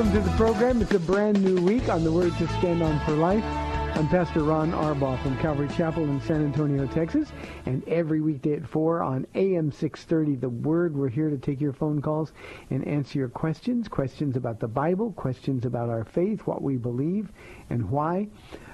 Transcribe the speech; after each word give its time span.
Welcome 0.00 0.22
to 0.22 0.30
the 0.30 0.36
program. 0.38 0.80
It's 0.80 0.92
a 0.92 0.98
brand 0.98 1.44
new 1.44 1.62
week 1.62 1.90
on 1.90 2.04
the 2.04 2.10
Word 2.10 2.34
to 2.38 2.48
Stand 2.58 2.82
On 2.82 2.98
for 3.04 3.12
Life. 3.12 3.44
I'm 3.44 4.08
Pastor 4.08 4.42
Ron 4.42 4.72
Arbaugh 4.72 5.22
from 5.22 5.36
Calvary 5.40 5.68
Chapel 5.76 6.04
in 6.04 6.22
San 6.22 6.42
Antonio, 6.42 6.86
Texas. 6.86 7.30
And 7.66 7.86
every 7.86 8.22
weekday 8.22 8.54
at 8.54 8.66
4 8.66 9.02
on 9.02 9.26
AM 9.34 9.70
630, 9.70 10.36
The 10.36 10.48
Word, 10.48 10.96
we're 10.96 11.10
here 11.10 11.28
to 11.28 11.36
take 11.36 11.60
your 11.60 11.74
phone 11.74 12.00
calls 12.00 12.32
and 12.70 12.88
answer 12.88 13.18
your 13.18 13.28
questions. 13.28 13.88
Questions 13.88 14.36
about 14.36 14.58
the 14.58 14.68
Bible, 14.68 15.12
questions 15.12 15.66
about 15.66 15.90
our 15.90 16.06
faith, 16.06 16.46
what 16.46 16.62
we 16.62 16.78
believe, 16.78 17.30
and 17.68 17.90
why. 17.90 18.26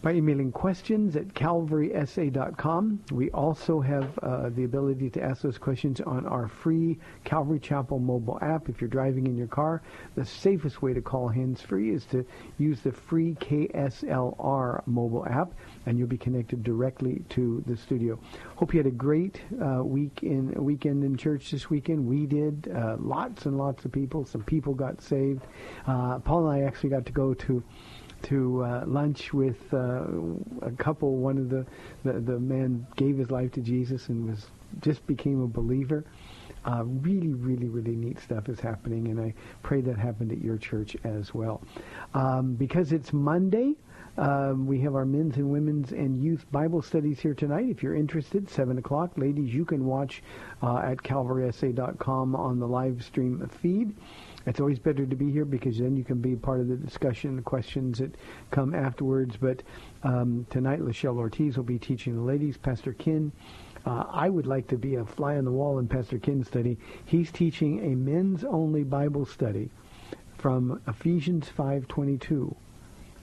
by 0.00 0.12
emailing 0.12 0.52
questions 0.52 1.16
at 1.16 1.26
calvarysa.com. 1.34 3.00
We 3.10 3.30
also 3.30 3.80
have 3.80 4.18
uh, 4.20 4.50
the 4.50 4.64
ability 4.64 5.10
to 5.10 5.22
ask 5.22 5.42
those 5.42 5.58
questions 5.58 6.00
on 6.00 6.26
our 6.26 6.46
free 6.46 6.98
Calvary 7.24 7.58
Chapel 7.58 7.98
mobile 7.98 8.38
app. 8.40 8.68
If 8.68 8.80
you're 8.80 8.88
driving 8.88 9.26
in 9.26 9.36
your 9.36 9.48
car, 9.48 9.82
the 10.14 10.24
safest 10.24 10.82
way 10.82 10.94
to 10.94 11.02
call 11.02 11.28
hands-free 11.28 11.90
is 11.90 12.04
to 12.06 12.24
use 12.58 12.80
the 12.80 12.92
free 12.92 13.36
KSLR 13.40 14.86
mobile 14.86 15.26
app, 15.26 15.52
and 15.86 15.98
you'll 15.98 16.06
be 16.06 16.18
connected 16.18 16.62
directly 16.62 17.24
to 17.30 17.62
the 17.66 17.76
studio. 17.76 18.18
Hope 18.56 18.72
you 18.72 18.78
had 18.78 18.86
a 18.86 18.90
great 18.90 19.40
uh, 19.60 19.82
week 19.82 20.22
in 20.22 20.52
weekend 20.52 21.02
in 21.02 21.16
church 21.16 21.50
this 21.50 21.70
weekend. 21.70 22.06
We 22.06 22.26
did. 22.26 22.70
Uh, 22.74 22.96
lots 23.00 23.46
and 23.46 23.58
lots 23.58 23.84
of 23.84 23.92
people. 23.92 24.24
Some 24.24 24.42
people 24.42 24.74
got 24.74 25.02
saved. 25.02 25.42
Uh, 25.86 26.18
Paul 26.20 26.48
and 26.48 26.62
I 26.62 26.66
actually 26.66 26.90
got 26.90 27.06
to 27.06 27.12
go 27.12 27.34
to 27.34 27.62
to 28.22 28.64
uh, 28.64 28.84
lunch 28.86 29.32
with 29.32 29.56
uh, 29.72 30.04
a 30.62 30.70
couple. 30.78 31.16
One 31.16 31.38
of 31.38 31.48
the, 31.50 31.66
the 32.04 32.20
the 32.20 32.38
man 32.38 32.86
gave 32.96 33.18
his 33.18 33.30
life 33.30 33.52
to 33.52 33.60
Jesus 33.60 34.08
and 34.08 34.28
was 34.28 34.46
just 34.80 35.06
became 35.06 35.42
a 35.42 35.46
believer. 35.46 36.04
Uh, 36.64 36.84
really, 36.84 37.32
really, 37.32 37.68
really 37.68 37.94
neat 37.94 38.18
stuff 38.20 38.48
is 38.48 38.60
happening, 38.60 39.08
and 39.08 39.20
I 39.20 39.32
pray 39.62 39.80
that 39.82 39.96
happened 39.96 40.32
at 40.32 40.38
your 40.38 40.58
church 40.58 40.96
as 41.04 41.32
well. 41.32 41.62
Um, 42.14 42.54
because 42.54 42.92
it's 42.92 43.12
Monday, 43.12 43.74
um, 44.18 44.66
we 44.66 44.80
have 44.80 44.96
our 44.96 45.04
men's 45.04 45.36
and 45.36 45.50
women's 45.50 45.92
and 45.92 46.22
youth 46.22 46.44
Bible 46.50 46.82
studies 46.82 47.20
here 47.20 47.34
tonight. 47.34 47.66
If 47.68 47.84
you're 47.84 47.94
interested, 47.94 48.50
7 48.50 48.76
o'clock. 48.76 49.12
Ladies, 49.16 49.54
you 49.54 49.64
can 49.64 49.84
watch 49.86 50.22
uh, 50.60 50.78
at 50.78 50.98
calvarysa.com 50.98 52.34
on 52.34 52.58
the 52.58 52.66
live 52.66 53.04
stream 53.04 53.48
feed. 53.62 53.94
It's 54.48 54.60
always 54.60 54.78
better 54.78 55.04
to 55.04 55.14
be 55.14 55.30
here 55.30 55.44
because 55.44 55.78
then 55.78 55.94
you 55.94 56.04
can 56.04 56.20
be 56.22 56.34
part 56.34 56.60
of 56.60 56.68
the 56.68 56.76
discussion, 56.76 57.36
the 57.36 57.42
questions 57.42 57.98
that 57.98 58.14
come 58.50 58.74
afterwards. 58.74 59.36
But 59.36 59.62
um, 60.02 60.46
tonight, 60.48 60.80
Lachelle 60.80 61.18
Ortiz 61.18 61.58
will 61.58 61.64
be 61.64 61.78
teaching 61.78 62.16
the 62.16 62.22
ladies. 62.22 62.56
Pastor 62.56 62.94
Kin. 62.94 63.30
uh, 63.84 64.04
I 64.10 64.30
would 64.30 64.46
like 64.46 64.66
to 64.68 64.78
be 64.78 64.94
a 64.94 65.04
fly 65.04 65.36
on 65.36 65.44
the 65.44 65.52
wall 65.52 65.78
in 65.78 65.86
Pastor 65.86 66.18
Kin's 66.18 66.46
study. 66.46 66.78
He's 67.04 67.30
teaching 67.30 67.92
a 67.92 67.94
men's-only 67.94 68.84
Bible 68.84 69.26
study 69.26 69.70
from 70.38 70.80
Ephesians 70.88 71.50
5:22. 71.54 72.56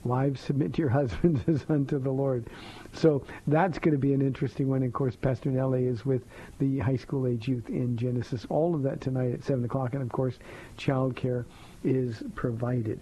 Wives, 0.06 0.40
submit 0.40 0.78
your 0.78 0.88
husbands 1.00 1.42
as 1.46 1.64
unto 1.68 1.98
the 1.98 2.10
Lord. 2.10 2.46
So 2.92 3.24
that's 3.46 3.78
going 3.78 3.92
to 3.92 4.00
be 4.00 4.14
an 4.14 4.22
interesting 4.22 4.68
one. 4.68 4.82
Of 4.82 4.92
course, 4.92 5.16
Pastor 5.16 5.50
Nelly 5.50 5.86
is 5.86 6.06
with 6.06 6.22
the 6.58 6.78
high 6.78 6.96
school 6.96 7.26
age 7.26 7.48
youth 7.48 7.68
in 7.68 7.96
Genesis. 7.96 8.46
All 8.48 8.74
of 8.74 8.82
that 8.82 9.00
tonight 9.00 9.32
at 9.32 9.44
7 9.44 9.64
o'clock. 9.64 9.94
And 9.94 10.02
of 10.02 10.10
course, 10.10 10.38
childcare 10.78 11.44
is 11.84 12.22
provided. 12.34 13.00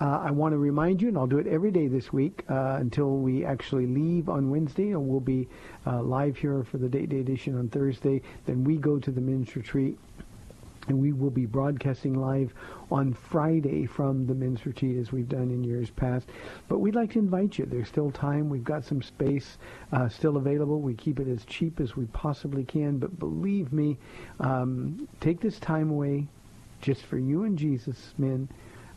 Uh, 0.00 0.18
I 0.18 0.30
want 0.30 0.52
to 0.52 0.58
remind 0.58 1.02
you, 1.02 1.08
and 1.08 1.18
I'll 1.18 1.26
do 1.26 1.38
it 1.38 1.46
every 1.46 1.70
day 1.70 1.88
this 1.88 2.12
week 2.12 2.44
uh, 2.48 2.76
until 2.80 3.18
we 3.18 3.44
actually 3.44 3.86
leave 3.86 4.28
on 4.28 4.50
Wednesday, 4.50 4.90
and 4.90 5.08
we'll 5.08 5.20
be 5.20 5.48
uh, 5.86 6.02
live 6.02 6.36
here 6.36 6.64
for 6.64 6.78
the 6.78 6.88
Date 6.88 7.10
Day 7.10 7.20
edition 7.20 7.58
on 7.58 7.68
Thursday. 7.68 8.22
Then 8.46 8.64
we 8.64 8.76
go 8.76 8.98
to 8.98 9.10
the 9.10 9.20
men's 9.20 9.54
retreat 9.56 9.98
and 10.88 11.00
we 11.00 11.12
will 11.12 11.30
be 11.30 11.46
broadcasting 11.46 12.14
live 12.14 12.52
on 12.90 13.14
Friday 13.14 13.86
from 13.86 14.26
the 14.26 14.34
men's 14.34 14.66
retreat 14.66 14.98
as 14.98 15.12
we've 15.12 15.28
done 15.28 15.50
in 15.50 15.64
years 15.64 15.90
past. 15.90 16.28
But 16.68 16.78
we'd 16.78 16.94
like 16.94 17.12
to 17.12 17.18
invite 17.18 17.58
you. 17.58 17.66
There's 17.66 17.88
still 17.88 18.10
time. 18.10 18.48
We've 18.48 18.64
got 18.64 18.84
some 18.84 19.02
space 19.02 19.58
uh, 19.92 20.08
still 20.08 20.36
available. 20.36 20.80
We 20.80 20.94
keep 20.94 21.20
it 21.20 21.28
as 21.28 21.44
cheap 21.44 21.80
as 21.80 21.96
we 21.96 22.06
possibly 22.06 22.64
can. 22.64 22.98
But 22.98 23.18
believe 23.18 23.72
me, 23.72 23.98
um, 24.40 25.08
take 25.20 25.40
this 25.40 25.58
time 25.58 25.90
away 25.90 26.26
just 26.80 27.02
for 27.02 27.18
you 27.18 27.44
and 27.44 27.58
Jesus, 27.58 28.14
men. 28.18 28.48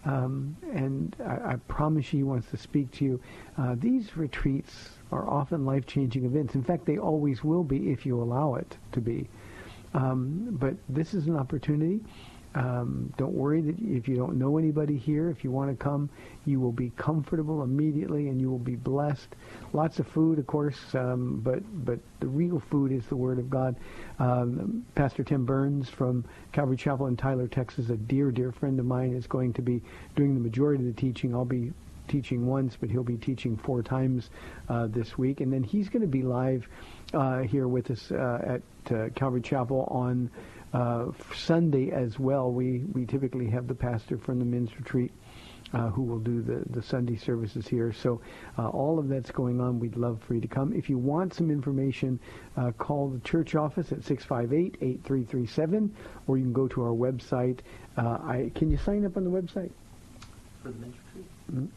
Um, 0.06 0.56
and 0.74 1.16
I, 1.26 1.54
I, 1.54 1.56
promise 1.68 2.14
you, 2.14 2.20
he 2.20 2.24
wants 2.24 2.50
to 2.52 2.58
speak 2.58 2.92
to 2.92 3.06
you. 3.06 3.20
Uh, 3.58 3.76
these 3.78 4.16
retreats 4.16 4.90
are 5.12 5.28
often 5.28 5.66
life-changing 5.66 6.24
events. 6.24 6.56
In 6.56 6.64
fact, 6.64 6.86
they 6.86 6.98
always 6.98 7.44
will 7.44 7.64
be 7.64 7.92
if 7.92 8.06
you 8.06 8.22
allow 8.22 8.56
it 8.56 8.78
to 8.94 9.02
be. 9.02 9.28
Um, 9.94 10.58
but 10.60 10.76
this 10.90 11.14
is 11.14 11.28
an 11.28 11.36
opportunity. 11.36 12.02
Um, 12.56 13.14
don't 13.18 13.34
worry 13.34 13.62
that 13.62 13.76
if 13.80 14.08
you 14.08 14.16
don't 14.16 14.40
know 14.40 14.58
anybody 14.58 14.98
here, 14.98 15.30
if 15.30 15.44
you 15.44 15.52
want 15.52 15.70
to 15.70 15.76
come, 15.76 16.10
you 16.46 16.60
will 16.60 16.72
be 16.72 16.92
comfortable 16.98 17.62
immediately 17.62 18.30
and 18.30 18.42
you 18.42 18.50
will 18.50 18.58
be 18.58 18.76
blessed. 18.76 19.36
Lots 19.74 20.00
of 20.00 20.08
food, 20.08 20.40
of 20.40 20.48
course, 20.48 20.80
um, 20.96 21.42
but 21.44 21.60
but 21.86 22.00
the 22.20 22.28
real 22.28 22.60
food 22.60 22.92
is 22.92 23.06
the 23.08 23.16
Word 23.16 23.38
of 23.38 23.50
God. 23.50 23.76
Um, 24.18 24.86
Pastor 24.96 25.24
Tim 25.24 25.46
Burns 25.46 25.88
from 25.90 26.26
Calvary 26.52 26.78
Chapel 26.78 27.06
in 27.08 27.16
Tyler, 27.16 27.48
Texas, 27.48 27.90
a 27.90 27.98
dear, 27.98 28.32
dear 28.32 28.52
friend 28.52 28.80
of 28.80 28.88
mine, 28.88 29.14
is 29.14 29.28
going 29.28 29.54
to 29.54 29.62
be 29.62 29.84
doing 30.16 30.34
the 30.34 30.42
majority 30.42 30.88
of 30.88 30.96
the 30.96 31.00
teaching. 31.00 31.36
I'll 31.36 31.46
be 31.46 31.74
teaching 32.08 32.48
once, 32.48 32.76
but 32.80 32.90
he'll 32.90 33.04
be 33.04 33.18
teaching 33.18 33.58
four 33.58 33.84
times 33.84 34.30
uh, 34.70 34.88
this 34.88 35.18
week, 35.18 35.42
and 35.42 35.52
then 35.52 35.62
he's 35.62 35.90
going 35.90 36.02
to 36.02 36.08
be 36.08 36.24
live 36.24 36.68
uh, 37.14 37.40
here 37.40 37.68
with 37.68 37.92
us 37.92 38.12
uh, 38.12 38.60
at 38.60 38.94
uh, 38.96 39.10
Calvary 39.16 39.42
Chapel 39.42 39.88
on 39.90 40.30
uh, 40.74 41.06
Sunday 41.34 41.92
as 41.92 42.20
well. 42.20 42.52
We 42.52 42.80
we 42.94 43.06
typically 43.06 43.50
have 43.50 43.68
the 43.68 43.76
pastor 43.76 44.18
from 44.18 44.40
the 44.40 44.46
men's 44.46 44.76
retreat 44.78 45.12
uh, 45.74 45.90
who 45.90 46.04
will 46.04 46.20
do 46.20 46.42
the, 46.42 46.64
the 46.70 46.82
Sunday 46.82 47.16
services 47.16 47.68
here. 47.68 47.92
So 47.92 48.22
uh, 48.58 48.70
all 48.70 49.00
of 49.00 49.10
that's 49.10 49.32
going 49.32 49.60
on. 49.60 49.80
We'd 49.80 49.98
love 49.98 50.22
for 50.22 50.34
you 50.34 50.42
to 50.42 50.48
come. 50.48 50.74
If 50.74 50.90
you 50.90 50.98
want 50.98 51.34
some 51.34 51.52
information, 51.52 52.20
uh, 52.56 52.72
call 52.72 53.10
the 53.10 53.20
church 53.20 53.56
office 53.56 53.92
at 53.92 54.00
658-8337, 54.00 55.90
or 56.28 56.38
you 56.38 56.44
can 56.44 56.54
go 56.54 56.68
to 56.70 56.84
our 56.84 56.94
website. 56.94 57.60
Uh, 57.98 58.18
I, 58.24 58.52
can 58.56 58.72
you 58.72 58.78
sign 58.78 59.06
up 59.06 59.18
on 59.18 59.24
the 59.24 59.30
website? 59.30 59.72
For 60.64 60.70
the? 60.70 60.86
Mm. 60.86 60.94
Not- 61.54 61.70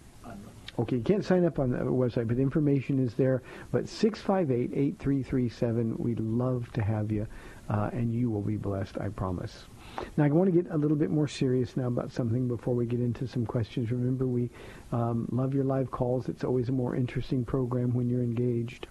Okay, 0.78 0.96
you 0.96 1.02
can't 1.02 1.24
sign 1.24 1.44
up 1.44 1.58
on 1.58 1.70
the 1.70 1.78
website, 1.78 2.28
but 2.28 2.36
the 2.36 2.42
information 2.42 3.04
is 3.04 3.14
there. 3.14 3.42
But 3.72 3.84
658-8337, 3.84 5.98
we'd 5.98 6.20
love 6.20 6.72
to 6.72 6.82
have 6.82 7.10
you, 7.10 7.26
uh, 7.68 7.90
and 7.92 8.14
you 8.14 8.30
will 8.30 8.40
be 8.40 8.56
blessed, 8.56 8.96
I 8.98 9.08
promise. 9.08 9.64
Now, 10.16 10.24
I 10.24 10.28
want 10.28 10.46
to 10.46 10.62
get 10.62 10.70
a 10.70 10.78
little 10.78 10.96
bit 10.96 11.10
more 11.10 11.28
serious 11.28 11.76
now 11.76 11.88
about 11.88 12.12
something 12.12 12.46
before 12.46 12.74
we 12.74 12.86
get 12.86 13.00
into 13.00 13.26
some 13.26 13.44
questions. 13.44 13.90
Remember, 13.90 14.26
we 14.26 14.48
um, 14.92 15.28
love 15.32 15.54
your 15.54 15.64
live 15.64 15.90
calls. 15.90 16.28
It's 16.28 16.44
always 16.44 16.68
a 16.68 16.72
more 16.72 16.94
interesting 16.94 17.44
program 17.44 17.92
when 17.92 18.08
you're 18.08 18.22
engaged. 18.22 18.86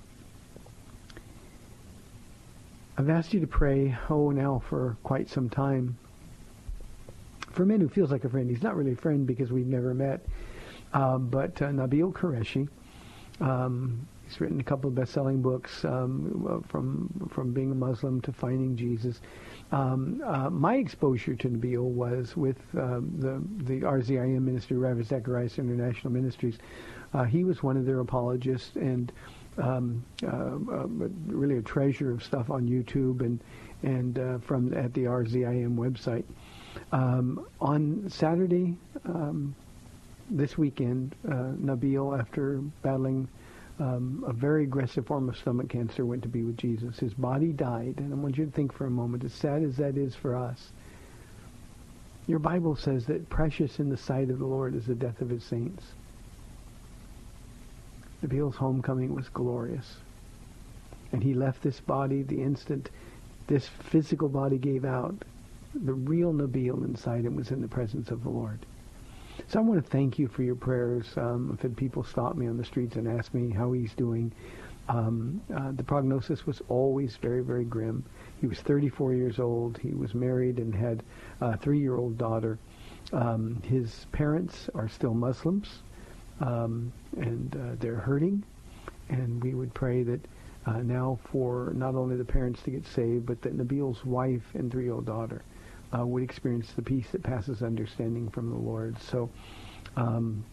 I've 2.97 3.09
asked 3.09 3.33
you 3.33 3.39
to 3.39 3.47
pray, 3.47 3.97
oh, 4.09 4.31
now 4.31 4.61
for 4.67 4.97
quite 5.03 5.29
some 5.29 5.49
time. 5.49 5.97
For 7.51 7.63
a 7.63 7.65
man 7.65 7.79
who 7.79 7.87
feels 7.87 8.11
like 8.11 8.25
a 8.25 8.29
friend, 8.29 8.49
he's 8.49 8.61
not 8.61 8.75
really 8.75 8.91
a 8.91 8.97
friend 8.97 9.25
because 9.25 9.51
we've 9.51 9.65
never 9.65 9.93
met. 9.93 10.25
Um, 10.93 11.27
but 11.27 11.61
uh, 11.61 11.67
Nabeel 11.67 12.13
Qureshi, 12.13 12.67
um, 13.41 14.07
he's 14.23 14.39
written 14.41 14.59
a 14.59 14.63
couple 14.63 14.87
of 14.87 14.95
best-selling 14.95 15.41
books 15.41 15.85
um, 15.85 16.63
from 16.67 17.29
from 17.31 17.51
being 17.51 17.71
a 17.71 17.75
Muslim 17.75 18.21
to 18.21 18.31
finding 18.31 18.75
Jesus. 18.75 19.21
Um, 19.71 20.21
uh, 20.25 20.49
my 20.49 20.75
exposure 20.75 21.35
to 21.35 21.49
Nabeel 21.49 21.83
was 21.83 22.35
with 22.35 22.57
um, 22.75 23.11
the 23.17 23.41
the 23.65 23.81
RZIM 23.85 24.41
ministry, 24.41 24.77
Ravi 24.77 25.03
Zacharias 25.03 25.59
International 25.59 26.11
Ministries. 26.11 26.57
Uh, 27.13 27.23
he 27.23 27.43
was 27.43 27.63
one 27.63 27.77
of 27.77 27.85
their 27.85 27.99
apologists 27.99 28.75
and 28.75 29.11
um, 29.57 30.03
uh, 30.23 30.27
uh, 30.27 30.87
really 31.27 31.57
a 31.57 31.61
treasure 31.61 32.11
of 32.11 32.23
stuff 32.23 32.49
on 32.49 32.67
YouTube 32.67 33.21
and 33.21 33.39
and 33.83 34.19
uh, 34.19 34.37
from 34.39 34.73
at 34.73 34.93
the 34.93 35.03
RZIM 35.03 35.75
website. 35.75 36.23
Um, 36.91 37.45
on 37.59 38.09
Saturday 38.09 38.75
um, 39.05 39.55
this 40.29 40.57
weekend, 40.57 41.15
uh, 41.27 41.53
Nabeel, 41.59 42.19
after 42.19 42.59
battling 42.81 43.27
um, 43.79 44.23
a 44.27 44.33
very 44.33 44.63
aggressive 44.63 45.05
form 45.05 45.29
of 45.29 45.37
stomach 45.37 45.69
cancer, 45.69 46.05
went 46.05 46.23
to 46.23 46.29
be 46.29 46.43
with 46.43 46.57
Jesus. 46.57 46.99
His 46.99 47.13
body 47.13 47.51
died, 47.51 47.95
and 47.97 48.13
I 48.13 48.15
want 48.15 48.37
you 48.37 48.45
to 48.45 48.51
think 48.51 48.73
for 48.73 48.85
a 48.85 48.91
moment, 48.91 49.23
as 49.23 49.33
sad 49.33 49.63
as 49.63 49.77
that 49.77 49.97
is 49.97 50.15
for 50.15 50.35
us, 50.35 50.71
your 52.27 52.39
Bible 52.39 52.75
says 52.75 53.05
that 53.07 53.29
precious 53.29 53.79
in 53.79 53.89
the 53.89 53.97
sight 53.97 54.29
of 54.29 54.39
the 54.39 54.45
Lord 54.45 54.75
is 54.75 54.85
the 54.85 54.95
death 54.95 55.21
of 55.21 55.29
his 55.29 55.43
saints. 55.43 55.83
Nabeel's 58.23 58.57
homecoming 58.57 59.15
was 59.15 59.29
glorious. 59.29 59.97
And 61.11 61.23
he 61.23 61.33
left 61.33 61.63
this 61.63 61.79
body 61.79 62.21
the 62.21 62.41
instant 62.41 62.89
this 63.47 63.67
physical 63.67 64.29
body 64.29 64.59
gave 64.59 64.85
out. 64.85 65.15
The 65.73 65.93
real 65.93 66.31
Nabeel 66.31 66.85
inside 66.85 67.25
him 67.25 67.35
was 67.35 67.49
in 67.49 67.61
the 67.61 67.67
presence 67.67 68.11
of 68.11 68.23
the 68.23 68.29
Lord. 68.29 68.59
So 69.47 69.59
I 69.59 69.61
want 69.63 69.83
to 69.83 69.89
thank 69.89 70.19
you 70.19 70.27
for 70.27 70.43
your 70.43 70.55
prayers. 70.55 71.05
Um, 71.15 71.51
I've 71.51 71.61
had 71.61 71.75
people 71.75 72.03
stop 72.03 72.35
me 72.35 72.47
on 72.47 72.57
the 72.57 72.65
streets 72.65 72.95
and 72.95 73.07
ask 73.07 73.33
me 73.33 73.49
how 73.51 73.71
he's 73.71 73.93
doing. 73.93 74.31
Um, 74.87 75.41
uh, 75.55 75.71
the 75.71 75.83
prognosis 75.83 76.45
was 76.45 76.61
always 76.67 77.15
very, 77.17 77.41
very 77.41 77.63
grim. 77.63 78.03
He 78.41 78.47
was 78.47 78.59
34 78.59 79.13
years 79.13 79.39
old. 79.39 79.77
He 79.77 79.93
was 79.93 80.13
married 80.13 80.57
and 80.57 80.73
had 80.73 81.03
a 81.41 81.57
three-year-old 81.57 82.17
daughter. 82.17 82.59
Um, 83.13 83.61
his 83.63 84.05
parents 84.11 84.69
are 84.75 84.89
still 84.89 85.13
Muslims, 85.13 85.83
um, 86.41 86.91
and 87.17 87.55
uh, 87.55 87.75
they're 87.79 87.95
hurting. 87.95 88.43
And 89.09 89.43
we 89.43 89.53
would 89.55 89.73
pray 89.73 90.03
that 90.03 90.21
uh, 90.65 90.79
now 90.79 91.19
for 91.31 91.71
not 91.75 91.95
only 91.95 92.17
the 92.17 92.25
parents 92.25 92.61
to 92.63 92.71
get 92.71 92.85
saved, 92.85 93.25
but 93.25 93.41
that 93.41 93.57
Nabeel's 93.57 94.05
wife 94.05 94.43
and 94.53 94.71
three-year-old 94.71 95.05
daughter 95.05 95.43
uh, 95.97 96.05
would 96.05 96.23
experience 96.23 96.71
the 96.75 96.81
peace 96.81 97.07
that 97.11 97.23
passes 97.23 97.61
understanding 97.61 98.29
from 98.29 98.49
the 98.49 98.55
Lord. 98.57 98.95
So 99.01 99.29
um, 99.95 100.43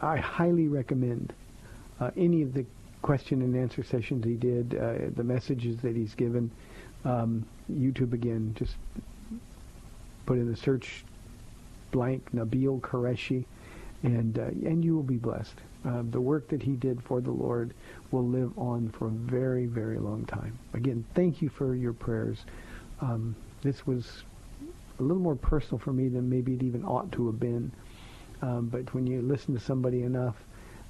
I 0.00 0.16
highly 0.16 0.68
recommend 0.68 1.32
uh, 2.00 2.10
any 2.16 2.42
of 2.42 2.52
the 2.52 2.64
question 3.00 3.42
and 3.42 3.56
answer 3.56 3.82
sessions 3.82 4.24
he 4.24 4.34
did, 4.34 4.74
uh, 4.74 5.10
the 5.16 5.24
messages 5.24 5.78
that 5.82 5.96
he's 5.96 6.14
given. 6.14 6.50
Um, 7.04 7.44
YouTube 7.70 8.12
again, 8.12 8.54
just 8.56 8.76
put 10.26 10.38
in 10.38 10.50
the 10.50 10.56
search 10.56 11.04
blank 11.90 12.32
Nabeel 12.32 12.80
Qureshi, 12.80 13.44
and 14.02 14.38
uh, 14.38 14.46
and 14.68 14.84
you 14.84 14.94
will 14.94 15.02
be 15.02 15.16
blessed. 15.16 15.54
Uh, 15.84 16.02
the 16.10 16.20
work 16.20 16.48
that 16.48 16.62
he 16.62 16.72
did 16.72 17.02
for 17.02 17.20
the 17.20 17.30
Lord 17.30 17.74
will 18.12 18.26
live 18.26 18.56
on 18.56 18.88
for 18.90 19.08
a 19.08 19.10
very, 19.10 19.66
very 19.66 19.98
long 19.98 20.24
time. 20.26 20.56
Again, 20.74 21.04
thank 21.14 21.42
you 21.42 21.48
for 21.48 21.74
your 21.74 21.92
prayers. 21.92 22.38
Um, 23.00 23.34
this 23.62 23.86
was 23.86 24.24
a 24.98 25.02
little 25.02 25.22
more 25.22 25.36
personal 25.36 25.78
for 25.78 25.92
me 25.92 26.08
than 26.08 26.28
maybe 26.28 26.54
it 26.54 26.62
even 26.62 26.84
ought 26.84 27.10
to 27.12 27.26
have 27.26 27.40
been. 27.40 27.72
Um, 28.42 28.68
but 28.68 28.92
when 28.92 29.06
you 29.06 29.22
listen 29.22 29.54
to 29.54 29.60
somebody 29.60 30.02
enough, 30.02 30.36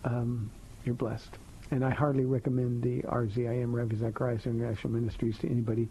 um, 0.05 0.51
you're 0.85 0.95
blessed. 0.95 1.31
And 1.71 1.85
I 1.85 1.91
hardly 1.91 2.25
recommend 2.25 2.83
the 2.83 3.03
RZIM, 3.03 3.73
Ravi 3.73 3.97
Zacharias 3.97 4.47
International 4.47 4.93
Ministries, 4.93 5.39
to 5.39 5.51
anybody 5.51 5.89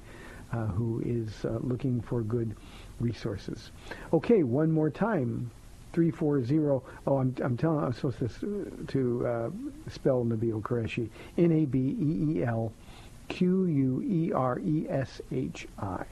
uh, 0.52 0.66
who 0.68 1.02
is 1.06 1.46
uh, 1.46 1.60
looking 1.62 2.02
for 2.02 2.22
good 2.22 2.56
resources. 3.00 3.72
Okay, 4.14 4.44
one 4.44 4.72
more 4.72 4.90
time. 4.90 5.50
340. 5.94 6.82
Oh, 7.08 7.18
I'm, 7.18 7.36
I'm 7.44 7.58
telling. 7.58 7.84
I'm 7.84 7.94
supposed 7.94 8.20
to 8.20 8.86
to 8.88 9.28
uh, 9.28 9.50
spell 9.90 10.24
Nabeel 10.24 10.62
Qureshi. 10.62 11.10
N 11.38 11.52
A 11.52 11.66
B 11.66 11.80
E 12.00 12.40
E 12.40 12.44
L 12.44 12.72
Q 13.28 13.66
U 13.66 14.02
E 14.02 14.32
R 14.32 14.60
E 14.60 14.88
S 14.90 15.22
H 15.32 15.68
I. 15.80 16.06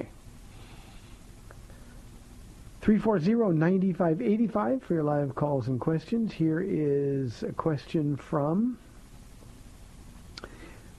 340-9585 2.89 4.81
for 4.81 4.95
your 4.95 5.03
live 5.03 5.35
calls 5.35 5.67
and 5.67 5.79
questions. 5.79 6.33
Here 6.33 6.59
is 6.59 7.43
a 7.43 7.51
question 7.51 8.15
from 8.15 8.79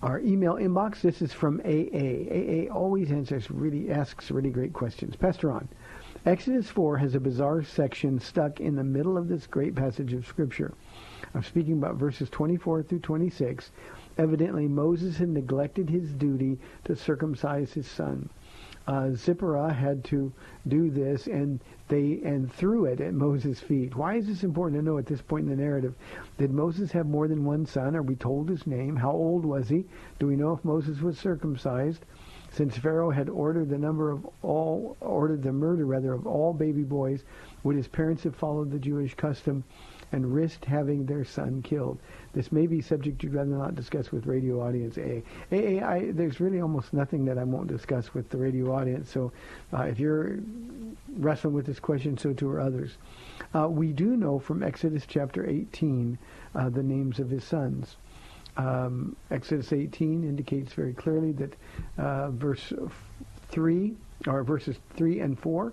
our 0.00 0.20
email 0.20 0.54
inbox. 0.54 1.00
This 1.00 1.20
is 1.20 1.32
from 1.32 1.60
AA. 1.64 2.30
AA 2.30 2.72
always 2.72 3.10
answers 3.10 3.50
really 3.50 3.90
asks 3.90 4.30
really 4.30 4.50
great 4.50 4.72
questions. 4.72 5.16
Pastor 5.16 5.48
Ron. 5.48 5.68
Exodus 6.24 6.68
4 6.70 6.98
has 6.98 7.16
a 7.16 7.20
bizarre 7.20 7.64
section 7.64 8.20
stuck 8.20 8.60
in 8.60 8.76
the 8.76 8.84
middle 8.84 9.18
of 9.18 9.26
this 9.26 9.48
great 9.48 9.74
passage 9.74 10.12
of 10.12 10.24
Scripture. 10.24 10.72
I'm 11.34 11.42
speaking 11.42 11.72
about 11.72 11.96
verses 11.96 12.30
24 12.30 12.84
through 12.84 13.00
26. 13.00 13.72
Evidently, 14.16 14.68
Moses 14.68 15.16
had 15.16 15.30
neglected 15.30 15.90
his 15.90 16.12
duty 16.12 16.56
to 16.84 16.94
circumcise 16.94 17.72
his 17.72 17.88
son. 17.88 18.28
Uh, 18.90 19.14
Zipporah 19.14 19.72
had 19.72 20.02
to 20.02 20.32
do 20.66 20.90
this, 20.90 21.28
and 21.28 21.60
they 21.86 22.20
and 22.24 22.52
threw 22.52 22.86
it 22.86 23.00
at 23.00 23.14
Moses' 23.14 23.60
feet. 23.60 23.94
Why 23.94 24.16
is 24.16 24.26
this 24.26 24.42
important 24.42 24.80
to 24.80 24.84
know 24.84 24.98
at 24.98 25.06
this 25.06 25.22
point 25.22 25.44
in 25.44 25.56
the 25.56 25.62
narrative? 25.62 25.94
Did 26.38 26.50
Moses 26.50 26.90
have 26.90 27.06
more 27.06 27.28
than 27.28 27.44
one 27.44 27.66
son? 27.66 27.94
Are 27.94 28.02
we 28.02 28.16
told 28.16 28.48
his 28.48 28.66
name? 28.66 28.96
How 28.96 29.12
old 29.12 29.44
was 29.44 29.68
he? 29.68 29.84
Do 30.18 30.26
we 30.26 30.34
know 30.34 30.52
if 30.54 30.64
Moses 30.64 31.00
was 31.00 31.16
circumcised? 31.18 32.04
Since 32.50 32.78
Pharaoh 32.78 33.10
had 33.10 33.28
ordered 33.28 33.68
the 33.68 33.78
number 33.78 34.10
of 34.10 34.28
all 34.42 34.96
ordered 35.00 35.44
the 35.44 35.52
murder 35.52 35.86
rather 35.86 36.12
of 36.12 36.26
all 36.26 36.52
baby 36.52 36.82
boys, 36.82 37.22
would 37.62 37.76
his 37.76 37.86
parents 37.86 38.24
have 38.24 38.34
followed 38.34 38.72
the 38.72 38.78
Jewish 38.80 39.14
custom 39.14 39.62
and 40.12 40.34
risked 40.34 40.64
having 40.64 41.06
their 41.06 41.24
son 41.24 41.62
killed? 41.62 41.98
This 42.32 42.52
may 42.52 42.66
be 42.66 42.80
subject 42.80 43.22
you'd 43.22 43.34
rather 43.34 43.50
not 43.50 43.74
discuss 43.74 44.12
with 44.12 44.26
radio 44.26 44.60
audience 44.60 44.98
A. 44.98 45.22
A, 45.52 45.78
A 45.78 45.82
I, 45.82 46.10
there's 46.12 46.40
really 46.40 46.60
almost 46.60 46.92
nothing 46.92 47.24
that 47.26 47.38
I 47.38 47.44
won't 47.44 47.68
discuss 47.68 48.14
with 48.14 48.28
the 48.30 48.38
radio 48.38 48.74
audience. 48.74 49.10
So 49.10 49.32
uh, 49.72 49.82
if 49.82 49.98
you're 49.98 50.38
wrestling 51.16 51.54
with 51.54 51.66
this 51.66 51.80
question, 51.80 52.16
so 52.16 52.32
too 52.32 52.50
are 52.50 52.60
others. 52.60 52.96
Uh, 53.54 53.68
we 53.68 53.92
do 53.92 54.16
know 54.16 54.38
from 54.38 54.62
Exodus 54.62 55.04
chapter 55.06 55.48
18 55.48 56.18
uh, 56.54 56.68
the 56.68 56.82
names 56.82 57.18
of 57.18 57.30
his 57.30 57.44
sons. 57.44 57.96
Um, 58.56 59.16
Exodus 59.30 59.72
18 59.72 60.24
indicates 60.24 60.72
very 60.72 60.92
clearly 60.92 61.32
that 61.32 61.54
uh, 61.98 62.30
verse 62.30 62.72
3, 63.50 63.94
or 64.26 64.44
verses 64.44 64.76
3 64.96 65.20
and 65.20 65.38
4, 65.38 65.72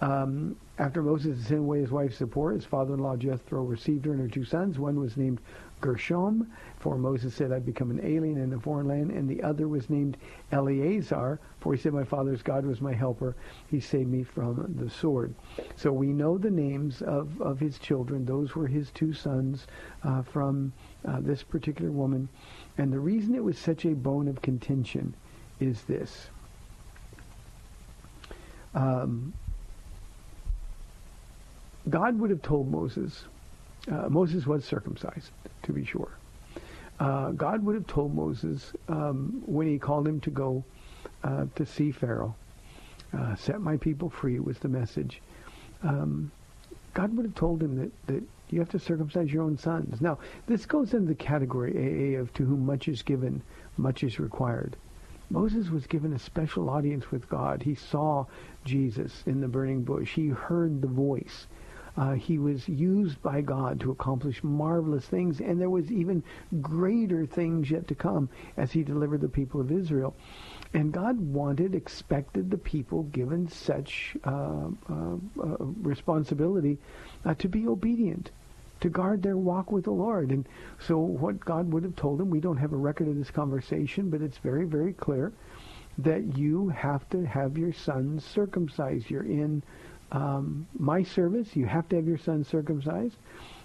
um, 0.00 0.56
after 0.78 1.02
Moses 1.02 1.38
had 1.38 1.46
sent 1.46 1.60
away 1.60 1.80
his 1.80 1.90
wife 1.90 2.14
Zipporah, 2.14 2.54
his 2.54 2.64
father-in-law 2.64 3.16
Jethro 3.16 3.62
received 3.62 4.04
her 4.04 4.12
and 4.12 4.20
her 4.20 4.28
two 4.28 4.44
sons. 4.44 4.78
One 4.78 5.00
was 5.00 5.16
named 5.16 5.40
Gershom, 5.80 6.50
for 6.78 6.98
Moses 6.98 7.34
said, 7.34 7.52
I'd 7.52 7.64
become 7.64 7.90
an 7.90 8.00
alien 8.04 8.38
in 8.38 8.52
a 8.52 8.60
foreign 8.60 8.88
land. 8.88 9.10
And 9.10 9.28
the 9.28 9.42
other 9.42 9.68
was 9.68 9.88
named 9.88 10.16
Eleazar, 10.52 11.40
for 11.60 11.74
he 11.74 11.80
said, 11.80 11.94
my 11.94 12.04
father's 12.04 12.42
God 12.42 12.66
was 12.66 12.80
my 12.80 12.92
helper. 12.92 13.36
He 13.70 13.80
saved 13.80 14.10
me 14.10 14.22
from 14.22 14.74
the 14.78 14.90
sword. 14.90 15.34
So 15.76 15.92
we 15.92 16.08
know 16.08 16.36
the 16.36 16.50
names 16.50 17.02
of, 17.02 17.40
of 17.40 17.58
his 17.58 17.78
children. 17.78 18.24
Those 18.24 18.54
were 18.54 18.66
his 18.66 18.90
two 18.90 19.12
sons 19.12 19.66
uh, 20.02 20.22
from 20.22 20.72
uh, 21.06 21.20
this 21.20 21.42
particular 21.42 21.90
woman. 21.90 22.28
And 22.76 22.92
the 22.92 23.00
reason 23.00 23.34
it 23.34 23.44
was 23.44 23.58
such 23.58 23.86
a 23.86 23.94
bone 23.94 24.28
of 24.28 24.42
contention 24.42 25.14
is 25.58 25.82
this. 25.82 26.28
Um, 28.74 29.32
God 31.88 32.18
would 32.18 32.30
have 32.30 32.42
told 32.42 32.70
Moses, 32.70 33.24
uh, 33.90 34.08
Moses 34.08 34.46
was 34.46 34.64
circumcised, 34.64 35.30
to 35.62 35.72
be 35.72 35.84
sure. 35.84 36.10
Uh, 36.98 37.30
God 37.32 37.64
would 37.64 37.74
have 37.74 37.86
told 37.86 38.14
Moses 38.14 38.72
um, 38.88 39.42
when 39.46 39.66
he 39.66 39.78
called 39.78 40.08
him 40.08 40.20
to 40.20 40.30
go 40.30 40.64
uh, 41.22 41.44
to 41.54 41.66
see 41.66 41.92
Pharaoh, 41.92 42.34
uh, 43.16 43.36
set 43.36 43.60
my 43.60 43.76
people 43.76 44.10
free 44.10 44.38
was 44.40 44.58
the 44.58 44.68
message. 44.68 45.20
Um, 45.82 46.30
God 46.94 47.14
would 47.16 47.26
have 47.26 47.34
told 47.34 47.62
him 47.62 47.76
that, 47.76 48.06
that 48.06 48.22
you 48.50 48.60
have 48.60 48.70
to 48.70 48.78
circumcise 48.78 49.32
your 49.32 49.42
own 49.42 49.58
sons. 49.58 50.00
Now, 50.00 50.18
this 50.46 50.66
goes 50.66 50.94
into 50.94 51.08
the 51.08 51.14
category, 51.14 51.72
AA, 52.16 52.20
of 52.20 52.32
to 52.34 52.44
whom 52.44 52.64
much 52.64 52.88
is 52.88 53.02
given, 53.02 53.42
much 53.76 54.02
is 54.02 54.18
required. 54.18 54.76
Moses 55.28 55.70
was 55.70 55.86
given 55.86 56.12
a 56.12 56.18
special 56.18 56.70
audience 56.70 57.10
with 57.10 57.28
God. 57.28 57.62
He 57.62 57.74
saw 57.74 58.26
Jesus 58.64 59.24
in 59.26 59.40
the 59.40 59.48
burning 59.48 59.82
bush. 59.82 60.14
He 60.14 60.28
heard 60.28 60.80
the 60.80 60.88
voice. 60.88 61.46
Uh, 61.96 62.12
he 62.12 62.38
was 62.38 62.68
used 62.68 63.20
by 63.22 63.40
God 63.40 63.80
to 63.80 63.90
accomplish 63.90 64.44
marvelous 64.44 65.06
things, 65.06 65.40
and 65.40 65.60
there 65.60 65.70
was 65.70 65.90
even 65.90 66.22
greater 66.60 67.24
things 67.24 67.70
yet 67.70 67.88
to 67.88 67.94
come 67.94 68.28
as 68.56 68.70
he 68.70 68.82
delivered 68.82 69.22
the 69.22 69.28
people 69.28 69.60
of 69.60 69.72
Israel. 69.72 70.14
And 70.74 70.92
God 70.92 71.18
wanted, 71.18 71.74
expected 71.74 72.50
the 72.50 72.58
people 72.58 73.04
given 73.04 73.48
such 73.48 74.16
uh, 74.24 74.68
uh, 74.90 75.16
uh 75.42 75.56
responsibility 75.80 76.78
uh, 77.24 77.34
to 77.34 77.48
be 77.48 77.66
obedient, 77.66 78.30
to 78.80 78.90
guard 78.90 79.22
their 79.22 79.38
walk 79.38 79.72
with 79.72 79.84
the 79.84 79.90
Lord. 79.90 80.30
And 80.30 80.46
so 80.78 80.98
what 80.98 81.40
God 81.40 81.72
would 81.72 81.84
have 81.84 81.96
told 81.96 82.18
them, 82.18 82.28
we 82.28 82.40
don't 82.40 82.58
have 82.58 82.74
a 82.74 82.76
record 82.76 83.08
of 83.08 83.16
this 83.16 83.30
conversation, 83.30 84.10
but 84.10 84.20
it's 84.20 84.38
very, 84.38 84.66
very 84.66 84.92
clear 84.92 85.32
that 85.98 86.36
you 86.36 86.68
have 86.68 87.08
to 87.08 87.24
have 87.24 87.56
your 87.56 87.72
sons 87.72 88.24
circumcised. 88.24 89.08
You're 89.08 89.22
in 89.22 89.62
um, 90.12 90.66
my 90.78 91.02
service. 91.02 91.56
You 91.56 91.66
have 91.66 91.88
to 91.88 91.96
have 91.96 92.06
your 92.06 92.18
son 92.18 92.44
circumcised, 92.44 93.16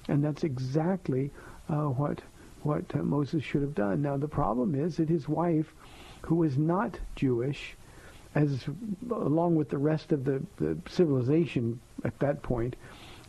and 0.08 0.24
that's 0.24 0.44
exactly 0.44 1.32
uh, 1.70 1.86
what 1.86 2.22
what 2.64 2.84
uh, 2.94 3.00
Moses 3.00 3.44
should 3.44 3.62
have 3.62 3.76
done. 3.76 4.02
Now 4.02 4.18
the 4.18 4.28
problem 4.28 4.76
is 4.76 4.98
that 4.98 5.10
his 5.10 5.28
wife, 5.28 5.74
who 6.22 6.36
was 6.36 6.58
not 6.58 7.00
Jewish, 7.16 7.76
as 8.36 8.66
along 9.10 9.56
with 9.56 9.70
the 9.70 9.78
rest 9.78 10.12
of 10.12 10.24
the, 10.24 10.42
the 10.58 10.78
civilization 10.88 11.80
at 12.04 12.18
that 12.20 12.42
point, 12.44 12.76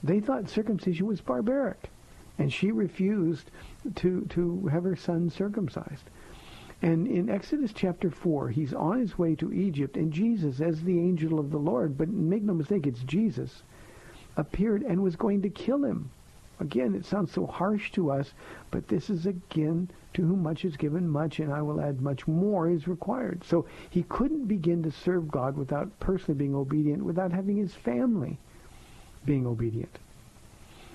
they 0.03 0.21
thought 0.21 0.49
circumcision 0.49 1.07
was 1.07 1.21
barbaric, 1.21 1.91
and 2.39 2.53
she 2.53 2.73
refused 2.73 3.51
to 3.97 4.23
to 4.31 4.67
have 4.67 4.85
her 4.85 4.97
son 4.97 5.31
circumcised. 5.31 6.09
And 6.83 7.07
in 7.07 7.31
Exodus 7.31 7.73
chapter 7.73 8.11
4, 8.11 8.49
he's 8.49 8.75
on 8.75 8.99
his 8.99 9.17
way 9.17 9.37
to 9.37 9.53
Egypt, 9.53 9.97
and 9.97 10.13
Jesus, 10.13 10.61
as 10.61 10.83
the 10.83 10.99
angel 10.99 11.39
of 11.39 11.53
the 11.53 11.59
Lord, 11.59 11.97
but 11.97 12.09
make 12.09 12.43
no 12.43 12.55
mistake, 12.55 12.89
it's 12.89 13.05
Jesus, 13.05 13.63
appeared 14.37 14.83
and 14.83 15.01
was 15.01 15.15
going 15.15 15.43
to 15.43 15.49
kill 15.49 15.85
him. 15.85 16.11
Again, 16.59 16.97
it 16.97 17.05
sounds 17.05 17.31
so 17.31 17.47
harsh 17.47 17.93
to 17.93 18.11
us, 18.11 18.33
but 18.73 18.89
this 18.89 19.11
is 19.11 19.27
again 19.27 19.91
to 20.15 20.27
whom 20.27 20.43
much 20.43 20.65
is 20.65 20.77
given, 20.77 21.09
much, 21.09 21.39
and 21.39 21.53
I 21.53 21.63
will 21.63 21.81
add 21.81 22.03
much 22.03 22.27
more 22.27 22.69
is 22.69 22.89
required. 22.89 23.45
So 23.45 23.65
he 23.89 24.03
couldn't 24.03 24.47
begin 24.47 24.83
to 24.83 24.91
serve 24.91 25.31
God 25.31 25.57
without 25.57 26.01
personally 26.01 26.37
being 26.37 26.57
obedient, 26.57 27.05
without 27.05 27.31
having 27.31 27.59
his 27.59 27.75
family 27.75 28.39
being 29.25 29.47
obedient. 29.47 30.01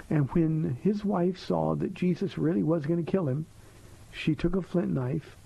And 0.10 0.30
when 0.32 0.78
his 0.82 1.06
wife 1.06 1.38
saw 1.38 1.76
that 1.76 1.94
Jesus 1.94 2.38
really 2.38 2.64
was 2.64 2.86
going 2.86 3.04
to 3.04 3.10
kill 3.10 3.30
him, 3.30 3.46
she 4.12 4.36
took 4.36 4.54
a 4.54 4.62
flint 4.62 4.94
knife 4.94 5.37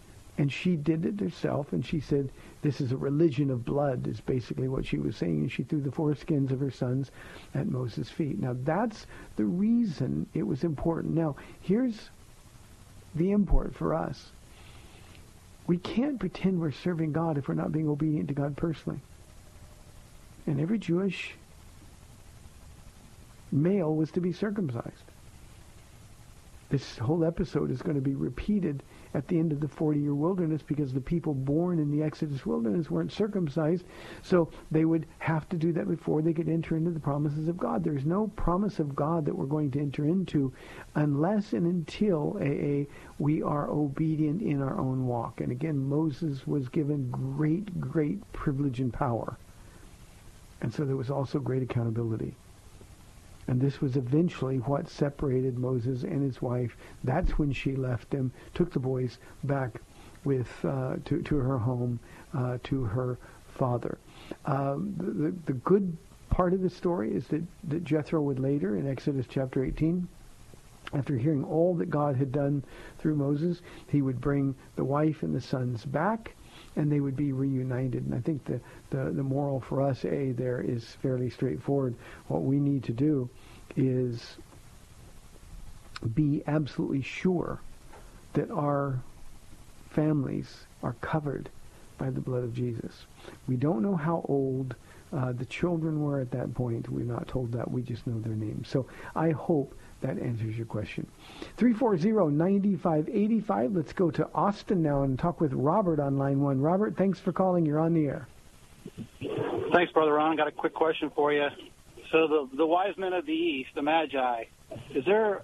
and 0.42 0.52
she 0.52 0.76
did 0.76 1.06
it 1.06 1.20
herself, 1.20 1.72
and 1.72 1.86
she 1.86 2.00
said, 2.00 2.32
this 2.64 2.82
is 2.82 2.92
a 2.92 2.98
religion 2.98 3.52
of 3.52 3.64
blood, 3.64 4.08
is 4.08 4.20
basically 4.22 4.68
what 4.68 4.84
she 4.84 4.98
was 4.98 5.16
saying. 5.16 5.42
And 5.42 5.52
she 5.52 5.62
threw 5.62 5.82
the 5.82 5.92
foreskins 5.92 6.50
of 6.50 6.60
her 6.62 6.72
sons 6.72 7.12
at 7.54 7.68
Moses' 7.68 8.10
feet. 8.10 8.40
Now, 8.40 8.56
that's 8.64 9.06
the 9.36 9.46
reason 9.46 10.26
it 10.34 10.42
was 10.42 10.64
important. 10.64 11.14
Now, 11.14 11.36
here's 11.60 12.10
the 13.14 13.30
import 13.30 13.76
for 13.76 13.94
us. 13.94 14.32
We 15.68 15.78
can't 15.78 16.20
pretend 16.20 16.60
we're 16.60 16.72
serving 16.72 17.12
God 17.12 17.38
if 17.38 17.48
we're 17.48 17.54
not 17.54 17.72
being 17.72 17.88
obedient 17.88 18.28
to 18.30 18.34
God 18.34 18.58
personally. 18.58 19.00
And 20.48 20.60
every 20.60 20.80
Jewish 20.80 21.36
male 23.52 23.96
was 23.96 24.10
to 24.14 24.22
be 24.22 24.34
circumcised. 24.34 25.06
This 26.72 26.98
whole 26.98 27.24
episode 27.24 27.70
is 27.70 27.84
going 27.84 27.98
to 27.98 28.02
be 28.02 28.16
repeated 28.16 28.82
at 29.14 29.28
the 29.28 29.38
end 29.38 29.52
of 29.52 29.60
the 29.60 29.68
40-year 29.68 30.16
wilderness 30.16 30.62
because 30.62 30.94
the 30.94 31.02
people 31.02 31.34
born 31.34 31.80
in 31.80 31.92
the 31.92 32.04
Exodus 32.04 32.46
wilderness 32.46 32.90
weren't 32.90 33.12
circumcised. 33.12 33.86
So 34.22 34.50
they 34.70 34.86
would 34.86 35.06
have 35.20 35.48
to 35.50 35.58
do 35.58 35.72
that 35.74 35.88
before 35.88 36.22
they 36.22 36.34
could 36.34 36.50
enter 36.50 36.78
into 36.78 36.92
the 36.92 37.00
promises 37.00 37.48
of 37.48 37.58
God. 37.58 37.84
There's 37.84 38.06
no 38.06 38.28
promise 38.36 38.80
of 38.80 38.96
God 38.96 39.26
that 39.26 39.36
we're 39.36 39.46
going 39.46 39.72
to 39.72 39.80
enter 39.80 40.06
into 40.06 40.54
unless 40.96 41.54
and 41.54 41.66
until 41.66 42.38
a, 42.42 42.88
we 43.20 43.42
are 43.42 43.70
obedient 43.70 44.42
in 44.42 44.62
our 44.62 44.80
own 44.80 45.06
walk. 45.08 45.42
And 45.42 45.52
again, 45.52 45.78
Moses 45.78 46.48
was 46.48 46.70
given 46.70 47.10
great, 47.10 47.80
great 47.80 48.20
privilege 48.34 48.80
and 48.80 48.94
power. 48.94 49.38
And 50.62 50.74
so 50.74 50.86
there 50.86 50.96
was 50.96 51.10
also 51.10 51.40
great 51.40 51.64
accountability. 51.64 52.36
And 53.52 53.60
this 53.60 53.82
was 53.82 53.98
eventually 53.98 54.60
what 54.60 54.88
separated 54.88 55.60
Moses 55.60 56.04
and 56.04 56.24
his 56.24 56.42
wife. 56.42 56.78
That's 57.04 57.38
when 57.38 57.52
she 57.52 57.76
left 57.76 58.14
him, 58.14 58.32
took 58.54 58.72
the 58.72 58.80
boys 58.80 59.18
back 59.44 59.82
with 60.24 60.48
uh, 60.64 60.96
to, 61.04 61.22
to 61.22 61.36
her 61.36 61.58
home, 61.58 62.00
uh, 62.34 62.60
to 62.64 62.84
her 62.86 63.18
father. 63.50 63.98
Um, 64.46 64.96
the, 64.98 65.52
the 65.52 65.60
good 65.60 65.98
part 66.30 66.54
of 66.54 66.62
the 66.62 66.70
story 66.70 67.14
is 67.14 67.28
that, 67.28 67.44
that 67.66 67.84
Jethro 67.84 68.22
would 68.22 68.40
later, 68.40 68.78
in 68.78 68.88
Exodus 68.88 69.26
chapter 69.28 69.66
18, 69.66 70.08
after 70.94 71.18
hearing 71.18 71.44
all 71.44 71.76
that 71.76 71.90
God 71.90 72.16
had 72.16 72.32
done 72.32 72.64
through 73.00 73.18
Moses, 73.18 73.62
he 73.90 74.02
would 74.02 74.22
bring 74.22 74.56
the 74.78 74.86
wife 74.86 75.24
and 75.24 75.36
the 75.36 75.42
sons 75.42 75.84
back 75.84 76.36
and 76.76 76.92
they 76.92 77.00
would 77.00 77.16
be 77.16 77.34
reunited. 77.34 78.06
And 78.06 78.16
I 78.16 78.20
think 78.20 78.46
the, 78.46 78.60
the, 78.90 79.12
the 79.12 79.24
moral 79.24 79.60
for 79.60 79.82
us, 79.82 80.06
A, 80.06 80.32
there 80.32 80.62
is 80.62 80.86
fairly 81.02 81.30
straightforward. 81.30 81.96
What 82.28 82.44
we 82.44 82.58
need 82.58 82.84
to 82.86 82.94
do 82.94 83.30
is 83.76 84.38
be 86.14 86.44
absolutely 86.48 87.02
sure 87.02 87.60
that 88.34 88.50
our 88.50 89.00
families 89.90 90.66
are 90.82 90.96
covered 91.02 91.50
by 91.98 92.10
the 92.10 92.22
blood 92.22 92.44
of 92.44 92.54
Jesus. 92.54 93.06
We 93.48 93.58
don't 93.58 93.84
know 93.84 93.96
how 93.96 94.26
old 94.28 94.76
uh, 95.14 95.34
the 95.34 95.46
children 95.46 96.02
were 96.02 96.20
at 96.22 96.32
that 96.32 96.54
point. 96.54 96.90
We're 96.90 97.06
not 97.06 97.28
told 97.28 97.52
that. 97.52 97.70
We 97.70 97.82
just 97.82 98.08
know 98.08 98.20
their 98.20 98.34
names. 98.34 98.70
So 98.70 98.88
I 99.16 99.32
hope 99.32 99.76
that 100.02 100.20
answers 100.20 100.58
your 100.58 100.66
question. 100.66 101.08
340-9585. 101.58 103.76
Let's 103.76 103.94
go 103.94 104.12
to 104.12 104.28
Austin 104.34 104.84
now 104.84 105.04
and 105.04 105.18
talk 105.18 105.40
with 105.40 105.54
Robert 105.54 106.00
on 106.00 106.18
line 106.18 106.42
one. 106.42 106.60
Robert, 106.60 106.98
thanks 106.98 107.20
for 107.20 107.32
calling. 107.32 107.66
You're 107.66 107.80
on 107.80 107.94
the 107.94 108.06
air. 108.06 108.28
Thanks, 109.74 109.94
Brother 109.94 110.14
Ron. 110.14 110.36
Got 110.36 110.48
a 110.48 110.52
quick 110.52 110.74
question 110.74 111.12
for 111.16 111.32
you. 111.32 111.48
So 112.12 112.28
the 112.28 112.50
the 112.58 112.66
wise 112.66 112.98
men 112.98 113.14
of 113.14 113.26
the 113.26 113.32
east, 113.32 113.70
the 113.74 113.82
Magi, 113.82 114.44
is 114.94 115.06
there 115.06 115.44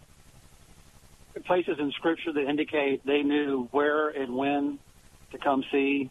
places 1.46 1.78
in 1.80 1.92
Scripture 1.92 2.34
that 2.34 2.50
indicate 2.50 3.06
they 3.06 3.22
knew 3.22 3.70
where 3.72 4.10
and 4.10 4.36
when 4.36 4.80
to 5.32 5.38
come 5.38 5.64
see 5.72 6.10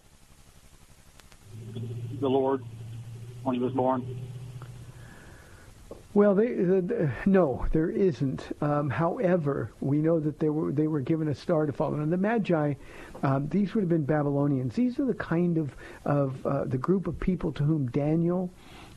the 2.20 2.28
Lord 2.28 2.62
when 3.42 3.56
he 3.56 3.60
was 3.60 3.72
born? 3.72 4.06
Well, 6.16 6.34
they, 6.34 6.54
the, 6.54 7.12
no, 7.26 7.66
there 7.72 7.90
isn't. 7.90 8.48
Um, 8.62 8.88
however, 8.88 9.72
we 9.80 9.98
know 9.98 10.18
that 10.18 10.38
they 10.38 10.48
were 10.48 10.72
they 10.72 10.86
were 10.86 11.00
given 11.02 11.28
a 11.28 11.34
star 11.34 11.66
to 11.66 11.74
follow. 11.74 12.00
And 12.00 12.10
the 12.10 12.16
Magi, 12.16 12.72
um, 13.22 13.48
these 13.50 13.74
would 13.74 13.82
have 13.82 13.90
been 13.90 14.06
Babylonians. 14.06 14.74
These 14.74 14.98
are 14.98 15.04
the 15.04 15.12
kind 15.12 15.58
of 15.58 15.76
of 16.06 16.46
uh, 16.46 16.64
the 16.64 16.78
group 16.78 17.06
of 17.06 17.20
people 17.20 17.52
to 17.52 17.64
whom 17.64 17.88
Daniel 17.88 18.50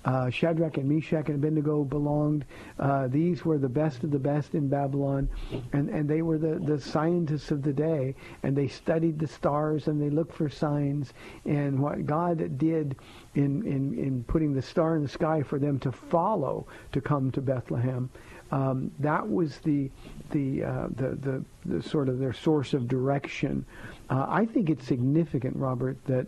uh, 0.05 0.29
Shadrach 0.29 0.77
and 0.77 0.87
Meshach 0.87 1.27
and 1.27 1.35
Abednego 1.35 1.83
belonged. 1.83 2.45
Uh, 2.79 3.07
these 3.07 3.43
were 3.43 3.57
the 3.57 3.69
best 3.69 4.03
of 4.03 4.11
the 4.11 4.19
best 4.19 4.55
in 4.55 4.67
Babylon, 4.67 5.29
and, 5.73 5.89
and 5.89 6.09
they 6.09 6.21
were 6.21 6.37
the, 6.37 6.59
the 6.59 6.79
scientists 6.79 7.51
of 7.51 7.61
the 7.61 7.73
day, 7.73 8.15
and 8.43 8.55
they 8.55 8.67
studied 8.67 9.19
the 9.19 9.27
stars 9.27 9.87
and 9.87 10.01
they 10.01 10.09
looked 10.09 10.33
for 10.33 10.49
signs. 10.49 11.13
And 11.45 11.79
what 11.79 12.05
God 12.05 12.57
did 12.57 12.95
in, 13.35 13.65
in, 13.65 13.97
in 13.97 14.23
putting 14.23 14.53
the 14.53 14.61
star 14.61 14.95
in 14.95 15.03
the 15.03 15.09
sky 15.09 15.43
for 15.43 15.59
them 15.59 15.79
to 15.79 15.91
follow 15.91 16.65
to 16.91 17.01
come 17.01 17.31
to 17.31 17.41
Bethlehem, 17.41 18.09
um, 18.51 18.91
that 18.99 19.27
was 19.27 19.57
the, 19.59 19.91
the, 20.31 20.63
uh, 20.63 20.87
the, 20.95 21.09
the, 21.21 21.45
the 21.65 21.83
sort 21.83 22.09
of 22.09 22.19
their 22.19 22.33
source 22.33 22.73
of 22.73 22.87
direction. 22.87 23.65
Uh, 24.09 24.25
I 24.27 24.45
think 24.45 24.69
it's 24.69 24.87
significant, 24.87 25.55
Robert, 25.55 25.97
that 26.05 26.25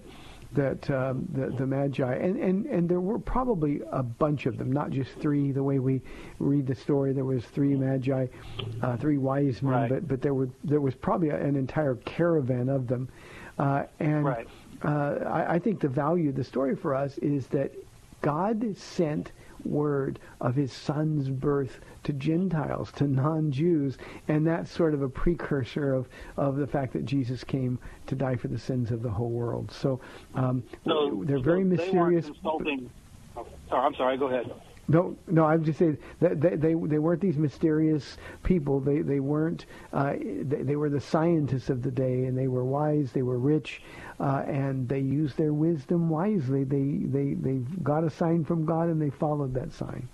that 0.53 0.89
um, 0.89 1.25
the, 1.31 1.47
the 1.57 1.65
Magi, 1.65 2.13
and, 2.13 2.37
and, 2.37 2.65
and 2.65 2.89
there 2.89 2.99
were 2.99 3.19
probably 3.19 3.81
a 3.91 4.03
bunch 4.03 4.45
of 4.45 4.57
them, 4.57 4.71
not 4.71 4.89
just 4.89 5.11
three. 5.19 5.51
The 5.51 5.63
way 5.63 5.79
we 5.79 6.01
read 6.39 6.67
the 6.67 6.75
story, 6.75 7.13
there 7.13 7.25
was 7.25 7.45
three 7.45 7.75
Magi, 7.75 8.27
uh, 8.81 8.97
three 8.97 9.17
wise 9.17 9.61
men, 9.61 9.73
right. 9.73 9.89
but 9.89 10.07
but 10.07 10.21
there 10.21 10.33
were 10.33 10.49
there 10.63 10.81
was 10.81 10.95
probably 10.95 11.29
an 11.29 11.55
entire 11.55 11.95
caravan 11.95 12.67
of 12.67 12.87
them, 12.87 13.07
uh, 13.59 13.83
and 13.99 14.25
right. 14.25 14.47
uh, 14.83 15.15
I, 15.25 15.53
I 15.55 15.59
think 15.59 15.79
the 15.79 15.87
value 15.87 16.29
of 16.29 16.35
the 16.35 16.43
story 16.43 16.75
for 16.75 16.93
us 16.95 17.17
is 17.19 17.47
that 17.47 17.71
God 18.21 18.75
sent 18.75 19.31
word 19.65 20.19
of 20.39 20.55
his 20.55 20.71
son's 20.71 21.29
birth 21.29 21.79
to 22.03 22.13
Gentiles, 22.13 22.91
to 22.93 23.07
non-Jews, 23.07 23.97
and 24.27 24.45
that's 24.45 24.71
sort 24.71 24.93
of 24.93 25.01
a 25.01 25.09
precursor 25.09 25.93
of, 25.93 26.07
of 26.37 26.57
the 26.57 26.67
fact 26.67 26.93
that 26.93 27.05
Jesus 27.05 27.43
came 27.43 27.79
to 28.07 28.15
die 28.15 28.35
for 28.35 28.47
the 28.47 28.59
sins 28.59 28.91
of 28.91 29.01
the 29.01 29.09
whole 29.09 29.29
world. 29.29 29.71
So, 29.71 29.99
um, 30.35 30.63
So 30.85 31.23
they're 31.25 31.37
so 31.37 31.43
very 31.43 31.63
They 31.63 31.75
mysterious. 31.77 32.25
consulting. 32.25 32.89
Oh, 33.37 33.45
sorry, 33.69 33.85
I'm 33.85 33.95
sorry. 33.95 34.17
Go 34.17 34.27
ahead. 34.27 34.51
No, 34.87 35.15
no, 35.27 35.45
I'm 35.45 35.63
just 35.63 35.79
saying 35.79 35.97
that 36.19 36.41
they, 36.41 36.55
they 36.55 36.73
they 36.73 36.99
weren't 36.99 37.21
these 37.21 37.37
mysterious 37.37 38.17
people. 38.43 38.79
They 38.79 38.99
they 38.99 39.19
weren't. 39.19 39.65
Uh, 39.93 40.13
they, 40.13 40.63
they 40.63 40.75
were 40.75 40.89
the 40.89 40.99
scientists 40.99 41.69
of 41.69 41.81
the 41.81 41.91
day, 41.91 42.25
and 42.25 42.37
they 42.37 42.47
were 42.47 42.65
wise. 42.65 43.11
They 43.11 43.21
were 43.21 43.37
rich, 43.37 43.81
uh, 44.19 44.43
and 44.47 44.89
they 44.89 44.99
used 44.99 45.37
their 45.37 45.53
wisdom 45.53 46.09
wisely. 46.09 46.63
They 46.63 46.99
they 47.05 47.33
they 47.35 47.57
got 47.83 48.03
a 48.03 48.09
sign 48.09 48.43
from 48.43 48.65
God, 48.65 48.89
and 48.89 49.01
they 49.01 49.11
followed 49.11 49.53
that 49.53 49.71
sign. 49.71 50.09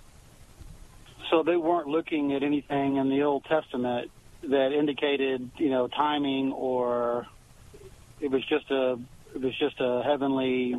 So 1.30 1.42
they 1.42 1.56
weren't 1.56 1.88
looking 1.88 2.32
at 2.34 2.42
anything 2.42 2.96
in 2.96 3.08
the 3.10 3.22
Old 3.22 3.44
Testament 3.44 4.10
that 4.44 4.72
indicated, 4.72 5.50
you 5.56 5.70
know, 5.70 5.88
timing 5.88 6.52
or 6.52 7.26
it 8.20 8.30
was 8.30 8.44
just 8.46 8.70
a 8.70 8.98
it 9.34 9.40
was 9.42 9.56
just 9.58 9.80
a 9.80 10.02
heavenly 10.04 10.74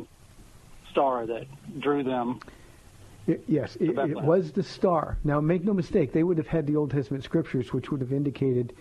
star 0.90 1.26
that 1.26 1.46
drew 1.78 2.02
them. 2.02 2.40
Y- 3.30 3.38
Yes, 3.46 3.76
it, 3.76 3.90
it 4.10 4.16
was 4.26 4.52
the 4.52 4.62
star. 4.62 5.18
Now, 5.24 5.40
make 5.40 5.64
no 5.64 5.72
mistake, 5.74 6.12
they 6.12 6.22
would 6.22 6.38
have 6.38 6.46
had 6.46 6.66
the 6.66 6.76
Old 6.76 6.90
Testament 6.90 7.24
scriptures, 7.24 7.72
which 7.72 7.90
would 7.90 8.00
have 8.00 8.12
indicated 8.12 8.72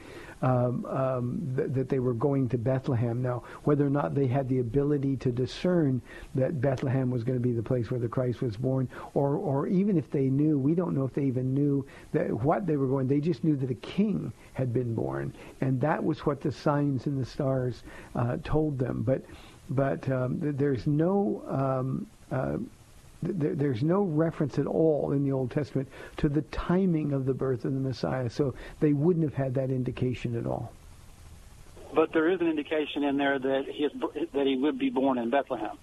um, 0.41 0.85
um, 0.85 1.53
th- 1.57 1.69
that 1.73 1.89
they 1.89 1.99
were 1.99 2.13
going 2.13 2.47
to 2.49 2.57
Bethlehem. 2.57 3.21
Now, 3.21 3.43
whether 3.65 3.85
or 3.85 3.89
not 3.89 4.15
they 4.15 4.27
had 4.27 4.47
the 4.47 4.59
ability 4.59 5.17
to 5.17 5.31
discern 5.31 6.01
that 6.35 6.61
Bethlehem 6.61 7.11
was 7.11 7.23
going 7.23 7.37
to 7.37 7.43
be 7.45 7.51
the 7.51 7.61
place 7.63 7.91
where 7.91 7.99
the 7.99 8.07
Christ 8.07 8.41
was 8.41 8.55
born, 8.55 8.87
or, 9.13 9.35
or 9.35 9.67
even 9.67 9.97
if 9.97 10.09
they 10.09 10.29
knew, 10.29 10.57
we 10.57 10.73
don't 10.75 10.95
know 10.95 11.03
if 11.03 11.13
they 11.13 11.25
even 11.25 11.53
knew 11.53 11.85
that 12.13 12.31
what 12.31 12.65
they 12.65 12.77
were 12.77 12.87
going. 12.87 13.07
They 13.07 13.19
just 13.19 13.43
knew 13.43 13.57
that 13.57 13.69
a 13.69 13.75
king 13.75 14.31
had 14.53 14.73
been 14.73 14.95
born, 14.95 15.33
and 15.61 15.79
that 15.81 16.01
was 16.03 16.25
what 16.25 16.39
the 16.41 16.51
signs 16.51 17.05
and 17.05 17.19
the 17.19 17.25
stars 17.25 17.83
uh, 18.15 18.37
told 18.43 18.79
them. 18.79 19.03
But, 19.03 19.21
but 19.69 20.09
um, 20.09 20.39
th- 20.39 20.55
there's 20.55 20.87
no 20.87 21.43
um, 21.49 22.07
uh, 22.31 22.57
th- 23.23 23.57
there's 23.57 23.83
no 23.83 24.01
reference 24.03 24.59
at 24.59 24.65
all 24.65 25.11
in 25.11 25.23
the 25.23 25.31
Old 25.31 25.51
Testament 25.51 25.87
to 26.17 26.29
the 26.29 26.41
timing 26.43 27.13
of 27.13 27.25
the 27.25 27.33
birth 27.33 27.65
of 27.65 27.73
the 27.73 27.79
Messiah, 27.79 28.29
so 28.29 28.53
they 28.79 28.93
wouldn't 28.93 29.23
have 29.23 29.33
had 29.33 29.53
that 29.55 29.69
indication 29.69 30.35
at 30.37 30.45
all. 30.45 30.71
But 31.93 32.13
there 32.13 32.29
is 32.29 32.39
an 32.39 32.47
indication 32.47 33.03
in 33.03 33.17
there 33.17 33.39
that 33.39 33.65
his 33.67 33.91
that 34.33 34.45
he 34.45 34.55
would 34.55 34.77
be 34.77 34.89
born 34.89 35.17
in 35.17 35.29
Bethlehem. 35.29 35.77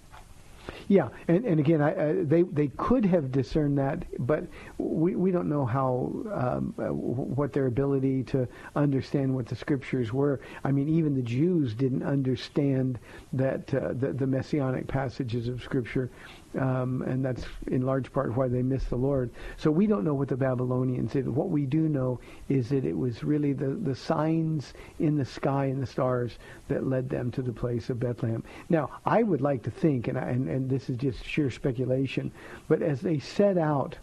Yeah, 0.89 1.09
and, 1.27 1.45
and 1.45 1.59
again, 1.59 1.81
I, 1.81 1.93
uh, 1.93 2.13
they 2.21 2.43
they 2.43 2.67
could 2.67 3.05
have 3.05 3.31
discerned 3.31 3.77
that, 3.77 4.05
but 4.25 4.45
we 4.77 5.15
we 5.15 5.31
don't 5.31 5.49
know 5.49 5.65
how 5.65 6.11
um, 6.33 6.73
what 6.77 7.51
their 7.51 7.67
ability 7.67 8.23
to 8.23 8.47
understand 8.75 9.33
what 9.35 9.47
the 9.47 9.55
scriptures 9.55 10.13
were. 10.13 10.39
I 10.63 10.71
mean, 10.71 10.87
even 10.89 11.13
the 11.13 11.21
Jews 11.21 11.73
didn't 11.73 12.03
understand 12.03 12.99
that 13.33 13.73
uh, 13.73 13.93
the, 13.93 14.13
the 14.13 14.27
messianic 14.27 14.87
passages 14.87 15.47
of 15.49 15.61
scripture, 15.61 16.09
um, 16.59 17.01
and 17.03 17.23
that's 17.23 17.45
in 17.67 17.81
large 17.81 18.11
part 18.11 18.35
why 18.35 18.47
they 18.47 18.61
missed 18.61 18.89
the 18.89 18.95
Lord. 18.95 19.29
So 19.57 19.69
we 19.69 19.87
don't 19.87 20.03
know 20.03 20.13
what 20.13 20.27
the 20.27 20.37
Babylonians 20.37 21.13
did. 21.13 21.27
What 21.27 21.49
we 21.49 21.65
do 21.65 21.89
know 21.89 22.19
is 22.49 22.69
that 22.69 22.85
it 22.85 22.97
was 22.97 23.23
really 23.23 23.53
the 23.53 23.69
the 23.69 23.95
signs 23.95 24.73
in 24.99 25.17
the 25.17 25.25
sky 25.25 25.65
and 25.65 25.81
the 25.81 25.87
stars 25.87 26.37
that 26.67 26.87
led 26.87 27.09
them 27.09 27.31
to 27.31 27.41
the 27.41 27.53
place 27.53 27.89
of 27.89 27.99
Bethlehem. 27.99 28.43
Now, 28.69 28.89
I 29.05 29.23
would 29.23 29.41
like 29.41 29.63
to 29.63 29.71
think, 29.71 30.07
and 30.07 30.17
I, 30.17 30.29
and, 30.29 30.49
and 30.49 30.69
this 30.69 30.89
is 30.89 30.97
just 30.97 31.23
sheer 31.25 31.49
speculation, 31.49 32.31
but 32.67 32.81
as 32.81 33.01
they 33.01 33.19
set 33.19 33.57
out 33.57 33.97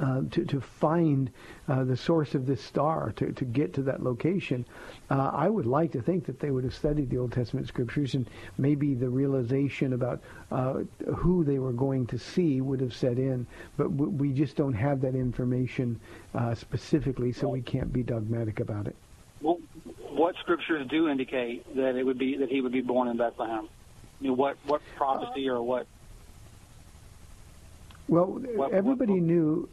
uh, 0.00 0.22
to, 0.30 0.44
to 0.44 0.60
find 0.60 1.30
uh, 1.68 1.84
the 1.84 1.96
source 1.96 2.34
of 2.34 2.46
this 2.46 2.60
star, 2.62 3.12
to, 3.16 3.32
to 3.32 3.44
get 3.44 3.72
to 3.74 3.82
that 3.82 4.02
location, 4.02 4.64
uh, 5.10 5.30
I 5.32 5.48
would 5.48 5.66
like 5.66 5.92
to 5.92 6.02
think 6.02 6.26
that 6.26 6.40
they 6.40 6.50
would 6.50 6.64
have 6.64 6.74
studied 6.74 7.10
the 7.10 7.18
Old 7.18 7.32
Testament 7.32 7.68
scriptures 7.68 8.14
and 8.14 8.26
maybe 8.58 8.94
the 8.94 9.08
realization 9.08 9.92
about 9.92 10.20
uh, 10.50 10.80
who 11.14 11.44
they 11.44 11.58
were 11.58 11.72
going 11.72 12.06
to 12.08 12.18
see 12.18 12.60
would 12.60 12.80
have 12.80 12.94
set 12.94 13.18
in. 13.18 13.46
But 13.76 13.96
w- 13.96 14.10
we 14.10 14.32
just 14.32 14.56
don't 14.56 14.72
have 14.72 15.00
that 15.02 15.14
information 15.14 16.00
uh, 16.34 16.54
specifically, 16.54 17.32
so 17.32 17.48
we 17.48 17.62
can't 17.62 17.92
be 17.92 18.02
dogmatic 18.02 18.58
about 18.60 18.88
it. 18.88 18.96
Well, 19.40 19.58
what 20.10 20.34
scriptures 20.40 20.86
do 20.88 21.08
indicate 21.08 21.72
that 21.76 21.96
it 21.96 22.02
would 22.04 22.18
be 22.18 22.36
that 22.38 22.48
he 22.48 22.60
would 22.60 22.72
be 22.72 22.80
born 22.80 23.08
in 23.08 23.16
Bethlehem? 23.16 23.68
I 24.20 24.22
mean, 24.24 24.36
what 24.36 24.56
what 24.66 24.80
prophecy 24.96 25.48
or 25.48 25.62
what? 25.62 25.86
Well, 28.08 28.26
What- 28.26 28.72
everybody 28.72 29.12
what- 29.14 29.22
knew. 29.22 29.68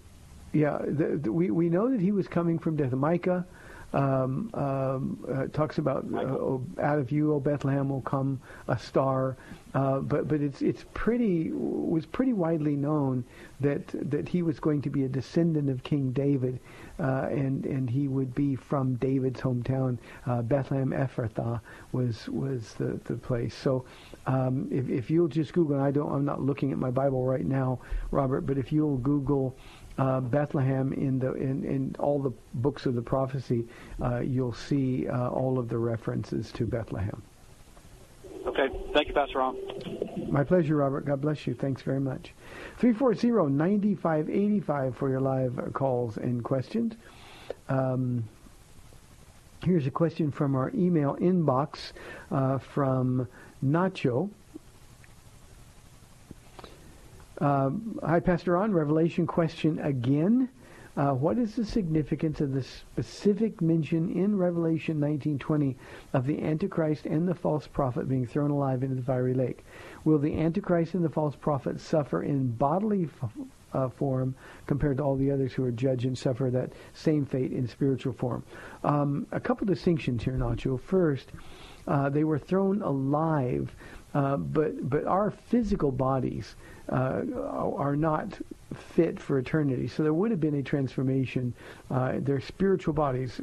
Yeah, 0.54 0.80
the, 0.86 1.20
the, 1.22 1.32
we 1.32 1.50
we 1.52 1.70
know 1.70 1.90
that 1.90 2.02
he 2.02 2.12
was 2.12 2.28
coming 2.28 2.60
from 2.60 2.76
death. 2.76 2.92
Micah 2.92 3.46
um, 3.94 4.50
um, 4.54 5.26
uh, 5.30 5.48
talks 5.48 5.78
about 5.78 6.06
uh, 6.14 6.20
oh, 6.20 6.64
out 6.80 7.00
of 7.00 7.12
you, 7.12 7.34
O 7.34 7.40
Bethlehem, 7.40 7.90
will 7.90 8.02
come 8.02 8.40
a 8.68 8.78
star. 8.78 9.36
Uh, 9.74 10.00
but 10.00 10.28
but 10.28 10.42
it's 10.42 10.62
it's 10.62 10.86
pretty 10.94 11.52
was 11.54 12.06
pretty 12.06 12.34
widely 12.34 12.76
known 12.76 13.24
that 13.60 13.88
that 14.10 14.28
he 14.28 14.42
was 14.42 14.60
going 14.60 14.82
to 14.82 14.90
be 14.90 15.04
a 15.06 15.10
descendant 15.10 15.70
of 15.70 15.84
King 15.84 16.12
David, 16.12 16.60
uh, 17.00 17.28
and 17.30 17.66
and 17.66 17.90
he 17.90 18.08
would 18.08 18.34
be 18.36 18.56
from 18.56 18.96
David's 18.96 19.40
hometown. 19.40 19.98
Uh, 20.26 20.42
Bethlehem 20.42 20.92
Ephrathah 20.92 21.62
was 21.92 22.28
was 22.30 22.74
the, 22.74 23.00
the 23.06 23.16
place. 23.16 23.56
So 23.56 23.86
um, 24.26 24.68
if 24.72 24.90
if 24.90 25.10
you'll 25.10 25.30
just 25.30 25.54
Google, 25.54 25.78
and 25.78 25.86
I 25.86 25.92
don't 25.92 26.12
I'm 26.12 26.26
not 26.26 26.42
looking 26.42 26.72
at 26.72 26.78
my 26.78 26.92
Bible 26.92 27.26
right 27.26 27.46
now, 27.46 27.80
Robert, 28.12 28.42
but 28.42 28.58
if 28.58 28.72
you'll 28.72 28.98
Google 28.98 29.56
uh, 29.98 30.20
Bethlehem 30.20 30.94
in 30.94 31.20
the 31.20 31.34
in, 31.34 31.64
in 31.64 31.96
all 32.00 32.20
the 32.20 32.34
books 32.56 32.86
of 32.86 32.96
the 32.96 33.02
prophecy, 33.02 33.66
uh, 34.02 34.20
you'll 34.20 34.54
see 34.54 35.08
uh, 35.08 35.30
all 35.30 35.60
of 35.60 35.70
the 35.70 35.78
references 35.78 36.52
to 36.54 36.66
Bethlehem. 36.66 37.22
Okay, 38.46 38.70
thank 38.94 39.08
you, 39.08 39.14
Pastor 39.14 39.38
Ron. 39.38 39.56
My 40.28 40.44
pleasure, 40.44 40.76
Robert. 40.76 41.06
God 41.06 41.22
bless 41.22 41.46
you. 41.46 41.54
Thanks 41.54 41.84
very 41.84 42.00
much. 42.00 42.34
340-9585 42.80 44.96
for 44.96 45.10
your 45.10 45.22
live 45.22 45.60
calls 45.74 46.18
and 46.18 46.44
questions. 46.44 46.96
Um, 47.70 48.24
here's 49.64 49.86
a 49.86 49.92
question 49.92 50.32
from 50.32 50.56
our 50.56 50.72
email 50.74 51.16
inbox 51.18 51.92
uh, 52.32 52.58
from 52.58 53.28
Nacho. 53.64 54.32
Um, 57.42 58.00
hi, 58.04 58.20
Pastor 58.20 58.52
Ron. 58.52 58.72
Revelation 58.72 59.26
question 59.26 59.80
again. 59.80 60.48
Uh, 60.96 61.12
what 61.14 61.40
is 61.40 61.56
the 61.56 61.66
significance 61.66 62.40
of 62.40 62.54
the 62.54 62.62
specific 62.62 63.62
mention 63.62 64.12
in 64.12 64.38
Revelation 64.38 65.00
19:20 65.00 65.76
of 66.14 66.28
the 66.28 66.40
Antichrist 66.44 67.08
and 67.08 67.28
the 67.28 67.34
false 67.34 67.66
prophet 67.66 68.08
being 68.08 68.28
thrown 68.28 68.52
alive 68.52 68.84
into 68.84 68.94
the 68.94 69.02
fiery 69.02 69.34
lake? 69.34 69.66
Will 70.06 70.20
the 70.20 70.38
Antichrist 70.38 70.94
and 70.94 71.04
the 71.04 71.10
false 71.10 71.36
prophet 71.36 71.80
suffer 71.80 72.22
in 72.22 72.52
bodily 72.52 73.06
f- 73.06 73.38
uh, 73.74 73.90
form 73.90 74.36
compared 74.68 74.98
to 74.98 75.04
all 75.04 75.16
the 75.16 75.32
others 75.32 75.54
who 75.54 75.64
are 75.64 75.72
judged 75.72 76.06
and 76.06 76.16
suffer 76.16 76.52
that 76.52 76.74
same 76.94 77.26
fate 77.26 77.54
in 77.54 77.68
spiritual 77.68 78.14
form? 78.14 78.44
Um, 78.84 79.26
a 79.32 79.40
couple 79.40 79.66
distinctions 79.66 80.24
here, 80.24 80.38
Nacho. 80.38 80.80
First, 80.80 81.32
uh, 81.88 82.10
they 82.10 82.24
were 82.24 82.38
thrown 82.38 82.84
alive, 82.84 83.76
uh, 84.14 84.38
but 84.38 84.88
but 84.88 85.06
our 85.06 85.32
physical 85.32 85.92
bodies 85.92 86.56
uh, 86.90 87.22
are 87.76 87.96
not 87.96 88.40
fit 88.76 89.20
for 89.20 89.38
eternity. 89.38 89.88
So 89.88 90.04
there 90.04 90.14
would 90.14 90.32
have 90.32 90.40
been 90.40 90.56
a 90.56 90.64
transformation. 90.64 91.54
Uh, 91.90 92.14
their 92.20 92.40
spiritual 92.40 92.94
bodies 92.94 93.40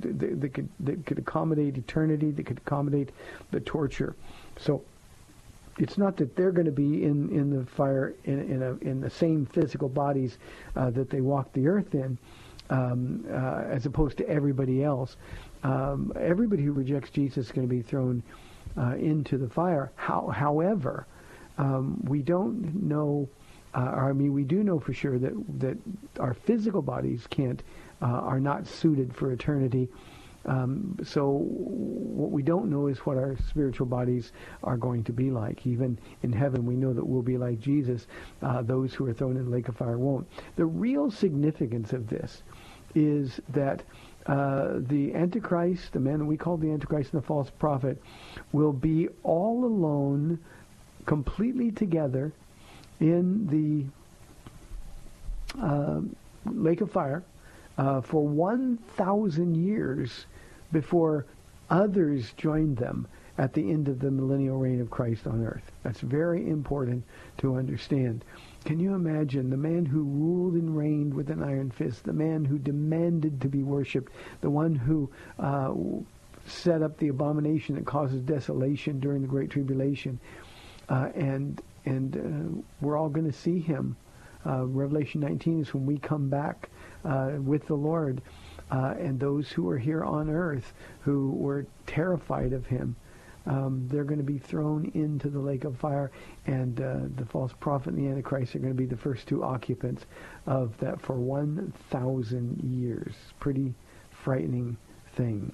that 0.00 0.50
could 0.52 0.68
they 0.80 0.96
could 0.96 1.18
accommodate 1.18 1.76
eternity. 1.76 2.30
that 2.30 2.46
could 2.46 2.58
accommodate 2.58 3.10
the 3.50 3.60
torture. 3.60 4.14
So 4.58 4.82
it's 5.78 5.96
not 5.96 6.16
that 6.18 6.36
they're 6.36 6.52
going 6.52 6.66
to 6.66 6.72
be 6.72 7.04
in, 7.04 7.30
in 7.30 7.50
the 7.50 7.64
fire 7.64 8.14
in 8.24 8.40
in, 8.50 8.62
a, 8.62 8.74
in 8.78 9.00
the 9.00 9.10
same 9.10 9.46
physical 9.46 9.88
bodies 9.88 10.38
uh, 10.76 10.90
that 10.90 11.10
they 11.10 11.20
walked 11.20 11.54
the 11.54 11.66
earth 11.66 11.94
in, 11.94 12.18
um, 12.70 13.24
uh, 13.30 13.64
as 13.68 13.86
opposed 13.86 14.18
to 14.18 14.28
everybody 14.28 14.82
else. 14.82 15.16
Um, 15.62 16.12
everybody 16.18 16.64
who 16.64 16.72
rejects 16.72 17.10
Jesus 17.10 17.46
is 17.46 17.52
going 17.52 17.66
to 17.66 17.72
be 17.72 17.82
thrown 17.82 18.22
uh, 18.76 18.96
into 18.96 19.38
the 19.38 19.48
fire. 19.48 19.92
How, 19.94 20.28
however, 20.28 21.06
um, 21.62 22.02
we 22.04 22.22
don't 22.22 22.82
know, 22.82 23.28
uh, 23.74 23.92
or 23.94 24.10
I 24.10 24.12
mean, 24.12 24.32
we 24.32 24.42
do 24.44 24.64
know 24.64 24.80
for 24.80 24.92
sure 24.92 25.18
that 25.18 25.32
that 25.60 25.78
our 26.18 26.34
physical 26.34 26.82
bodies 26.82 27.26
can't 27.30 27.62
uh, 28.00 28.06
are 28.06 28.40
not 28.40 28.66
suited 28.66 29.14
for 29.14 29.30
eternity. 29.30 29.88
Um, 30.44 30.96
so 31.04 31.28
what 31.30 32.32
we 32.32 32.42
don't 32.42 32.68
know 32.68 32.88
is 32.88 32.98
what 33.06 33.16
our 33.16 33.36
spiritual 33.48 33.86
bodies 33.86 34.32
are 34.64 34.76
going 34.76 35.04
to 35.04 35.12
be 35.12 35.30
like. 35.30 35.64
Even 35.64 35.96
in 36.24 36.32
heaven, 36.32 36.66
we 36.66 36.74
know 36.74 36.92
that 36.92 37.06
we'll 37.06 37.22
be 37.22 37.38
like 37.38 37.60
Jesus. 37.60 38.08
Uh, 38.42 38.62
those 38.62 38.92
who 38.92 39.06
are 39.06 39.14
thrown 39.14 39.36
in 39.36 39.44
the 39.44 39.50
lake 39.50 39.68
of 39.68 39.76
fire 39.76 39.98
won't. 39.98 40.26
The 40.56 40.66
real 40.66 41.12
significance 41.12 41.92
of 41.92 42.08
this 42.08 42.42
is 42.96 43.40
that 43.50 43.84
uh, 44.26 44.74
the 44.78 45.14
Antichrist, 45.14 45.92
the 45.92 46.00
man 46.00 46.18
that 46.18 46.24
we 46.24 46.36
call 46.36 46.56
the 46.56 46.70
Antichrist 46.72 47.12
and 47.12 47.22
the 47.22 47.26
false 47.26 47.50
prophet, 47.50 48.02
will 48.50 48.72
be 48.72 49.08
all 49.22 49.64
alone, 49.64 50.38
completely 51.06 51.70
together 51.70 52.32
in 53.00 53.46
the 53.48 53.84
uh, 55.60 56.00
lake 56.46 56.80
of 56.80 56.90
fire 56.90 57.22
uh, 57.78 58.00
for 58.00 58.26
1,000 58.26 59.56
years 59.56 60.26
before 60.72 61.26
others 61.70 62.32
joined 62.36 62.76
them 62.76 63.06
at 63.38 63.54
the 63.54 63.70
end 63.70 63.88
of 63.88 63.98
the 63.98 64.10
millennial 64.10 64.58
reign 64.58 64.80
of 64.80 64.90
Christ 64.90 65.26
on 65.26 65.44
earth. 65.44 65.72
That's 65.82 66.00
very 66.00 66.48
important 66.48 67.04
to 67.38 67.56
understand. 67.56 68.24
Can 68.64 68.78
you 68.78 68.94
imagine 68.94 69.50
the 69.50 69.56
man 69.56 69.86
who 69.86 70.02
ruled 70.02 70.54
and 70.54 70.76
reigned 70.76 71.14
with 71.14 71.30
an 71.30 71.42
iron 71.42 71.70
fist, 71.70 72.04
the 72.04 72.12
man 72.12 72.44
who 72.44 72.58
demanded 72.58 73.40
to 73.40 73.48
be 73.48 73.62
worshipped, 73.62 74.12
the 74.42 74.50
one 74.50 74.74
who 74.74 75.10
uh, 75.38 75.72
set 76.46 76.82
up 76.82 76.98
the 76.98 77.08
abomination 77.08 77.74
that 77.76 77.86
causes 77.86 78.20
desolation 78.22 79.00
during 79.00 79.22
the 79.22 79.28
Great 79.28 79.50
Tribulation, 79.50 80.20
and 80.88 81.60
and 81.84 82.16
uh, 82.16 82.62
we're 82.80 82.96
all 82.96 83.08
going 83.08 83.26
to 83.26 83.36
see 83.36 83.58
him. 83.58 83.96
Uh, 84.44 84.64
Revelation 84.66 85.20
19 85.20 85.62
is 85.62 85.74
when 85.74 85.86
we 85.86 85.98
come 85.98 86.28
back 86.28 86.68
uh, 87.04 87.32
with 87.38 87.66
the 87.66 87.74
Lord, 87.74 88.22
uh, 88.70 88.94
and 88.98 89.18
those 89.18 89.50
who 89.50 89.68
are 89.68 89.78
here 89.78 90.04
on 90.04 90.30
earth 90.30 90.72
who 91.00 91.30
were 91.30 91.66
terrified 91.86 92.52
of 92.52 92.66
him 92.66 92.96
um, 93.46 93.86
they're 93.88 94.04
going 94.04 94.18
to 94.18 94.24
be 94.24 94.38
thrown 94.38 94.90
into 94.94 95.28
the 95.28 95.38
lake 95.38 95.64
of 95.64 95.76
fire, 95.76 96.10
and 96.46 96.80
uh, 96.80 97.00
the 97.16 97.26
false 97.26 97.52
prophet 97.58 97.94
and 97.94 97.98
the 97.98 98.08
Antichrist 98.08 98.54
are 98.54 98.60
going 98.60 98.72
to 98.72 98.78
be 98.78 98.86
the 98.86 98.96
first 98.96 99.26
two 99.26 99.42
occupants 99.42 100.06
of 100.46 100.76
that 100.78 101.00
for 101.00 101.14
1,000 101.14 102.60
years. 102.62 103.14
Pretty 103.40 103.74
frightening 104.10 104.76
thing. 105.16 105.52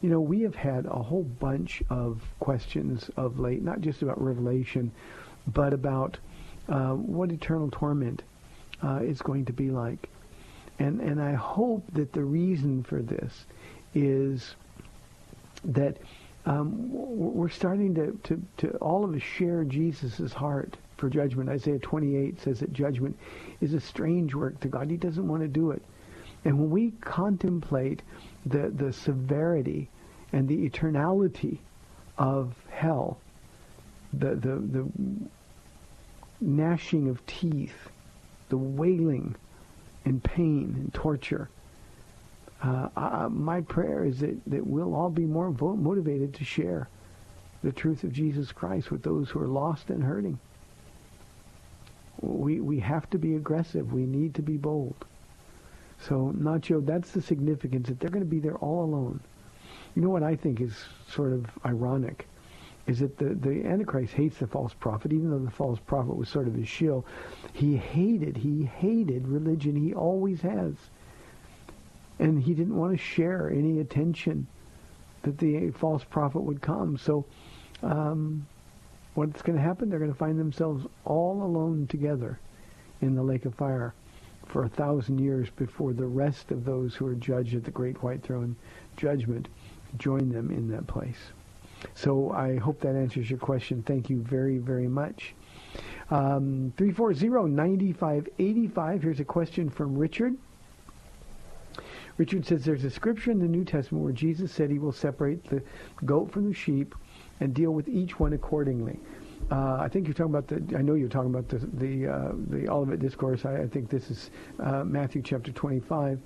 You 0.00 0.10
know, 0.10 0.20
we 0.20 0.42
have 0.42 0.54
had 0.54 0.86
a 0.86 1.02
whole 1.02 1.24
bunch 1.24 1.82
of 1.90 2.22
questions 2.40 3.10
of 3.16 3.38
late, 3.38 3.62
not 3.62 3.80
just 3.80 4.02
about 4.02 4.20
Revelation, 4.20 4.90
but 5.46 5.72
about 5.72 6.18
uh, 6.68 6.92
what 6.92 7.30
eternal 7.30 7.70
torment 7.70 8.22
uh, 8.82 9.00
is 9.02 9.20
going 9.20 9.44
to 9.46 9.52
be 9.52 9.70
like. 9.70 10.08
And, 10.78 11.00
and 11.00 11.20
I 11.20 11.34
hope 11.34 11.84
that 11.92 12.12
the 12.12 12.24
reason 12.24 12.82
for 12.82 13.00
this 13.02 13.46
is 13.94 14.56
that 15.64 15.98
um, 16.46 16.88
we're 16.90 17.48
starting 17.48 17.94
to, 17.94 18.18
to, 18.24 18.42
to 18.58 18.76
all 18.78 19.04
of 19.04 19.14
us 19.14 19.22
share 19.22 19.64
Jesus' 19.64 20.32
heart 20.32 20.76
for 20.96 21.08
judgment. 21.08 21.48
Isaiah 21.48 21.78
28 21.78 22.40
says 22.40 22.60
that 22.60 22.72
judgment 22.72 23.16
is 23.60 23.72
a 23.72 23.80
strange 23.80 24.34
work 24.34 24.60
to 24.60 24.68
God. 24.68 24.90
He 24.90 24.96
doesn't 24.96 25.26
want 25.26 25.42
to 25.42 25.48
do 25.48 25.70
it. 25.70 25.82
And 26.44 26.58
when 26.58 26.70
we 26.70 26.92
contemplate 27.00 28.02
the, 28.46 28.70
the 28.70 28.92
severity 28.92 29.88
and 30.32 30.48
the 30.48 30.68
eternality 30.68 31.58
of 32.18 32.54
hell, 32.70 33.18
the, 34.12 34.34
the, 34.34 34.56
the 34.56 34.88
gnashing 36.40 37.08
of 37.08 37.24
teeth, 37.26 37.90
the 38.48 38.56
wailing 38.56 39.34
and 40.04 40.22
pain 40.22 40.74
and 40.76 40.92
torture, 40.94 41.48
uh, 42.62 42.88
uh, 42.96 43.28
my 43.30 43.60
prayer 43.60 44.04
is 44.04 44.20
that, 44.20 44.36
that 44.46 44.66
we'll 44.66 44.94
all 44.94 45.10
be 45.10 45.24
more 45.24 45.50
vo- 45.50 45.76
motivated 45.76 46.34
to 46.34 46.44
share 46.44 46.88
the 47.62 47.72
truth 47.72 48.04
of 48.04 48.12
Jesus 48.12 48.52
Christ 48.52 48.90
with 48.90 49.02
those 49.02 49.30
who 49.30 49.40
are 49.40 49.48
lost 49.48 49.90
and 49.90 50.02
hurting. 50.02 50.38
We, 52.20 52.60
we 52.60 52.80
have 52.80 53.08
to 53.10 53.18
be 53.18 53.36
aggressive. 53.36 53.92
We 53.92 54.06
need 54.06 54.34
to 54.36 54.42
be 54.42 54.56
bold. 54.56 55.04
So, 56.08 56.32
Nacho, 56.36 56.84
that's 56.84 57.12
the 57.12 57.22
significance 57.22 57.88
that 57.88 58.00
they're 58.00 58.10
going 58.10 58.24
to 58.24 58.30
be 58.30 58.40
there 58.40 58.56
all 58.56 58.84
alone. 58.84 59.20
You 59.94 60.02
know 60.02 60.10
what 60.10 60.22
I 60.22 60.36
think 60.36 60.60
is 60.60 60.74
sort 61.08 61.32
of 61.32 61.46
ironic 61.64 62.28
is 62.86 62.98
that 62.98 63.16
the, 63.16 63.34
the 63.34 63.64
Antichrist 63.64 64.12
hates 64.12 64.38
the 64.38 64.46
false 64.46 64.74
prophet, 64.74 65.12
even 65.12 65.30
though 65.30 65.38
the 65.38 65.50
false 65.50 65.78
prophet 65.86 66.14
was 66.14 66.28
sort 66.28 66.46
of 66.46 66.54
his 66.54 66.68
shield. 66.68 67.04
He 67.54 67.76
hated, 67.76 68.36
he 68.36 68.64
hated 68.64 69.26
religion. 69.26 69.74
He 69.74 69.94
always 69.94 70.42
has 70.42 70.74
and 72.18 72.42
he 72.42 72.54
didn't 72.54 72.76
want 72.76 72.92
to 72.92 72.98
share 72.98 73.50
any 73.50 73.80
attention 73.80 74.46
that 75.22 75.38
the 75.38 75.70
false 75.70 76.04
prophet 76.04 76.40
would 76.40 76.60
come. 76.60 76.96
So 76.96 77.24
um, 77.82 78.46
what's 79.14 79.42
going 79.42 79.56
to 79.56 79.62
happen? 79.62 79.88
They're 79.88 79.98
going 79.98 80.12
to 80.12 80.18
find 80.18 80.38
themselves 80.38 80.86
all 81.04 81.42
alone 81.42 81.86
together 81.88 82.38
in 83.00 83.14
the 83.14 83.22
lake 83.22 83.46
of 83.46 83.54
fire 83.54 83.94
for 84.46 84.64
a 84.64 84.68
thousand 84.68 85.18
years 85.18 85.48
before 85.56 85.92
the 85.92 86.06
rest 86.06 86.50
of 86.50 86.64
those 86.64 86.94
who 86.94 87.06
are 87.06 87.14
judged 87.14 87.54
at 87.54 87.64
the 87.64 87.70
great 87.70 88.02
white 88.02 88.22
throne 88.22 88.56
judgment 88.96 89.48
join 89.98 90.30
them 90.30 90.50
in 90.50 90.70
that 90.70 90.86
place. 90.86 91.18
So 91.94 92.32
I 92.32 92.56
hope 92.56 92.80
that 92.80 92.96
answers 92.96 93.28
your 93.28 93.38
question. 93.38 93.82
Thank 93.82 94.08
you 94.10 94.22
very, 94.22 94.58
very 94.58 94.88
much. 94.88 95.34
Um, 96.10 96.72
340-9585. 96.76 99.02
Here's 99.02 99.20
a 99.20 99.24
question 99.24 99.70
from 99.70 99.96
Richard. 99.96 100.36
Richard 102.16 102.46
says 102.46 102.64
there's 102.64 102.84
a 102.84 102.90
scripture 102.90 103.32
in 103.32 103.40
the 103.40 103.48
New 103.48 103.64
Testament 103.64 104.04
where 104.04 104.12
Jesus 104.12 104.52
said 104.52 104.70
he 104.70 104.78
will 104.78 104.92
separate 104.92 105.42
the 105.48 105.60
goat 106.04 106.30
from 106.30 106.46
the 106.46 106.54
sheep 106.54 106.94
and 107.40 107.52
deal 107.52 107.72
with 107.72 107.88
each 107.88 108.20
one 108.20 108.34
accordingly. 108.34 109.00
Uh, 109.50 109.76
I 109.80 109.88
think 109.88 110.06
you're 110.06 110.14
talking 110.14 110.34
about 110.34 110.48
the. 110.48 110.76
I 110.76 110.82
know 110.82 110.94
you're 110.94 111.08
talking 111.08 111.30
about 111.30 111.48
the 111.48 111.58
the 111.58 112.08
uh, 112.08 112.32
the 112.48 112.68
Olivet 112.68 112.98
discourse. 112.98 113.44
I, 113.44 113.62
I 113.62 113.66
think 113.66 113.90
this 113.90 114.10
is 114.10 114.30
uh, 114.62 114.84
Matthew 114.84 115.22
chapter 115.22 115.52
25. 115.52 116.18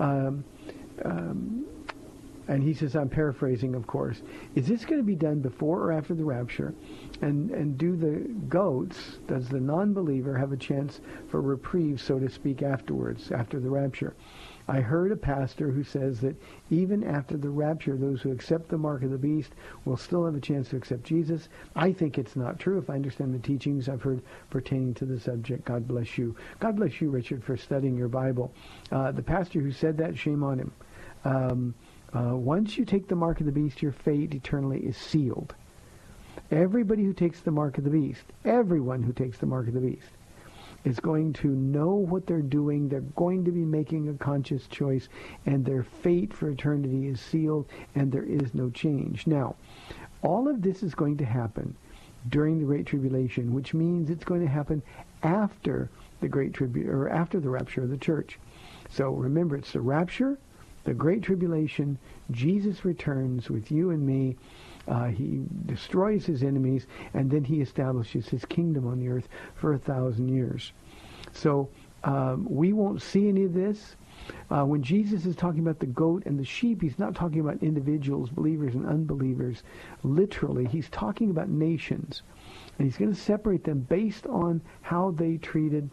Um, 0.00 0.44
um, 1.04 1.66
and 2.48 2.62
he 2.62 2.72
says, 2.74 2.94
I'm 2.94 3.08
paraphrasing, 3.08 3.74
of 3.74 3.86
course. 3.86 4.22
Is 4.54 4.68
this 4.68 4.84
going 4.84 5.00
to 5.00 5.06
be 5.06 5.16
done 5.16 5.40
before 5.40 5.80
or 5.80 5.92
after 5.92 6.14
the 6.14 6.24
rapture? 6.24 6.74
And 7.22 7.50
and 7.50 7.78
do 7.78 7.96
the 7.96 8.28
goats, 8.48 9.18
does 9.26 9.48
the 9.48 9.60
non-believer 9.60 10.36
have 10.36 10.52
a 10.52 10.56
chance 10.56 11.00
for 11.28 11.40
reprieve, 11.40 12.00
so 12.00 12.18
to 12.18 12.28
speak, 12.28 12.62
afterwards, 12.62 13.32
after 13.32 13.58
the 13.58 13.70
rapture? 13.70 14.14
I 14.68 14.80
heard 14.80 15.12
a 15.12 15.16
pastor 15.16 15.70
who 15.70 15.84
says 15.84 16.20
that 16.20 16.36
even 16.70 17.04
after 17.04 17.36
the 17.36 17.48
rapture, 17.48 17.96
those 17.96 18.20
who 18.20 18.32
accept 18.32 18.68
the 18.68 18.76
mark 18.76 19.02
of 19.04 19.12
the 19.12 19.18
beast 19.18 19.52
will 19.84 19.96
still 19.96 20.24
have 20.24 20.34
a 20.34 20.40
chance 20.40 20.70
to 20.70 20.76
accept 20.76 21.04
Jesus. 21.04 21.48
I 21.76 21.92
think 21.92 22.18
it's 22.18 22.34
not 22.34 22.58
true 22.58 22.78
if 22.78 22.90
I 22.90 22.94
understand 22.94 23.32
the 23.32 23.46
teachings 23.46 23.88
I've 23.88 24.02
heard 24.02 24.22
pertaining 24.50 24.92
to 24.94 25.04
the 25.04 25.20
subject. 25.20 25.64
God 25.64 25.86
bless 25.86 26.18
you. 26.18 26.34
God 26.58 26.76
bless 26.76 27.00
you, 27.00 27.10
Richard, 27.10 27.44
for 27.44 27.56
studying 27.56 27.96
your 27.96 28.08
Bible. 28.08 28.52
Uh, 28.90 29.12
the 29.12 29.22
pastor 29.22 29.60
who 29.60 29.70
said 29.70 29.96
that, 29.98 30.18
shame 30.18 30.42
on 30.42 30.58
him. 30.58 30.72
Um, 31.24 31.74
uh, 32.12 32.36
once 32.36 32.76
you 32.76 32.84
take 32.84 33.06
the 33.08 33.16
mark 33.16 33.40
of 33.40 33.46
the 33.46 33.52
beast, 33.52 33.82
your 33.82 33.92
fate 33.92 34.34
eternally 34.34 34.80
is 34.80 34.96
sealed. 34.96 35.54
Everybody 36.50 37.04
who 37.04 37.12
takes 37.12 37.40
the 37.40 37.50
mark 37.50 37.78
of 37.78 37.84
the 37.84 37.90
beast, 37.90 38.24
everyone 38.44 39.02
who 39.02 39.12
takes 39.12 39.38
the 39.38 39.46
mark 39.46 39.68
of 39.68 39.74
the 39.74 39.80
beast, 39.80 40.08
is 40.84 41.00
going 41.00 41.32
to 41.32 41.48
know 41.48 41.94
what 41.94 42.26
they're 42.26 42.40
doing. 42.40 42.88
They're 42.88 43.00
going 43.00 43.44
to 43.44 43.50
be 43.50 43.64
making 43.64 44.08
a 44.08 44.14
conscious 44.14 44.68
choice, 44.68 45.08
and 45.44 45.64
their 45.64 45.82
fate 45.82 46.32
for 46.32 46.48
eternity 46.48 47.08
is 47.08 47.20
sealed, 47.20 47.66
and 47.94 48.12
there 48.12 48.22
is 48.22 48.54
no 48.54 48.70
change. 48.70 49.26
Now, 49.26 49.56
all 50.22 50.48
of 50.48 50.62
this 50.62 50.82
is 50.82 50.94
going 50.94 51.16
to 51.18 51.24
happen 51.24 51.74
during 52.28 52.58
the 52.58 52.64
Great 52.64 52.86
Tribulation, 52.86 53.52
which 53.52 53.74
means 53.74 54.10
it's 54.10 54.24
going 54.24 54.42
to 54.42 54.48
happen 54.48 54.82
after 55.22 55.90
the 56.20 56.28
Great 56.28 56.54
Tribulation, 56.54 56.94
or 56.94 57.08
after 57.08 57.40
the 57.40 57.50
rapture 57.50 57.82
of 57.82 57.90
the 57.90 57.96
church. 57.96 58.38
So 58.90 59.10
remember, 59.10 59.56
it's 59.56 59.72
the 59.72 59.80
rapture, 59.80 60.38
the 60.84 60.94
Great 60.94 61.22
Tribulation, 61.22 61.98
Jesus 62.30 62.84
returns 62.84 63.50
with 63.50 63.72
you 63.72 63.90
and 63.90 64.06
me, 64.06 64.36
uh, 64.88 65.06
he 65.06 65.40
destroys 65.66 66.26
his 66.26 66.42
enemies, 66.42 66.86
and 67.14 67.30
then 67.30 67.44
he 67.44 67.60
establishes 67.60 68.28
his 68.28 68.44
kingdom 68.44 68.86
on 68.86 68.98
the 68.98 69.08
earth 69.08 69.28
for 69.54 69.74
a 69.74 69.78
thousand 69.78 70.28
years. 70.28 70.72
So 71.32 71.68
um, 72.04 72.46
we 72.48 72.72
won't 72.72 73.02
see 73.02 73.28
any 73.28 73.44
of 73.44 73.52
this. 73.52 73.96
Uh, 74.50 74.64
when 74.64 74.82
Jesus 74.82 75.26
is 75.26 75.36
talking 75.36 75.60
about 75.60 75.78
the 75.78 75.86
goat 75.86 76.24
and 76.26 76.38
the 76.38 76.44
sheep, 76.44 76.82
he's 76.82 76.98
not 76.98 77.14
talking 77.14 77.40
about 77.40 77.62
individuals, 77.62 78.30
believers 78.30 78.74
and 78.74 78.86
unbelievers. 78.86 79.62
Literally, 80.02 80.66
he's 80.66 80.88
talking 80.90 81.30
about 81.30 81.48
nations. 81.48 82.22
And 82.78 82.86
he's 82.86 82.96
going 82.96 83.12
to 83.12 83.20
separate 83.20 83.64
them 83.64 83.80
based 83.80 84.26
on 84.26 84.60
how 84.82 85.12
they 85.12 85.36
treated 85.36 85.90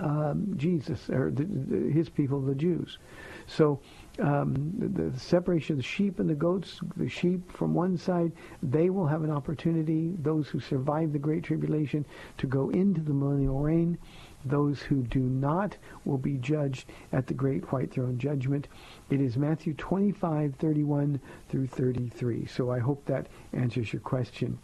um, 0.00 0.54
Jesus, 0.56 1.10
or 1.10 1.30
the, 1.30 1.44
the, 1.44 1.90
his 1.90 2.08
people, 2.08 2.40
the 2.40 2.54
Jews. 2.54 2.98
So 3.46 3.80
um, 4.20 4.72
the, 4.78 5.18
separation 5.18 5.74
of 5.74 5.78
the 5.78 5.82
sheep 5.82 6.18
and 6.18 6.28
the 6.28 6.34
goats, 6.34 6.80
the 6.96 7.08
sheep 7.08 7.50
from 7.52 7.74
one 7.74 7.96
side, 7.96 8.32
they 8.62 8.90
will 8.90 9.06
have 9.06 9.22
an 9.22 9.30
opportunity, 9.30 10.14
those 10.18 10.48
who 10.48 10.60
survive 10.60 11.12
the 11.12 11.18
Great 11.18 11.44
Tribulation, 11.44 12.04
to 12.38 12.46
go 12.46 12.70
into 12.70 13.00
the 13.00 13.12
millennial 13.12 13.60
reign. 13.60 13.98
Those 14.44 14.80
who 14.80 15.02
do 15.02 15.20
not 15.20 15.76
will 16.04 16.18
be 16.18 16.36
judged 16.36 16.90
at 17.12 17.26
the 17.26 17.34
great 17.34 17.72
white 17.72 17.90
throne 17.90 18.18
judgment. 18.18 18.68
It 19.10 19.20
is 19.20 19.36
Matthew 19.36 19.74
25, 19.74 20.54
31 20.56 21.20
through 21.48 21.66
33. 21.66 22.46
So 22.46 22.70
I 22.70 22.78
hope 22.78 23.04
that 23.06 23.26
answers 23.52 23.92
your 23.92 24.00
question. 24.00 24.58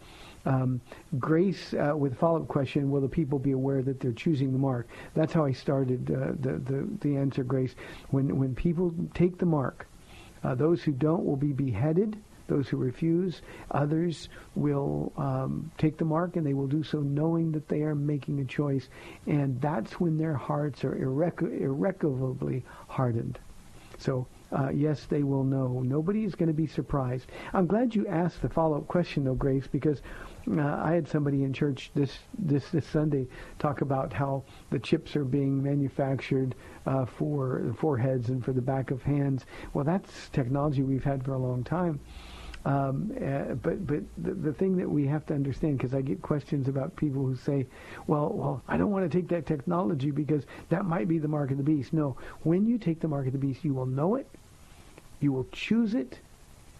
Um, 0.45 0.79
Grace, 1.19 1.73
uh, 1.73 1.95
with 1.97 2.13
a 2.13 2.15
follow-up 2.15 2.47
question, 2.47 2.91
will 2.91 3.01
the 3.01 3.09
people 3.09 3.39
be 3.39 3.51
aware 3.51 3.81
that 3.81 3.99
they're 3.99 4.11
choosing 4.11 4.51
the 4.51 4.59
mark? 4.59 4.87
That's 5.13 5.33
how 5.33 5.43
I 5.43 5.51
started 5.51 6.09
uh, 6.11 6.33
the, 6.39 6.59
the, 6.59 6.87
the 7.01 7.17
answer, 7.17 7.43
Grace. 7.43 7.75
When, 8.11 8.37
when 8.37 8.55
people 8.55 8.93
take 9.13 9.37
the 9.37 9.45
mark, 9.45 9.87
uh, 10.43 10.55
those 10.55 10.83
who 10.83 10.91
don't 10.91 11.25
will 11.25 11.35
be 11.35 11.51
beheaded 11.51 12.17
those 12.47 12.67
who 12.67 12.77
refuse. 12.77 13.41
Others 13.71 14.29
will 14.55 15.11
um, 15.17 15.71
take 15.77 15.97
the 15.97 16.05
mark, 16.05 16.35
and 16.35 16.45
they 16.45 16.53
will 16.53 16.67
do 16.67 16.83
so 16.83 16.99
knowing 16.99 17.51
that 17.51 17.67
they 17.67 17.81
are 17.81 17.95
making 17.95 18.39
a 18.39 18.45
choice. 18.45 18.87
And 19.25 19.59
that's 19.61 19.99
when 19.99 20.17
their 20.17 20.35
hearts 20.35 20.83
are 20.83 20.95
irreco- 20.95 21.59
irrecoverably 21.59 22.63
hardened. 22.87 23.39
So 23.97 24.27
uh, 24.51 24.69
yes, 24.69 25.05
they 25.05 25.23
will 25.23 25.43
know. 25.43 25.81
Nobody 25.81 26.23
is 26.23 26.35
going 26.35 26.47
to 26.47 26.53
be 26.53 26.67
surprised. 26.67 27.27
I'm 27.53 27.67
glad 27.67 27.95
you 27.95 28.07
asked 28.07 28.41
the 28.41 28.49
follow-up 28.49 28.87
question, 28.87 29.23
though, 29.23 29.33
Grace, 29.33 29.67
because 29.67 30.01
uh, 30.49 30.61
I 30.61 30.93
had 30.93 31.07
somebody 31.07 31.43
in 31.43 31.53
church 31.53 31.91
this 31.95 32.15
this 32.37 32.69
this 32.69 32.85
Sunday 32.85 33.27
talk 33.57 33.81
about 33.81 34.13
how 34.13 34.43
the 34.69 34.79
chips 34.79 35.15
are 35.15 35.25
being 35.25 35.63
manufactured 35.63 36.55
uh, 36.85 37.05
for 37.05 37.73
foreheads 37.79 38.29
and 38.29 38.45
for 38.45 38.53
the 38.53 38.61
back 38.61 38.91
of 38.91 39.01
hands. 39.01 39.45
Well, 39.73 39.85
that's 39.85 40.29
technology 40.29 40.83
we've 40.83 41.03
had 41.03 41.25
for 41.25 41.33
a 41.33 41.39
long 41.39 41.63
time. 41.63 41.99
Um, 42.65 43.11
uh, 43.23 43.53
but 43.53 43.85
but 43.85 44.01
the, 44.17 44.33
the 44.33 44.53
thing 44.53 44.75
that 44.77 44.89
we 44.89 45.05
have 45.05 45.25
to 45.27 45.35
understand, 45.35 45.77
because 45.77 45.93
I 45.93 46.01
get 46.01 46.21
questions 46.23 46.67
about 46.67 46.95
people 46.95 47.23
who 47.23 47.35
say, 47.35 47.67
well, 48.07 48.31
well, 48.33 48.61
I 48.67 48.75
don't 48.75 48.91
want 48.91 49.09
to 49.09 49.17
take 49.17 49.27
that 49.29 49.45
technology 49.45 50.09
because 50.09 50.43
that 50.69 50.83
might 50.83 51.07
be 51.07 51.19
the 51.19 51.27
mark 51.27 51.51
of 51.51 51.57
the 51.57 51.63
beast. 51.63 51.93
No, 51.93 52.17
when 52.41 52.65
you 52.65 52.79
take 52.79 52.99
the 52.99 53.07
mark 53.07 53.27
of 53.27 53.33
the 53.33 53.39
beast, 53.39 53.63
you 53.63 53.75
will 53.75 53.85
know 53.85 54.15
it, 54.15 54.27
you 55.19 55.31
will 55.31 55.47
choose 55.51 55.93
it, 55.93 56.17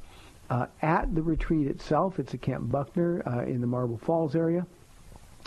uh, 0.50 0.66
at 0.82 1.14
the 1.14 1.22
retreat 1.22 1.68
itself. 1.68 2.18
It's 2.18 2.34
at 2.34 2.40
Camp 2.40 2.70
Buckner 2.70 3.22
uh, 3.26 3.44
in 3.44 3.60
the 3.60 3.66
Marble 3.66 3.98
Falls 3.98 4.34
area. 4.34 4.66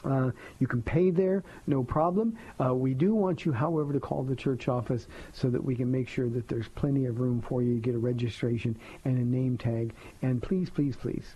Uh, 0.03 0.31
you 0.59 0.67
can 0.67 0.81
pay 0.81 1.11
there, 1.11 1.43
no 1.67 1.83
problem. 1.83 2.37
Uh, 2.63 2.73
we 2.73 2.93
do 2.93 3.13
want 3.13 3.45
you, 3.45 3.51
however, 3.51 3.93
to 3.93 3.99
call 3.99 4.23
the 4.23 4.35
church 4.35 4.67
office 4.67 5.07
so 5.31 5.49
that 5.49 5.63
we 5.63 5.75
can 5.75 5.91
make 5.91 6.07
sure 6.07 6.29
that 6.29 6.47
there's 6.47 6.67
plenty 6.69 7.05
of 7.05 7.19
room 7.19 7.41
for 7.41 7.61
you 7.61 7.75
to 7.75 7.79
get 7.79 7.95
a 7.95 7.99
registration 7.99 8.77
and 9.05 9.17
a 9.17 9.23
name 9.23 9.57
tag. 9.57 9.93
And 10.21 10.41
please, 10.41 10.69
please, 10.69 10.95
please, 10.95 11.35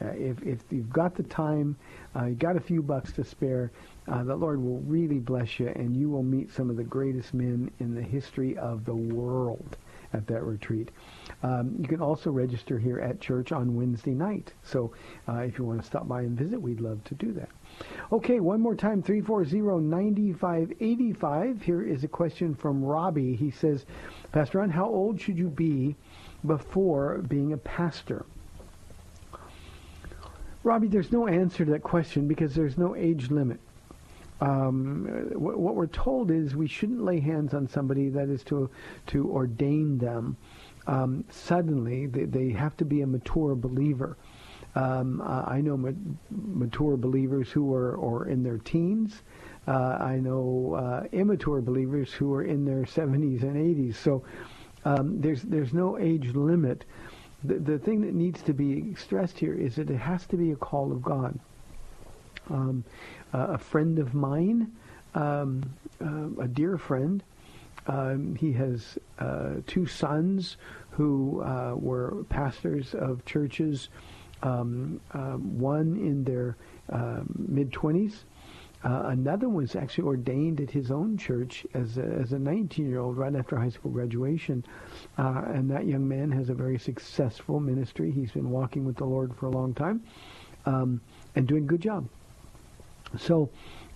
uh, 0.00 0.08
if, 0.08 0.42
if 0.42 0.60
you've 0.70 0.92
got 0.92 1.14
the 1.14 1.22
time, 1.24 1.76
uh, 2.14 2.26
you 2.26 2.34
got 2.34 2.56
a 2.56 2.60
few 2.60 2.82
bucks 2.82 3.12
to 3.12 3.24
spare, 3.24 3.72
uh, 4.08 4.22
the 4.22 4.36
Lord 4.36 4.62
will 4.62 4.80
really 4.80 5.18
bless 5.18 5.58
you, 5.58 5.68
and 5.68 5.96
you 5.96 6.10
will 6.10 6.22
meet 6.22 6.52
some 6.52 6.70
of 6.70 6.76
the 6.76 6.84
greatest 6.84 7.34
men 7.34 7.70
in 7.80 7.94
the 7.94 8.02
history 8.02 8.56
of 8.58 8.84
the 8.84 8.94
world 8.94 9.76
at 10.12 10.26
that 10.26 10.42
retreat. 10.42 10.90
Um, 11.42 11.74
you 11.78 11.88
can 11.88 12.00
also 12.00 12.30
register 12.30 12.78
here 12.78 13.00
at 13.00 13.20
church 13.20 13.50
on 13.50 13.74
Wednesday 13.74 14.10
night. 14.10 14.52
So 14.62 14.92
if 15.28 15.58
you 15.58 15.64
want 15.64 15.80
to 15.80 15.86
stop 15.86 16.06
by 16.06 16.20
and 16.22 16.38
visit, 16.38 16.60
we'd 16.60 16.80
love 16.80 17.02
to 17.04 17.14
do 17.14 17.32
that. 17.32 17.48
Okay, 18.12 18.40
one 18.40 18.60
more 18.60 18.74
time, 18.74 19.02
340-9585. 19.02 21.62
Here 21.62 21.82
is 21.82 22.04
a 22.04 22.08
question 22.08 22.54
from 22.54 22.84
Robbie. 22.84 23.34
He 23.34 23.50
says, 23.50 23.86
Pastor 24.32 24.58
Ron, 24.58 24.68
how 24.70 24.86
old 24.86 25.18
should 25.20 25.38
you 25.38 25.48
be 25.48 25.96
before 26.46 27.18
being 27.28 27.54
a 27.54 27.58
pastor? 27.58 28.26
Robbie, 30.64 30.88
there's 30.88 31.10
no 31.10 31.26
answer 31.26 31.64
to 31.64 31.70
that 31.72 31.82
question 31.82 32.28
because 32.28 32.54
there's 32.54 32.78
no 32.78 32.94
age 32.94 33.30
limit. 33.30 33.58
Um, 34.40 35.06
what, 35.34 35.74
we're 35.74 35.86
told 35.86 36.30
is 36.30 36.56
we 36.56 36.66
shouldn't 36.66 37.04
lay 37.04 37.20
hands 37.20 37.54
on 37.54 37.68
somebody 37.68 38.08
that 38.08 38.28
is 38.28 38.42
to 38.44 38.68
to 39.08 39.30
ordain 39.30 39.98
them 39.98 40.36
um, 40.88 41.24
suddenly. 41.30 42.06
They, 42.06 42.24
they 42.24 42.50
have 42.50 42.76
to 42.78 42.84
be 42.84 43.02
a 43.02 43.06
mature 43.06 43.54
believer. 43.54 44.16
Um, 44.74 45.22
I 45.22 45.60
know 45.60 45.76
ma- 45.76 45.90
mature 46.30 46.96
believers 46.96 47.50
who 47.50 47.74
are 47.74 47.94
or 47.94 48.28
in 48.28 48.42
their 48.42 48.58
teens. 48.58 49.22
Uh, 49.66 49.98
I 50.00 50.16
know 50.16 50.74
uh, 50.74 51.06
immature 51.12 51.60
believers 51.60 52.12
who 52.12 52.32
are 52.34 52.42
in 52.42 52.64
their 52.64 52.82
70s 52.84 53.42
and 53.42 53.56
80s. 53.56 53.96
So 53.96 54.24
um, 54.84 55.20
there's 55.20 55.42
there's 55.42 55.72
no 55.72 55.98
age 55.98 56.34
limit. 56.34 56.84
The, 57.44 57.54
the 57.54 57.78
thing 57.78 58.00
that 58.02 58.14
needs 58.14 58.42
to 58.42 58.52
be 58.52 58.94
stressed 58.94 59.38
here 59.38 59.54
is 59.54 59.76
that 59.76 59.90
it 59.90 59.98
has 59.98 60.26
to 60.26 60.36
be 60.36 60.52
a 60.52 60.56
call 60.56 60.90
of 60.90 61.02
God. 61.02 61.38
Um, 62.50 62.84
a 63.32 63.58
friend 63.58 63.98
of 63.98 64.14
mine, 64.14 64.72
um, 65.14 65.62
uh, 66.04 66.42
a 66.42 66.48
dear 66.48 66.76
friend, 66.76 67.22
um, 67.86 68.34
he 68.36 68.52
has 68.52 68.98
uh, 69.18 69.54
two 69.66 69.86
sons 69.86 70.56
who 70.90 71.42
uh, 71.42 71.74
were 71.76 72.24
pastors 72.28 72.94
of 72.94 73.24
churches, 73.24 73.88
um, 74.42 75.00
um, 75.12 75.58
one 75.58 75.96
in 75.96 76.24
their 76.24 76.56
mid 77.48 77.70
20s. 77.70 78.24
Uh, 78.84 79.04
another 79.06 79.48
was 79.48 79.76
actually 79.76 80.04
ordained 80.04 80.60
at 80.60 80.68
his 80.68 80.90
own 80.90 81.16
church 81.16 81.64
as 81.72 81.98
a, 81.98 82.02
as 82.02 82.32
a 82.32 82.36
19-year-old 82.36 83.16
right 83.16 83.34
after 83.36 83.56
high 83.56 83.68
school 83.68 83.92
graduation. 83.92 84.64
Uh, 85.18 85.42
and 85.46 85.70
that 85.70 85.86
young 85.86 86.06
man 86.06 86.32
has 86.32 86.48
a 86.48 86.54
very 86.54 86.78
successful 86.78 87.60
ministry. 87.60 88.10
He's 88.10 88.32
been 88.32 88.50
walking 88.50 88.84
with 88.84 88.96
the 88.96 89.04
Lord 89.04 89.36
for 89.36 89.46
a 89.46 89.50
long 89.50 89.72
time 89.72 90.02
um, 90.66 91.00
and 91.36 91.46
doing 91.46 91.62
a 91.62 91.66
good 91.66 91.80
job. 91.80 92.08
So 93.18 93.50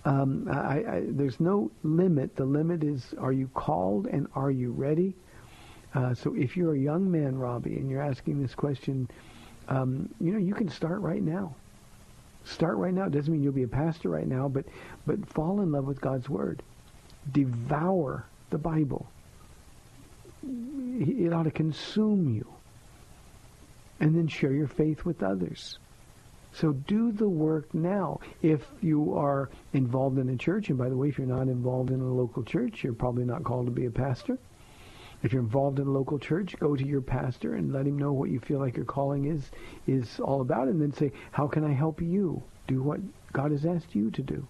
um, 0.05 0.47
I, 0.49 0.77
I, 0.77 1.03
there's 1.07 1.39
no 1.41 1.69
limit. 1.83 2.37
The 2.37 2.45
limit 2.45 2.83
is, 2.83 3.13
are 3.19 3.33
you 3.33 3.49
called 3.49 4.07
and 4.07 4.27
are 4.35 4.51
you 4.51 4.71
ready? 4.71 5.15
Uh, 5.93 6.13
so 6.13 6.33
if 6.33 6.55
you're 6.55 6.75
a 6.75 6.79
young 6.79 7.11
man, 7.11 7.37
Robbie, 7.37 7.75
and 7.75 7.89
you're 7.89 8.01
asking 8.01 8.41
this 8.41 8.55
question, 8.55 9.09
um, 9.67 10.09
you 10.19 10.31
know, 10.31 10.39
you 10.39 10.53
can 10.53 10.69
start 10.69 11.01
right 11.01 11.21
now. 11.21 11.55
Start 12.45 12.77
right 12.77 12.93
now. 12.93 13.05
It 13.05 13.11
doesn't 13.11 13.31
mean 13.31 13.43
you'll 13.43 13.53
be 13.53 13.63
a 13.63 13.67
pastor 13.67 14.09
right 14.09 14.27
now, 14.27 14.47
but 14.47 14.65
but 15.05 15.27
fall 15.33 15.61
in 15.61 15.71
love 15.71 15.85
with 15.85 15.99
God's 15.99 16.29
word. 16.29 16.63
Devour 17.31 18.25
the 18.49 18.57
Bible. 18.57 19.09
It 20.43 21.33
ought 21.33 21.43
to 21.43 21.51
consume 21.51 22.33
you. 22.33 22.47
And 23.99 24.15
then 24.15 24.27
share 24.27 24.53
your 24.53 24.67
faith 24.67 25.03
with 25.03 25.23
others. 25.23 25.79
So 26.53 26.71
do 26.71 27.11
the 27.11 27.27
work 27.27 27.73
now. 27.73 28.19
If 28.41 28.65
you 28.81 29.15
are 29.15 29.49
involved 29.73 30.17
in 30.17 30.29
a 30.29 30.37
church, 30.37 30.69
and 30.69 30.77
by 30.77 30.89
the 30.89 30.95
way, 30.95 31.09
if 31.09 31.17
you're 31.17 31.27
not 31.27 31.47
involved 31.49 31.91
in 31.91 31.99
a 31.99 32.13
local 32.13 32.43
church, 32.43 32.83
you're 32.83 32.93
probably 32.93 33.25
not 33.25 33.43
called 33.43 33.65
to 33.65 33.71
be 33.71 33.85
a 33.85 33.91
pastor. 33.91 34.37
If 35.23 35.33
you're 35.33 35.41
involved 35.41 35.79
in 35.79 35.87
a 35.87 35.91
local 35.91 36.19
church, 36.19 36.55
go 36.59 36.75
to 36.75 36.85
your 36.85 37.01
pastor 37.01 37.55
and 37.55 37.73
let 37.73 37.87
him 37.87 37.97
know 37.97 38.13
what 38.13 38.29
you 38.29 38.39
feel 38.39 38.59
like 38.59 38.75
your 38.75 38.85
calling 38.85 39.25
is 39.25 39.49
is 39.87 40.19
all 40.19 40.41
about, 40.41 40.67
and 40.67 40.81
then 40.81 40.93
say, 40.93 41.11
"How 41.31 41.47
can 41.47 41.63
I 41.63 41.73
help 41.73 42.01
you 42.01 42.43
do 42.67 42.83
what 42.83 42.99
God 43.33 43.51
has 43.51 43.65
asked 43.65 43.95
you 43.95 44.11
to 44.11 44.21
do?" 44.21 44.47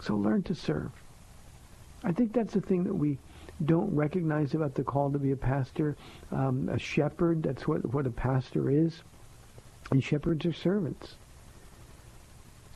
So 0.00 0.16
learn 0.16 0.42
to 0.44 0.54
serve. 0.54 0.90
I 2.02 2.12
think 2.12 2.32
that's 2.32 2.54
the 2.54 2.60
thing 2.60 2.84
that 2.84 2.94
we 2.94 3.18
don't 3.64 3.94
recognize 3.94 4.54
about 4.54 4.74
the 4.74 4.82
call 4.82 5.12
to 5.12 5.18
be 5.18 5.32
a 5.32 5.36
pastor, 5.36 5.96
um, 6.32 6.68
a 6.68 6.78
shepherd. 6.78 7.42
That's 7.42 7.68
what 7.68 7.92
what 7.92 8.06
a 8.06 8.10
pastor 8.10 8.70
is. 8.70 9.02
And 9.90 10.02
shepherds 10.02 10.46
are 10.46 10.52
servants. 10.52 11.16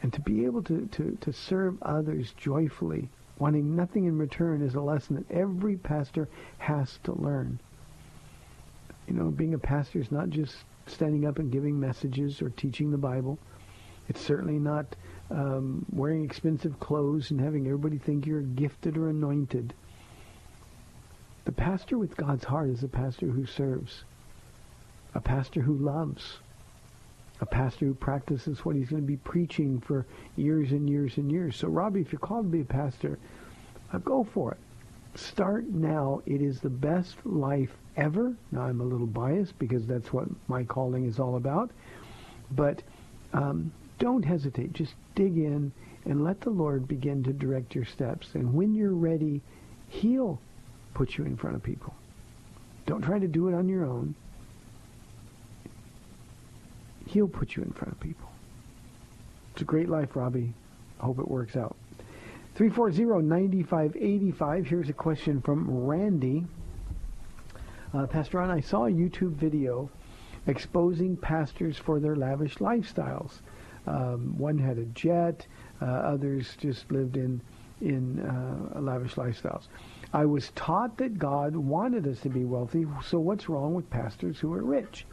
And 0.03 0.13
to 0.13 0.21
be 0.21 0.45
able 0.45 0.63
to, 0.65 0.87
to, 0.87 1.17
to 1.21 1.33
serve 1.33 1.83
others 1.83 2.35
joyfully, 2.37 3.09
wanting 3.39 3.75
nothing 3.77 4.05
in 4.05 4.19
return, 4.19 4.63
is 4.63 4.75
a 4.75 4.81
lesson 4.81 5.17
that 5.17 5.31
every 5.31 5.77
pastor 5.77 6.29
has 6.59 6.99
to 7.05 7.13
learn. 7.13 7.59
You 9.09 9.15
know, 9.15 9.31
being 9.31 9.55
a 9.55 9.59
pastor 9.59 10.01
is 10.01 10.11
not 10.11 10.31
just 10.31 10.55
standing 10.87 11.27
up 11.27 11.39
and 11.39 11.51
giving 11.51 11.79
messages 11.79 12.41
or 12.41 12.51
teaching 12.51 12.91
the 12.91 12.99
Bible. 12.99 13.39
It's 14.09 14.21
certainly 14.21 14.59
not 14.59 14.97
um, 15.31 15.85
wearing 15.93 16.25
expensive 16.25 16.79
clothes 16.81 17.31
and 17.31 17.41
having 17.41 17.67
everybody 17.67 17.99
think 17.99 18.27
you're 18.27 18.43
gifted 18.43 18.97
or 18.97 19.09
anointed. 19.09 19.75
The 21.45 21.53
pastor 21.53 21.99
with 21.99 22.17
God's 22.17 22.45
heart 22.45 22.71
is 22.71 22.83
a 22.83 22.89
pastor 22.89 23.27
who 23.27 23.47
serves, 23.47 24.05
a 25.15 25.21
pastor 25.21 25.61
who 25.61 25.75
loves, 25.75 26.39
a 27.41 27.47
pastor 27.47 27.87
who 27.87 27.95
practices 27.95 28.65
what 28.65 28.77
he's 28.77 28.89
going 28.89 29.03
to 29.03 29.07
be 29.07 29.17
preaching 29.17 29.81
for 29.81 30.07
years 30.37 30.71
and 30.71 30.89
years 30.89 31.17
and 31.17 31.31
years. 31.31 31.57
So, 31.57 31.69
Robbie, 31.69 32.01
if 32.01 32.13
you're 32.13 32.21
called 32.21 32.47
to 32.47 32.51
be 32.51 32.61
a 32.61 32.65
pastor, 32.65 33.19
uh, 33.93 33.99
go 33.99 34.25
for 34.25 34.53
it. 34.53 34.59
Start 35.19 35.67
now. 35.69 36.23
It 36.27 36.41
is 36.43 36.61
the 36.61 36.71
best 36.71 37.17
life 37.25 37.77
ever. 37.97 38.35
Now, 38.51 38.63
I'm 38.63 38.81
a 38.81 38.85
little 38.85 39.07
biased 39.07 39.59
because 39.59 39.87
that's 39.87 40.13
what 40.13 40.27
my 40.49 40.65
calling 40.65 41.07
is 41.07 41.19
all 41.19 41.37
about. 41.37 41.71
But 42.51 42.83
um, 43.33 43.73
don't 43.99 44.25
hesitate. 44.25 44.73
Just 44.73 44.95
dig 45.15 45.37
in 45.37 45.73
and 46.05 46.25
let 46.25 46.41
the 46.41 46.51
Lord 46.51 46.87
begin 46.87 47.23
to 47.25 47.33
direct 47.33 47.75
your 47.75 47.85
steps. 47.85 48.35
And 48.35 48.55
when 48.55 48.75
you're 48.75 48.95
ready, 48.95 49.41
He'll 49.89 50.41
put 50.95 51.17
you 51.17 51.25
in 51.25 51.37
front 51.37 51.57
of 51.57 51.63
people. 51.63 51.95
Don't 52.87 53.03
try 53.03 53.19
to 53.19 53.29
do 53.29 53.49
it 53.49 53.55
on 53.55 53.69
your 53.69 53.85
own. 53.85 54.15
He'll 57.07 57.29
put 57.29 57.57
you 57.57 57.63
in 57.63 57.73
front 57.73 57.93
of 57.93 58.01
people. 58.01 58.31
It's 59.53 59.63
a 59.63 59.65
great 59.65 59.89
life, 59.89 60.17
Robbie. 60.17 60.53
I 61.01 61.05
hope 61.05 61.19
it 61.19 61.29
works 61.29 61.57
out. 61.57 61.77
340-9585. 62.57 64.67
Here's 64.67 64.89
a 64.89 64.93
question 64.93 65.41
from 65.41 65.87
Randy. 65.87 66.45
Uh, 67.93 68.07
Pastor 68.07 68.39
Ron, 68.39 68.51
I 68.51 68.61
saw 68.61 68.87
a 68.87 68.91
YouTube 68.91 69.33
video 69.33 69.91
exposing 70.47 71.17
pastors 71.17 71.77
for 71.77 72.01
their 72.01 72.17
lavish 72.17 72.57
lifestyles. 72.57 73.41
Um, 73.87 74.37
one 74.39 74.59
had 74.59 74.79
a 74.79 74.85
jet. 74.87 75.47
Uh, 75.81 75.85
others 75.85 76.57
just 76.59 76.91
lived 76.91 77.17
in 77.17 77.41
in 77.81 78.21
uh, 78.21 78.81
lavish 78.81 79.15
lifestyles. 79.15 79.65
I 80.13 80.25
was 80.25 80.51
taught 80.55 80.97
that 80.99 81.19
God 81.19 81.57
wanted 81.57 82.07
us 82.07 82.21
to 82.21 82.29
be 82.29 82.45
wealthy, 82.45 82.87
so 83.05 83.19
what's 83.19 83.49
wrong 83.49 83.75
with 83.75 83.91
pastors 83.91 84.39
who 84.39 84.53
are 84.55 84.63
rich? 84.63 85.07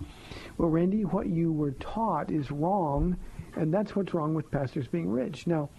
Well, 0.57 0.69
Randy, 0.69 1.05
what 1.05 1.27
you 1.27 1.51
were 1.51 1.71
taught 1.71 2.29
is 2.29 2.51
wrong, 2.51 3.17
and 3.55 3.73
that's 3.73 3.95
what's 3.95 4.13
wrong 4.13 4.33
with 4.33 4.51
pastors 4.51 4.87
being 4.87 5.09
rich. 5.09 5.47
Now, 5.47 5.69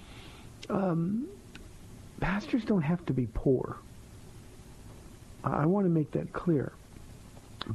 um, 0.68 1.28
pastors 2.20 2.64
don't 2.64 2.82
have 2.82 3.04
to 3.06 3.12
be 3.12 3.28
poor. 3.32 3.76
I, 5.44 5.62
I 5.62 5.66
want 5.66 5.86
to 5.86 5.90
make 5.90 6.10
that 6.12 6.32
clear. 6.32 6.72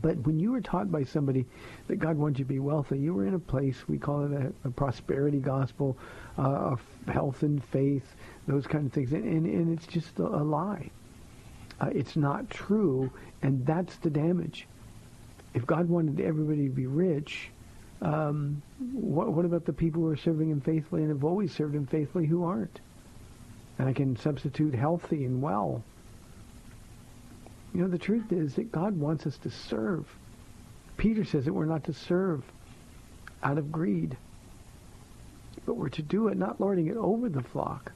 But 0.01 0.17
when 0.25 0.37
you 0.37 0.51
were 0.51 0.59
taught 0.59 0.91
by 0.91 1.05
somebody 1.05 1.45
that 1.87 1.95
God 1.95 2.17
wants 2.17 2.39
you 2.39 2.45
to 2.45 2.49
be 2.49 2.59
wealthy, 2.59 2.99
you 2.99 3.13
were 3.13 3.25
in 3.25 3.35
a 3.35 3.39
place, 3.39 3.87
we 3.87 3.97
call 3.97 4.25
it 4.25 4.31
a, 4.33 4.67
a 4.67 4.71
prosperity 4.71 5.39
gospel, 5.39 5.97
uh, 6.37 6.41
of 6.41 6.81
health 7.07 7.43
and 7.43 7.63
faith, 7.63 8.15
those 8.47 8.65
kind 8.65 8.87
of 8.87 8.93
things. 8.93 9.11
And, 9.11 9.23
and, 9.23 9.45
and 9.45 9.77
it's 9.77 9.87
just 9.87 10.17
a, 10.19 10.23
lie. 10.23 10.89
Uh, 11.79 11.89
it's 11.93 12.15
not 12.15 12.49
true, 12.49 13.11
and 13.41 13.65
that's 13.65 13.95
the 13.97 14.09
damage. 14.09 14.67
If 15.53 15.65
God 15.65 15.89
wanted 15.89 16.19
everybody 16.19 16.67
to 16.67 16.73
be 16.73 16.87
rich, 16.87 17.49
um, 18.01 18.61
what, 18.93 19.31
what 19.33 19.45
about 19.45 19.65
the 19.65 19.73
people 19.73 20.01
who 20.01 20.09
are 20.09 20.17
serving 20.17 20.49
Him 20.49 20.61
faithfully 20.61 21.01
and 21.01 21.11
have 21.11 21.23
always 21.23 21.53
served 21.53 21.75
Him 21.75 21.85
faithfully 21.85 22.25
who 22.25 22.43
aren't? 22.43 22.79
And 23.77 23.87
I 23.87 23.93
can 23.93 24.15
substitute 24.17 24.73
healthy 24.73 25.25
and 25.25 25.41
well. 25.41 25.83
You 27.73 27.81
know, 27.81 27.89
the 27.89 27.97
truth 27.99 28.31
is 28.31 28.55
that 28.55 28.71
God 28.71 28.97
wants 28.97 29.27
us 29.27 29.37
to 29.39 29.51
serve. 29.51 30.07
Peter 30.95 31.23
says 31.25 31.45
that 31.45 31.53
we're 31.53 31.65
not 31.65 31.83
to 31.83 31.93
serve 31.93 32.43
out 33.43 33.57
of 33.59 33.71
greed, 33.71 34.17
but 35.65 35.75
we're 35.75 35.89
to 35.89 36.01
do 36.01 36.29
it 36.29 36.37
not 36.37 36.59
lording 36.59 36.87
it 36.87 36.97
over 36.97 37.29
the 37.29 37.43
flock, 37.43 37.91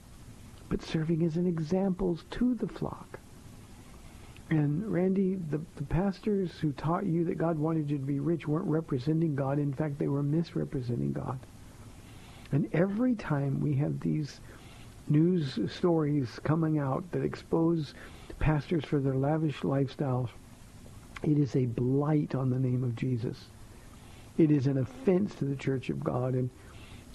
but 0.72 0.82
serving 0.82 1.22
as 1.26 1.36
an 1.36 1.46
examples 1.46 2.24
to 2.32 2.56
the 2.56 2.68
flock. 2.68 3.20
And 4.50 4.90
Randy, 4.90 5.36
the, 5.36 5.60
the 5.76 5.84
pastors 5.84 6.52
who 6.62 6.72
taught 6.72 7.06
you 7.06 7.26
that 7.26 7.38
God 7.38 7.60
wanted 7.60 7.90
you 7.90 7.98
to 7.98 8.06
be 8.06 8.22
rich 8.22 8.48
weren't 8.48 8.68
representing 8.68 9.36
God. 9.36 9.60
In 9.60 9.74
fact, 9.74 10.00
they 10.00 10.08
were 10.08 10.24
misrepresenting 10.24 11.12
God. 11.12 11.38
And 12.54 12.70
every 12.72 13.16
time 13.16 13.60
we 13.60 13.76
have 13.76 14.00
these 14.00 14.40
news 15.10 15.60
stories 15.70 16.40
coming 16.46 16.80
out 16.80 17.04
that 17.12 17.22
expose 17.22 17.94
pastors 18.40 18.86
for 18.86 19.02
their 19.02 19.16
lavish 19.16 19.60
lifestyles, 19.62 20.30
it 21.22 21.38
is 21.38 21.54
a 21.58 21.66
blight 21.66 22.34
on 22.34 22.50
the 22.50 22.60
name 22.60 22.86
of 22.86 22.96
Jesus. 22.96 23.38
It 24.38 24.52
is 24.52 24.68
an 24.68 24.78
offense 24.78 25.36
to 25.36 25.46
the 25.46 25.56
church 25.58 25.90
of 25.90 26.02
God, 26.02 26.34
and 26.34 26.50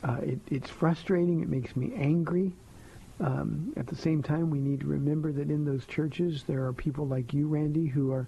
uh, 0.05 0.19
it, 0.23 0.41
it's 0.51 0.69
frustrating. 0.69 1.41
It 1.41 1.49
makes 1.49 1.75
me 1.75 1.95
angry. 1.97 2.53
Um, 3.19 3.73
at 3.77 3.87
the 3.87 3.97
same 3.97 4.23
time, 4.23 4.51
we 4.51 4.59
need 4.61 4.81
to 4.81 4.87
remember 4.87 5.33
that 5.33 5.51
in 5.51 5.65
those 5.65 5.87
churches 5.87 6.45
there 6.47 6.67
are 6.67 6.73
people 6.73 7.07
like 7.07 7.33
you, 7.33 7.49
Randy, 7.49 7.87
who 7.87 8.13
are 8.13 8.27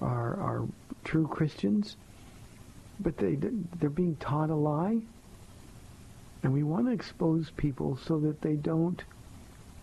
are, 0.00 0.40
are 0.40 0.68
true 1.04 1.26
Christians, 1.26 1.96
but 3.00 3.16
they 3.18 3.36
they're 3.78 3.90
being 3.90 4.16
taught 4.16 4.50
a 4.50 4.54
lie, 4.54 5.00
and 6.42 6.52
we 6.52 6.62
want 6.62 6.86
to 6.86 6.92
expose 6.92 7.50
people 7.56 7.98
so 8.06 8.18
that 8.20 8.40
they 8.40 8.54
don't 8.54 9.02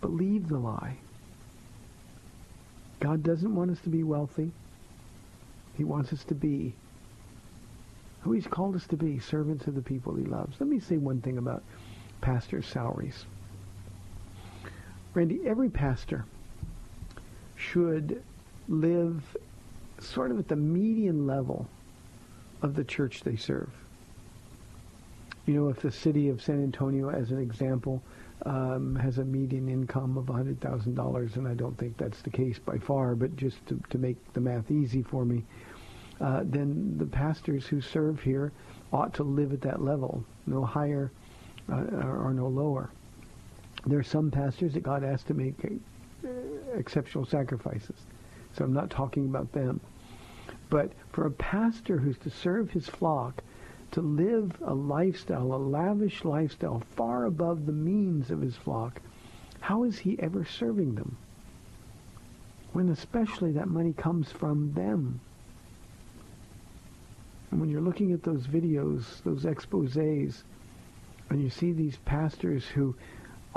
believe 0.00 0.48
the 0.48 0.58
lie. 0.58 0.96
God 3.00 3.22
doesn't 3.22 3.54
want 3.54 3.70
us 3.70 3.80
to 3.82 3.90
be 3.90 4.02
wealthy. 4.02 4.50
He 5.76 5.84
wants 5.84 6.12
us 6.12 6.24
to 6.24 6.34
be 6.34 6.74
who 8.22 8.32
He's 8.32 8.46
called 8.46 8.74
us 8.74 8.86
to 8.88 8.96
be, 8.96 9.18
servants 9.20 9.66
of 9.66 9.74
the 9.74 9.82
people 9.82 10.14
He 10.14 10.24
loves. 10.24 10.56
Let 10.58 10.68
me 10.68 10.80
say 10.80 10.96
one 10.96 11.20
thing 11.20 11.38
about 11.38 11.62
pastors' 12.20 12.66
salaries. 12.66 13.24
Randy, 15.18 15.40
every 15.44 15.68
pastor 15.68 16.24
should 17.56 18.22
live 18.68 19.36
sort 19.98 20.30
of 20.30 20.38
at 20.38 20.46
the 20.46 20.54
median 20.54 21.26
level 21.26 21.66
of 22.62 22.76
the 22.76 22.84
church 22.84 23.22
they 23.22 23.34
serve. 23.34 23.68
You 25.44 25.54
know, 25.54 25.68
if 25.70 25.80
the 25.80 25.90
city 25.90 26.28
of 26.28 26.40
San 26.40 26.62
Antonio, 26.62 27.10
as 27.10 27.32
an 27.32 27.40
example, 27.40 28.00
um, 28.46 28.94
has 28.94 29.18
a 29.18 29.24
median 29.24 29.68
income 29.68 30.16
of 30.16 30.26
$100,000, 30.26 31.36
and 31.36 31.48
I 31.48 31.54
don't 31.54 31.76
think 31.76 31.96
that's 31.96 32.22
the 32.22 32.30
case 32.30 32.60
by 32.60 32.78
far, 32.78 33.16
but 33.16 33.34
just 33.34 33.66
to, 33.66 33.82
to 33.90 33.98
make 33.98 34.18
the 34.34 34.40
math 34.40 34.70
easy 34.70 35.02
for 35.02 35.24
me, 35.24 35.42
uh, 36.20 36.42
then 36.44 36.96
the 36.96 37.06
pastors 37.06 37.66
who 37.66 37.80
serve 37.80 38.22
here 38.22 38.52
ought 38.92 39.14
to 39.14 39.24
live 39.24 39.52
at 39.52 39.62
that 39.62 39.82
level, 39.82 40.24
no 40.46 40.64
higher 40.64 41.10
uh, 41.68 41.86
or, 42.04 42.28
or 42.28 42.32
no 42.32 42.46
lower. 42.46 42.92
There 43.88 43.98
are 43.98 44.04
some 44.04 44.30
pastors 44.30 44.74
that 44.74 44.82
God 44.82 45.02
asked 45.02 45.28
to 45.28 45.34
make 45.34 45.54
uh, 45.64 46.28
exceptional 46.76 47.24
sacrifices. 47.24 47.96
So 48.52 48.64
I'm 48.64 48.72
not 48.72 48.90
talking 48.90 49.24
about 49.24 49.52
them. 49.52 49.80
But 50.70 50.92
for 51.12 51.26
a 51.26 51.30
pastor 51.30 51.96
who's 51.98 52.18
to 52.18 52.30
serve 52.30 52.70
his 52.70 52.88
flock, 52.88 53.42
to 53.92 54.02
live 54.02 54.52
a 54.62 54.74
lifestyle, 54.74 55.54
a 55.54 55.56
lavish 55.56 56.24
lifestyle, 56.24 56.82
far 56.96 57.24
above 57.24 57.64
the 57.64 57.72
means 57.72 58.30
of 58.30 58.42
his 58.42 58.56
flock, 58.56 59.00
how 59.60 59.84
is 59.84 59.98
he 59.98 60.18
ever 60.20 60.44
serving 60.44 60.94
them? 60.94 61.16
When 62.74 62.90
especially 62.90 63.52
that 63.52 63.68
money 63.68 63.94
comes 63.94 64.30
from 64.30 64.74
them. 64.74 65.20
And 67.50 67.60
when 67.60 67.70
you're 67.70 67.80
looking 67.80 68.12
at 68.12 68.22
those 68.22 68.46
videos, 68.46 69.22
those 69.24 69.44
exposés, 69.44 70.42
and 71.30 71.42
you 71.42 71.48
see 71.48 71.72
these 71.72 71.96
pastors 72.04 72.66
who 72.66 72.94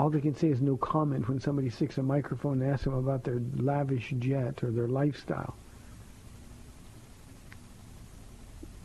all 0.02 0.10
they 0.10 0.20
can 0.20 0.34
say 0.34 0.48
is 0.48 0.60
no 0.60 0.76
comment 0.76 1.28
when 1.28 1.38
somebody 1.38 1.70
sticks 1.70 1.96
a 1.96 2.02
microphone 2.02 2.60
and 2.60 2.72
asks 2.72 2.86
them 2.86 2.94
about 2.94 3.22
their 3.22 3.40
lavish 3.54 4.12
jet 4.18 4.64
or 4.64 4.72
their 4.72 4.88
lifestyle. 4.88 5.54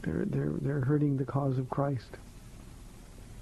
They're, 0.04 0.26
they're, 0.28 0.54
they're 0.62 0.82
hurting 0.82 1.18
the 1.18 1.26
cause 1.26 1.58
of 1.58 1.72
Christ. 1.72 2.12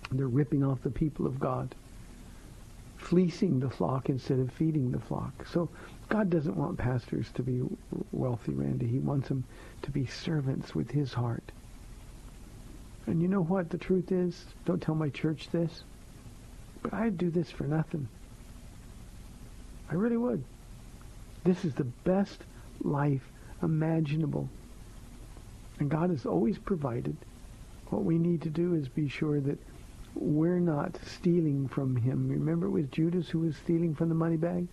They're 0.10 0.26
ripping 0.26 0.64
off 0.64 0.84
the 0.84 0.90
people 0.90 1.28
of 1.28 1.38
God, 1.38 1.76
fleecing 2.96 3.60
the 3.60 3.70
flock 3.70 4.08
instead 4.08 4.40
of 4.40 4.54
feeding 4.54 4.92
the 4.94 5.02
flock. 5.02 5.46
So 5.46 5.68
God 6.08 6.30
doesn't 6.30 6.56
want 6.56 6.78
pastors 6.78 7.30
to 7.34 7.44
be 7.44 7.62
wealthy, 8.14 8.54
Randy. 8.54 8.88
He 8.88 9.00
wants 9.00 9.28
them 9.28 9.44
to 9.82 9.92
be 9.92 10.06
servants 10.06 10.74
with 10.74 10.92
his 10.92 11.12
heart. 11.12 11.52
And 13.06 13.22
you 13.22 13.28
know 13.28 13.44
what 13.44 13.70
the 13.70 13.78
truth 13.78 14.14
is? 14.14 14.46
Don't 14.64 14.82
tell 14.82 14.96
my 14.96 15.10
church 15.10 15.50
this. 15.52 15.84
But 16.86 16.94
I'd 16.94 17.18
do 17.18 17.32
this 17.32 17.50
for 17.50 17.64
nothing. 17.64 18.08
I 19.90 19.96
really 19.96 20.18
would. 20.18 20.44
This 21.44 21.66
is 21.66 21.74
the 21.74 21.84
best 21.84 22.44
life 22.80 23.24
imaginable. 23.64 24.48
And 25.80 25.90
God 25.90 26.12
has 26.12 26.28
always 26.28 26.60
provided. 26.60 27.18
What 27.90 28.04
we 28.04 28.20
need 28.20 28.44
to 28.44 28.52
do 28.52 28.76
is 28.76 28.88
be 28.88 29.10
sure 29.10 29.40
that 29.40 29.58
we're 30.14 30.60
not 30.60 31.00
stealing 31.04 31.68
from 31.70 31.96
him. 31.96 32.30
Remember 32.30 32.68
it 32.68 32.72
was 32.72 32.86
Judas 32.88 33.30
who 33.30 33.40
was 33.40 33.56
stealing 33.56 33.96
from 33.96 34.10
the 34.10 34.16
money 34.16 34.38
bag? 34.38 34.68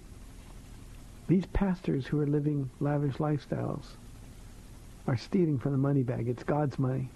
These 1.29 1.47
pastors 1.47 2.07
who 2.07 2.21
are 2.21 2.27
living 2.27 2.69
lavish 2.79 3.15
lifestyles 3.15 3.87
are 5.07 5.17
stealing 5.17 5.59
from 5.59 5.73
the 5.73 5.79
money 5.79 6.03
bag. 6.03 6.29
It's 6.29 6.45
God's 6.45 6.79
money. 6.79 7.09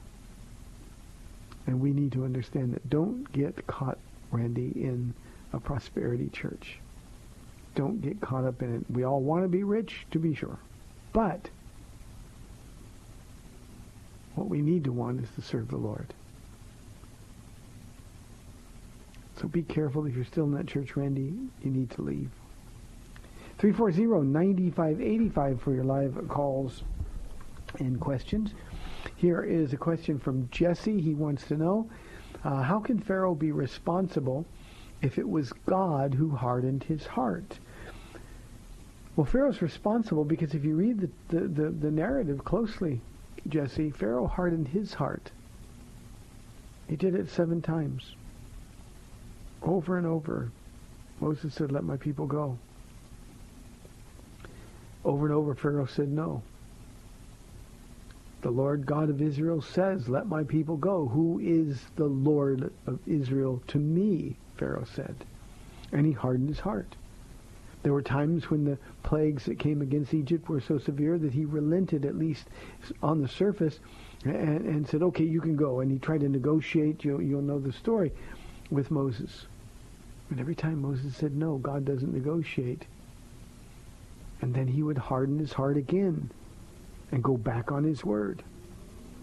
And 1.67 1.81
we 1.81 1.93
need 1.93 2.13
to 2.13 2.25
understand 2.25 2.73
that. 2.73 2.89
Don't 2.89 3.31
get 3.31 3.67
caught, 3.67 3.99
Randy, 4.37 4.73
in 4.75 5.15
a 5.53 5.61
prosperity 5.61 6.29
church. 6.29 6.79
Don't 7.75 8.01
get 8.01 8.21
caught 8.21 8.45
up 8.45 8.63
in 8.63 8.75
it. 8.75 8.85
We 8.91 9.05
all 9.05 9.21
want 9.21 9.45
to 9.45 9.49
be 9.49 9.65
rich, 9.65 10.07
to 10.11 10.19
be 10.19 10.35
sure. 10.35 10.59
But 11.13 11.51
what 14.35 14.49
we 14.49 14.61
need 14.61 14.85
to 14.85 14.93
want 14.93 15.23
is 15.23 15.29
to 15.37 15.43
serve 15.43 15.69
the 15.69 15.77
Lord. 15.77 16.13
So 19.41 19.49
be 19.49 19.63
careful 19.63 20.07
if 20.07 20.15
you're 20.15 20.25
still 20.25 20.45
in 20.45 20.53
that 20.53 20.67
church, 20.67 20.97
Randy. 20.97 21.35
You 21.63 21.71
need 21.71 21.91
to 21.91 22.03
leave. 22.03 22.31
340-9585 23.59 25.61
for 25.61 25.75
your 25.75 25.85
live 25.85 26.29
calls 26.29 26.83
and 27.79 28.01
questions. 28.01 28.53
Here 29.17 29.43
is 29.43 29.73
a 29.73 29.77
question 29.77 30.19
from 30.19 30.49
Jesse. 30.51 31.01
He 31.01 31.15
wants 31.15 31.47
to 31.49 31.57
know, 31.57 31.89
uh, 32.45 32.63
how 32.63 32.81
can 32.81 33.01
Pharaoh 33.01 33.35
be 33.35 33.53
responsible 33.53 34.45
if 35.03 35.19
it 35.19 35.29
was 35.29 35.53
God 35.67 36.15
who 36.15 36.31
hardened 36.31 36.85
his 36.85 37.07
heart? 37.07 37.59
Well, 39.15 39.27
Pharaoh's 39.27 39.63
responsible 39.63 40.25
because 40.25 40.55
if 40.55 40.65
you 40.65 40.77
read 40.77 41.01
the, 41.01 41.11
the, 41.29 41.49
the, 41.49 41.71
the 41.71 41.91
narrative 41.91 42.45
closely, 42.45 43.01
Jesse, 43.49 43.91
Pharaoh 43.91 44.27
hardened 44.27 44.69
his 44.69 44.95
heart. 44.95 45.31
He 46.89 46.97
did 46.97 47.15
it 47.15 47.31
seven 47.31 47.63
times. 47.63 48.15
Over 49.63 49.97
and 49.97 50.07
over. 50.07 50.51
Moses 51.21 51.55
said, 51.55 51.73
let 51.73 51.85
my 51.85 51.97
people 51.97 52.27
go. 52.27 52.59
Over 55.05 55.27
and 55.27 55.35
over, 55.35 55.55
Pharaoh 55.55 55.87
said 55.87 56.09
no. 56.09 56.43
The 58.47 58.53
Lord 58.53 58.87
God 58.87 59.11
of 59.11 59.21
Israel 59.21 59.61
says, 59.61 60.09
let 60.09 60.29
my 60.29 60.45
people 60.45 60.77
go. 60.77 61.09
Who 61.09 61.41
is 61.41 61.85
the 61.97 62.07
Lord 62.07 62.73
of 62.87 63.01
Israel 63.05 63.61
to 63.67 63.79
me? 63.79 64.37
Pharaoh 64.57 64.87
said. 64.95 65.17
And 65.91 66.07
he 66.07 66.13
hardened 66.13 66.51
his 66.51 66.61
heart. 66.61 66.95
There 67.83 67.93
were 67.93 68.03
times 68.03 68.49
when 68.49 68.65
the 68.65 68.79
plagues 69.03 69.47
that 69.47 69.59
came 69.59 69.83
against 69.83 70.15
Egypt 70.15 70.49
were 70.49 70.61
so 70.61 70.79
severe 70.79 71.19
that 71.19 71.33
he 71.33 71.45
relented, 71.45 72.05
at 72.05 72.15
least 72.15 72.47
on 73.03 73.21
the 73.21 73.27
surface, 73.27 73.81
and, 74.25 74.65
and 74.65 74.87
said, 74.87 75.03
okay, 75.03 75.25
you 75.25 75.41
can 75.41 75.57
go. 75.57 75.81
And 75.81 75.91
he 75.91 75.99
tried 75.99 76.21
to 76.21 76.29
negotiate, 76.29 77.03
you'll, 77.03 77.23
you'll 77.23 77.43
know 77.43 77.59
the 77.59 77.73
story, 77.73 78.13
with 78.71 78.93
Moses. 78.93 79.47
And 80.31 80.39
every 80.39 80.55
time 80.55 80.83
Moses 80.83 81.17
said 81.17 81.35
no, 81.35 81.57
God 81.59 81.85
doesn't 81.85 82.15
negotiate. 82.15 82.85
And 84.41 84.55
then 84.55 84.69
he 84.69 84.85
would 84.85 84.99
harden 84.99 85.41
his 85.41 85.53
heart 85.53 85.77
again 85.77 86.31
and 87.13 87.23
go 87.23 87.37
back 87.37 87.73
on 87.73 87.85
his 87.85 88.05
word. 88.05 88.43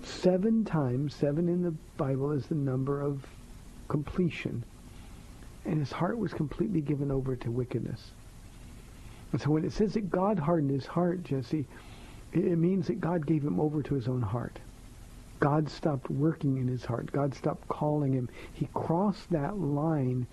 Seven 0.03 0.65
times, 0.65 1.15
seven 1.15 1.47
in 1.47 1.63
the 1.63 1.73
Bible 1.97 2.31
is 2.31 2.47
the 2.47 2.55
number 2.55 3.01
of 3.01 3.25
completion. 3.87 4.63
And 5.65 5.79
his 5.79 5.91
heart 5.91 6.17
was 6.17 6.33
completely 6.33 6.81
given 6.81 7.11
over 7.11 7.35
to 7.37 7.51
wickedness. 7.51 8.11
And 9.31 9.41
so 9.41 9.49
when 9.51 9.65
it 9.65 9.71
says 9.71 9.93
that 9.93 10.11
God 10.11 10.37
hardened 10.37 10.71
his 10.71 10.85
heart, 10.85 11.23
Jesse, 11.23 11.65
it 12.33 12.57
means 12.57 12.87
that 12.87 12.99
God 12.99 13.25
gave 13.25 13.43
him 13.43 13.59
over 13.59 13.81
to 13.81 13.95
his 13.95 14.07
own 14.07 14.21
heart. 14.21 14.59
God 15.39 15.69
stopped 15.69 16.09
working 16.09 16.57
in 16.57 16.67
his 16.67 16.85
heart. 16.85 17.11
God 17.11 17.33
stopped 17.33 17.67
calling 17.67 18.13
him. 18.13 18.29
He 18.53 18.67
crossed 18.73 19.29
that 19.31 19.57
line 19.57 20.25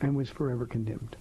and 0.00 0.16
was 0.16 0.28
forever 0.28 0.66
condemned. 0.66 1.16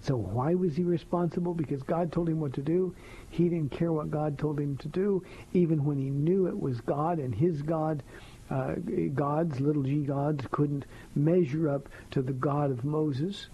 So 0.00 0.16
why 0.16 0.54
was 0.54 0.74
he 0.74 0.84
responsible? 0.84 1.54
Because 1.54 1.82
God 1.82 2.10
told 2.10 2.28
him 2.28 2.40
what 2.40 2.54
to 2.54 2.62
do. 2.62 2.94
He 3.30 3.48
didn't 3.48 3.72
care 3.72 3.92
what 3.92 4.10
God 4.10 4.38
told 4.38 4.58
him 4.58 4.76
to 4.78 4.88
do, 4.88 5.22
even 5.52 5.84
when 5.84 5.98
he 5.98 6.08
knew 6.08 6.46
it 6.46 6.58
was 6.58 6.80
God 6.80 7.18
and 7.18 7.34
his 7.34 7.62
God. 7.62 8.02
Uh, 8.50 8.74
gods, 9.14 9.60
little 9.60 9.82
g 9.82 10.02
gods, 10.02 10.44
couldn't 10.50 10.84
measure 11.14 11.70
up 11.70 11.88
to 12.10 12.20
the 12.20 12.32
God 12.32 12.70
of 12.70 12.84
Moses. 12.84 13.46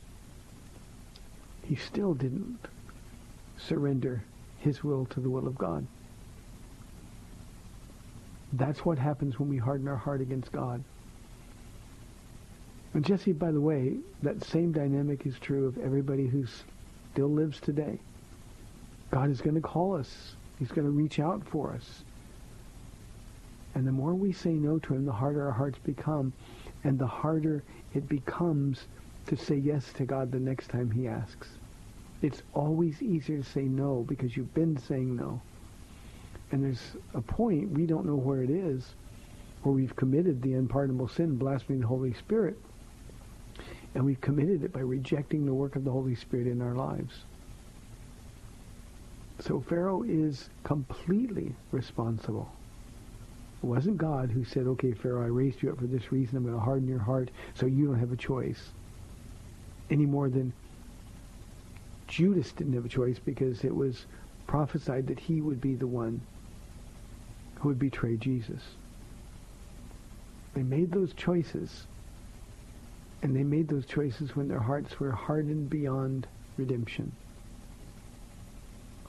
He 1.64 1.76
still 1.76 2.14
didn't 2.14 2.58
surrender 3.58 4.24
his 4.58 4.82
will 4.82 5.06
to 5.06 5.20
the 5.20 5.30
will 5.30 5.46
of 5.46 5.56
God. 5.58 5.86
That's 8.52 8.84
what 8.84 8.98
happens 8.98 9.38
when 9.38 9.48
we 9.48 9.58
harden 9.58 9.86
our 9.86 9.96
heart 9.96 10.20
against 10.20 10.50
God. 10.50 10.82
And 12.98 13.06
Jesse, 13.06 13.30
by 13.30 13.52
the 13.52 13.60
way, 13.60 13.96
that 14.24 14.42
same 14.42 14.72
dynamic 14.72 15.24
is 15.24 15.38
true 15.38 15.68
of 15.68 15.78
everybody 15.78 16.26
who 16.26 16.44
still 17.12 17.28
lives 17.28 17.60
today. 17.60 18.00
God 19.12 19.30
is 19.30 19.40
going 19.40 19.54
to 19.54 19.60
call 19.60 19.94
us. 19.94 20.34
He's 20.58 20.72
going 20.72 20.84
to 20.84 20.90
reach 20.90 21.20
out 21.20 21.46
for 21.46 21.72
us. 21.72 22.02
And 23.76 23.86
the 23.86 23.92
more 23.92 24.14
we 24.14 24.32
say 24.32 24.50
no 24.50 24.80
to 24.80 24.94
him, 24.94 25.04
the 25.04 25.12
harder 25.12 25.46
our 25.46 25.52
hearts 25.52 25.78
become. 25.78 26.32
And 26.82 26.98
the 26.98 27.06
harder 27.06 27.62
it 27.94 28.08
becomes 28.08 28.88
to 29.28 29.36
say 29.36 29.54
yes 29.54 29.92
to 29.92 30.04
God 30.04 30.32
the 30.32 30.40
next 30.40 30.68
time 30.68 30.90
he 30.90 31.06
asks. 31.06 31.46
It's 32.20 32.42
always 32.52 33.00
easier 33.00 33.38
to 33.38 33.48
say 33.48 33.62
no 33.62 34.04
because 34.08 34.36
you've 34.36 34.54
been 34.54 34.76
saying 34.76 35.14
no. 35.14 35.40
And 36.50 36.64
there's 36.64 36.96
a 37.14 37.20
point, 37.20 37.70
we 37.70 37.86
don't 37.86 38.06
know 38.06 38.16
where 38.16 38.42
it 38.42 38.50
is, 38.50 38.96
where 39.62 39.72
we've 39.72 39.94
committed 39.94 40.42
the 40.42 40.54
unpardonable 40.54 41.06
sin, 41.06 41.36
blaspheming 41.36 41.82
the 41.82 41.86
Holy 41.86 42.12
Spirit. 42.14 42.58
And 43.98 44.06
we've 44.06 44.20
committed 44.20 44.62
it 44.62 44.72
by 44.72 44.78
rejecting 44.78 45.44
the 45.44 45.52
work 45.52 45.74
of 45.74 45.82
the 45.82 45.90
Holy 45.90 46.14
Spirit 46.14 46.46
in 46.46 46.62
our 46.62 46.76
lives. 46.76 47.24
So 49.40 49.60
Pharaoh 49.60 50.04
is 50.04 50.50
completely 50.62 51.56
responsible. 51.72 52.48
It 53.60 53.66
wasn't 53.66 53.98
God 53.98 54.30
who 54.30 54.44
said, 54.44 54.68
okay, 54.68 54.92
Pharaoh, 54.92 55.24
I 55.24 55.26
raised 55.26 55.64
you 55.64 55.72
up 55.72 55.78
for 55.78 55.88
this 55.88 56.12
reason. 56.12 56.36
I'm 56.36 56.44
going 56.44 56.54
to 56.54 56.60
harden 56.60 56.86
your 56.86 57.00
heart 57.00 57.32
so 57.54 57.66
you 57.66 57.86
don't 57.86 57.98
have 57.98 58.12
a 58.12 58.16
choice. 58.16 58.68
Any 59.90 60.06
more 60.06 60.28
than 60.28 60.52
Judas 62.06 62.52
didn't 62.52 62.74
have 62.74 62.84
a 62.84 62.88
choice 62.88 63.18
because 63.18 63.64
it 63.64 63.74
was 63.74 64.06
prophesied 64.46 65.08
that 65.08 65.18
he 65.18 65.40
would 65.40 65.60
be 65.60 65.74
the 65.74 65.88
one 65.88 66.20
who 67.56 67.70
would 67.70 67.80
betray 67.80 68.16
Jesus. 68.16 68.62
They 70.54 70.62
made 70.62 70.92
those 70.92 71.12
choices 71.14 71.88
and 73.22 73.34
they 73.34 73.42
made 73.42 73.68
those 73.68 73.86
choices 73.86 74.36
when 74.36 74.48
their 74.48 74.60
hearts 74.60 75.00
were 75.00 75.12
hardened 75.12 75.70
beyond 75.70 76.26
redemption. 76.56 77.12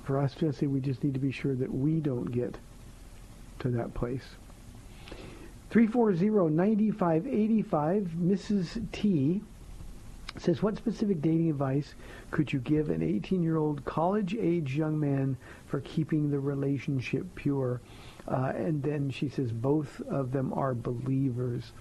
For 0.04 0.20
us, 0.20 0.34
Jesse, 0.34 0.68
we 0.68 0.80
just 0.80 1.04
need 1.04 1.14
to 1.14 1.20
be 1.20 1.32
sure 1.32 1.56
that 1.56 1.74
we 1.74 2.00
don't 2.00 2.32
get 2.32 2.58
to 3.60 3.70
that 3.70 3.94
place. 3.94 4.24
340-9585, 5.72 8.08
Mrs. 8.18 8.92
T 8.92 9.42
says, 10.38 10.62
what 10.64 10.78
specific 10.78 11.22
dating 11.22 11.50
advice 11.50 11.94
could 12.32 12.52
you 12.52 12.60
give 12.60 12.90
an 12.90 13.02
18-year-old 13.02 13.86
college-age 13.86 14.76
young 14.76 15.00
man 15.00 15.38
for 15.68 15.82
keeping 15.82 16.32
the 16.32 16.40
relationship 16.40 17.28
pure? 17.36 17.82
Uh, 18.28 18.52
and 18.56 18.82
then 18.82 19.12
she 19.12 19.30
says 19.30 19.52
both 19.52 20.02
of 20.10 20.32
them 20.32 20.52
are 20.54 20.74
believers. 20.74 21.72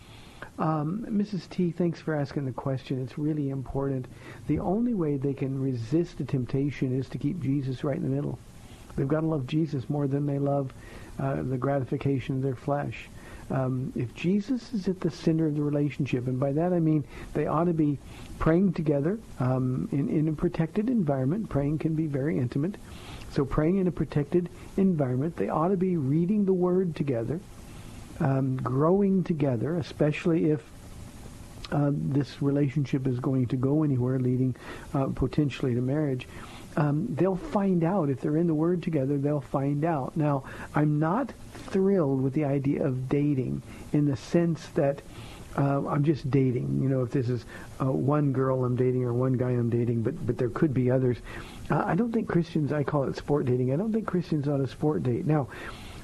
Um, 0.59 1.07
Mrs. 1.09 1.49
T, 1.49 1.71
thanks 1.71 2.01
for 2.01 2.15
asking 2.15 2.45
the 2.45 2.53
question. 2.53 3.01
It's 3.03 3.17
really 3.17 3.51
important. 3.51 4.07
The 4.49 4.59
only 4.59 4.93
way 4.93 5.17
they 5.17 5.35
can 5.35 5.61
resist 5.61 6.19
the 6.19 6.25
temptation 6.25 6.99
is 6.99 7.09
to 7.11 7.19
keep 7.19 7.41
Jesus 7.41 7.85
right 7.85 7.97
in 7.97 8.03
the 8.03 8.09
middle. 8.09 8.39
They've 8.97 9.07
got 9.07 9.21
to 9.21 9.27
love 9.27 9.47
Jesus 9.47 9.89
more 9.89 10.09
than 10.09 10.27
they 10.27 10.41
love 10.41 10.73
uh, 11.21 11.43
the 11.43 11.57
gratification 11.57 12.37
of 12.37 12.43
their 12.43 12.57
flesh. 12.57 13.09
Um, 13.51 13.93
if 13.95 14.13
Jesus 14.15 14.75
is 14.75 14.89
at 14.89 15.01
the 15.01 15.11
center 15.11 15.47
of 15.47 15.55
the 15.55 15.63
relationship, 15.63 16.27
and 16.27 16.39
by 16.39 16.53
that 16.53 16.73
I 16.73 16.81
mean 16.81 17.05
they 17.33 17.47
ought 17.47 17.65
to 17.65 17.73
be 17.73 17.99
praying 18.39 18.73
together 18.75 19.19
um, 19.39 19.89
in, 19.93 20.09
in 20.09 20.29
a 20.29 20.33
protected 20.33 20.91
environment. 20.91 21.49
Praying 21.49 21.79
can 21.79 21.95
be 21.95 22.07
very 22.07 22.37
intimate. 22.37 22.75
So 23.31 23.45
praying 23.45 23.77
in 23.79 23.87
a 23.87 23.93
protected 23.93 24.49
environment, 24.77 25.37
they 25.37 25.49
ought 25.49 25.69
to 25.69 25.77
be 25.77 25.97
reading 25.97 26.45
the 26.45 26.53
Word 26.53 26.97
together 26.97 27.41
um, 28.21 28.57
growing 28.57 29.25
together, 29.25 29.77
especially 29.77 30.51
if 30.51 30.63
uh, 31.71 31.91
this 31.93 32.41
relationship 32.41 33.07
is 33.07 33.21
going 33.21 33.47
to 33.47 33.57
go 33.57 33.83
anywhere, 33.83 34.19
leading 34.19 34.55
uh, 34.95 35.07
potentially 35.15 35.75
to 35.75 35.81
marriage. 35.81 36.27
Um, 36.77 37.09
they'll 37.15 37.37
find 37.37 37.83
out 37.83 38.09
if 38.09 38.21
they're 38.21 38.37
in 38.37 38.47
the 38.47 38.55
Word 38.55 38.83
together. 38.83 39.19
They'll 39.19 39.41
find 39.41 39.85
out. 39.85 40.17
Now, 40.17 40.45
I'm 40.75 40.99
not 40.99 41.33
thrilled 41.53 42.23
with 42.23 42.35
the 42.35 42.45
idea 42.45 42.85
of 42.85 43.09
dating 43.09 43.63
in 43.93 44.07
the 44.07 44.17
sense 44.17 44.67
that 44.75 45.03
uh, 45.57 45.87
I'm 45.89 46.05
just 46.05 46.31
dating. 46.31 46.81
You 46.81 46.89
know, 46.89 47.03
if 47.03 47.11
this 47.11 47.29
is 47.29 47.45
uh, 47.81 47.91
one 47.91 48.33
girl 48.33 48.65
I'm 48.65 48.77
dating 48.77 49.05
or 49.05 49.13
one 49.13 49.33
guy 49.33 49.51
I'm 49.51 49.71
dating, 49.71 50.03
but 50.03 50.25
but 50.25 50.39
there 50.39 50.51
could 50.51 50.73
be 50.73 50.91
others. 50.91 51.17
Uh, 51.69 51.83
I 51.85 51.97
don't 51.97 52.13
think 52.13 52.29
Christians. 52.29 52.73
I 52.73 52.85
call 52.85 53.05
it 53.05 53.17
sport 53.17 53.47
dating. 53.47 53.73
I 53.73 53.77
don't 53.77 53.93
think 53.93 54.07
Christians 54.07 54.47
ought 54.47 54.59
to 54.59 54.69
sport 54.69 55.03
date. 55.03 55.27
Now, 55.27 55.49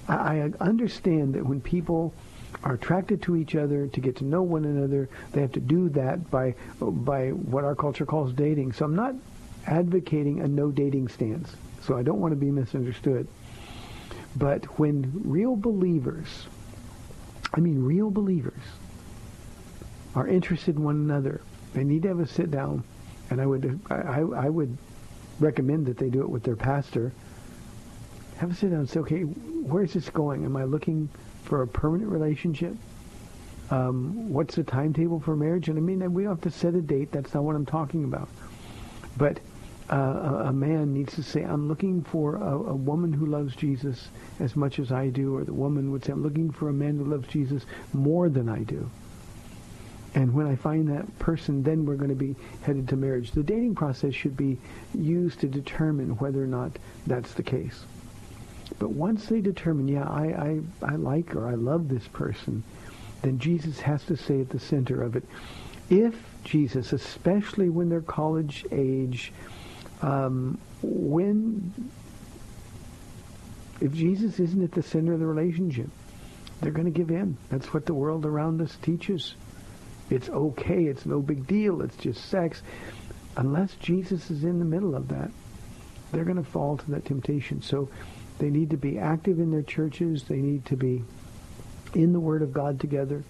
I 0.09 0.50
understand 0.61 1.34
that 1.34 1.46
when 1.46 1.61
people 1.61 2.14
are 2.64 2.74
attracted 2.74 3.22
to 3.22 3.36
each 3.36 3.55
other 3.55 3.86
to 3.88 4.00
get 4.00 4.16
to 4.16 4.24
know 4.24 4.42
one 4.42 4.64
another. 4.64 5.09
They 5.32 5.40
have 5.40 5.52
to 5.52 5.61
do 5.61 5.88
that 5.90 6.30
by 6.30 6.55
by 6.80 7.30
what 7.30 7.64
our 7.64 7.74
culture 7.74 8.07
calls 8.07 8.32
dating. 8.32 8.72
So 8.72 8.84
I'm 8.84 8.96
not 8.96 9.14
advocating 9.66 10.40
a 10.40 10.48
no 10.48 10.70
dating 10.70 11.09
stance. 11.09 11.55
So 11.82 11.96
I 11.96 12.02
don't 12.02 12.20
want 12.20 12.32
to 12.32 12.36
be 12.36 12.50
misunderstood. 12.50 13.28
But 14.36 14.64
when 14.78 15.12
real 15.24 15.57
believers, 15.57 16.46
I 17.52 17.61
mean 17.61 17.84
real 17.84 18.11
believers, 18.11 18.62
are 20.14 20.26
interested 20.26 20.76
in 20.76 20.84
one 20.84 20.96
another, 20.96 21.40
they 21.74 21.84
need 21.84 22.02
to 22.02 22.09
have 22.09 22.20
a 22.20 22.26
sit 22.26 22.50
down, 22.50 22.84
and 23.30 23.40
I 23.40 23.46
would 23.46 23.80
I, 23.90 24.20
I 24.20 24.48
would 24.48 24.76
recommend 25.40 25.86
that 25.86 25.98
they 25.98 26.09
do 26.09 26.22
it 26.22 26.30
with 26.30 26.44
their 26.44 26.57
pastor. 26.57 27.12
Have 28.39 28.51
a 28.51 28.55
sit 28.55 28.70
down 28.70 28.80
and 28.80 28.91
say, 28.91 29.01
okay, 29.01 29.22
where's 29.22 29.93
this 29.93 30.11
going? 30.11 30.45
Am 30.45 30.57
I 30.57 30.64
looking 30.64 31.09
for 31.45 31.62
a 31.62 31.66
permanent 31.66 32.11
relationship? 32.11 32.74
Um, 33.70 34.30
what's 34.32 34.57
the 34.57 34.64
timetable 34.64 35.20
for 35.20 35.37
marriage? 35.37 35.68
And 35.68 35.78
I 35.78 35.80
mean, 35.80 36.12
we 36.12 36.24
don't 36.24 36.32
have 36.32 36.53
to 36.53 36.59
set 36.59 36.74
a 36.74 36.82
date. 36.82 37.12
That's 37.12 37.32
not 37.32 37.45
what 37.45 37.57
I'm 37.57 37.66
talking 37.66 38.05
about. 38.05 38.28
But 39.16 39.39
uh, 39.91 40.45
a, 40.47 40.53
man 40.53 40.93
needs 40.93 41.14
to 41.14 41.22
say, 41.22 41.43
I'm 41.43 41.68
looking 41.68 42.03
for 42.03 42.37
a, 42.37 42.55
a 42.70 42.74
woman 42.74 43.12
who 43.12 43.26
loves 43.26 43.55
Jesus 43.55 44.09
as 44.41 44.57
much 44.57 44.78
as 44.78 44.91
I 44.91 45.09
do, 45.09 45.37
or 45.37 45.45
the 45.45 45.53
woman 45.53 45.93
would 45.93 46.05
say, 46.05 46.12
I'm 46.12 46.22
looking 46.22 46.51
for 46.51 46.68
a 46.68 46.72
man 46.72 46.99
who 46.99 47.05
loves 47.05 47.28
Jesus 47.28 47.64
more 47.93 48.28
than 48.28 48.49
I 48.49 48.61
do. 48.61 48.91
And 50.14 50.32
when 50.32 50.47
I 50.47 50.57
find 50.57 50.89
that 50.89 51.18
person, 51.18 51.62
then 51.62 51.87
we're 51.87 51.97
going 51.97 52.11
to 52.11 52.14
be 52.14 52.37
headed 52.62 52.89
to 52.89 52.97
marriage. 52.97 53.32
The 53.32 53.43
dating 53.43 53.74
process 53.74 54.14
should 54.14 54.37
be 54.37 54.59
used 54.95 55.41
to 55.41 55.49
determine 55.49 56.16
whether 56.16 56.43
or 56.43 56.47
not 56.47 56.78
that's 57.07 57.35
the 57.35 57.43
case. 57.43 57.85
But 58.78 58.90
once 58.90 59.26
they 59.26 59.40
determine, 59.40 59.88
yeah, 59.88 60.08
I, 60.08 60.60
I, 60.82 60.92
I 60.92 60.96
like 60.96 61.34
or 61.36 61.48
I 61.48 61.54
love 61.54 61.88
this 61.88 62.06
person, 62.08 62.62
then 63.22 63.38
Jesus 63.38 63.80
has 63.80 64.04
to 64.04 64.16
say 64.16 64.40
at 64.40 64.50
the 64.50 64.58
center 64.58 65.02
of 65.02 65.16
it, 65.16 65.24
if 65.90 66.14
Jesus, 66.44 66.92
especially 66.92 67.68
when 67.68 67.88
they're 67.88 68.00
college 68.00 68.64
age, 68.70 69.32
um, 70.02 70.58
when 70.82 71.72
if 73.80 73.92
Jesus 73.92 74.38
isn't 74.38 74.62
at 74.62 74.72
the 74.72 74.82
center 74.82 75.12
of 75.12 75.20
the 75.20 75.26
relationship, 75.26 75.88
they're 76.60 76.72
going 76.72 76.90
to 76.90 76.90
give 76.90 77.10
in. 77.10 77.36
That's 77.50 77.72
what 77.74 77.86
the 77.86 77.94
world 77.94 78.24
around 78.24 78.60
us 78.60 78.76
teaches. 78.82 79.34
It's 80.10 80.28
okay. 80.28 80.84
It's 80.84 81.06
no 81.06 81.20
big 81.20 81.46
deal. 81.46 81.82
It's 81.82 81.96
just 81.96 82.24
sex. 82.26 82.62
Unless 83.36 83.74
Jesus 83.76 84.30
is 84.30 84.44
in 84.44 84.58
the 84.58 84.64
middle 84.64 84.94
of 84.94 85.08
that, 85.08 85.30
they're 86.12 86.24
going 86.24 86.42
to 86.42 86.50
fall 86.50 86.76
to 86.76 86.90
that 86.92 87.04
temptation. 87.04 87.60
So 87.62 87.88
they 88.39 88.51
need 88.51 88.70
to 88.70 88.76
be 88.76 88.99
active 88.99 89.39
in 89.39 89.51
their 89.51 89.62
churches. 89.62 90.24
They 90.24 90.39
need 90.39 90.64
to 90.66 90.76
be 90.76 91.05
in 91.95 92.12
the 92.12 92.20
Word 92.20 92.43
of 92.43 92.53
God 92.53 92.80
together. 92.80 93.22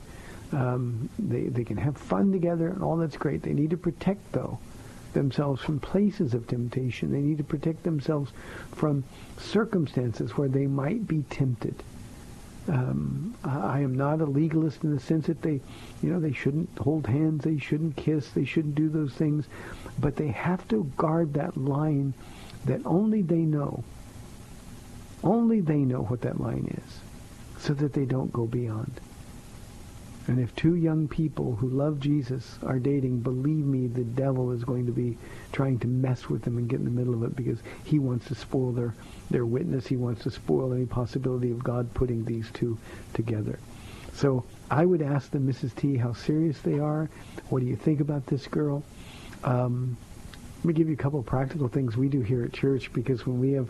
Um, 0.53 1.09
they, 1.19 1.45
they 1.45 1.65
can 1.65 1.77
have 1.77 1.97
fun 1.97 2.33
together 2.33 2.69
and 2.69 2.83
all 2.83 2.97
that's 2.97 3.17
great. 3.17 3.43
They 3.43 3.53
need 3.53 3.71
to 3.71 3.77
protect, 3.77 4.33
though, 4.33 4.59
themselves 5.13 5.63
from 5.63 5.81
places 5.81 6.33
of 6.35 6.47
temptation. 6.47 7.13
They 7.13 7.21
need 7.21 7.39
to 7.39 7.45
protect 7.45 7.83
themselves 7.83 8.33
from 8.73 9.05
circumstances 9.39 10.37
where 10.37 10.49
they 10.49 10.67
might 10.67 11.07
be 11.07 11.23
tempted. 11.31 11.83
Um, 12.67 13.35
I 13.45 13.81
am 13.81 13.95
not 13.95 14.23
a 14.23 14.25
legalist 14.25 14.85
in 14.85 14.95
the 14.95 15.01
sense 15.01 15.27
that 15.27 15.43
they, 15.43 15.61
you 16.03 16.11
know, 16.11 16.19
they 16.19 16.33
shouldn't 16.33 16.71
hold 16.79 17.07
hands, 17.07 17.45
they 17.45 17.59
shouldn't 17.59 17.97
kiss, 17.97 18.31
they 18.31 18.47
shouldn't 18.47 18.75
do 18.75 18.89
those 18.89 19.13
things, 19.13 19.47
but 19.99 20.17
they 20.17 20.29
have 20.29 20.67
to 20.69 20.91
guard 20.97 21.35
that 21.35 21.59
line 21.59 22.15
that 22.65 22.81
only 22.87 23.21
they 23.21 23.37
know 23.41 23.85
only 25.25 25.61
they 25.61 25.79
know 25.79 26.03
what 26.03 26.21
that 26.21 26.41
line 26.41 26.81
is 26.85 27.63
so 27.63 27.73
that 27.75 27.95
they 27.95 28.05
don't 28.05 28.33
go 28.33 28.47
beyond. 28.47 29.01
And 30.27 30.39
if 30.39 30.55
two 30.55 30.77
young 30.77 31.07
people 31.07 31.57
who 31.57 31.69
love 31.69 32.01
Jesus 32.01 32.59
are 32.63 32.79
dating, 32.79 33.21
believe 33.21 33.65
me, 33.65 33.89
the 33.89 34.05
devil 34.05 34.53
is 34.53 34.65
going 34.65 34.87
to 34.87 34.93
be 34.93 35.19
trying 35.53 35.79
to 35.81 35.87
mess 35.87 36.31
with 36.31 36.43
them 36.43 36.57
and 36.57 36.69
get 36.69 36.79
in 36.79 36.87
the 36.87 36.91
middle 36.91 37.15
of 37.15 37.23
it 37.25 37.37
because 37.37 37.59
he 37.85 37.99
wants 37.99 38.27
to 38.29 38.35
spoil 38.35 38.73
their, 38.73 38.95
their 39.31 39.45
witness. 39.45 39.87
He 39.87 39.97
wants 39.97 40.23
to 40.23 40.31
spoil 40.31 40.73
any 40.73 40.87
possibility 40.87 41.51
of 41.51 41.63
God 41.63 41.93
putting 41.93 42.25
these 42.25 42.51
two 42.53 42.79
together. 43.13 43.59
So 44.15 44.45
I 44.71 44.87
would 44.87 45.03
ask 45.03 45.31
them, 45.31 45.47
Mrs. 45.47 45.75
T, 45.75 45.97
how 45.97 46.15
serious 46.15 46.59
they 46.61 46.79
are. 46.79 47.11
What 47.51 47.61
do 47.61 47.67
you 47.67 47.77
think 47.77 48.01
about 48.01 48.27
this 48.27 48.47
girl? 48.47 48.83
Um, 49.43 49.97
let 50.59 50.65
me 50.65 50.73
give 50.73 50.89
you 50.89 50.95
a 50.95 50.99
couple 50.99 51.21
of 51.21 51.27
practical 51.27 51.69
things 51.69 51.99
we 51.99 52.09
do 52.09 52.23
here 52.23 52.45
at 52.45 52.53
church 52.55 52.91
because 52.95 53.27
when 53.27 53.41
we 53.41 53.53
have 53.53 53.69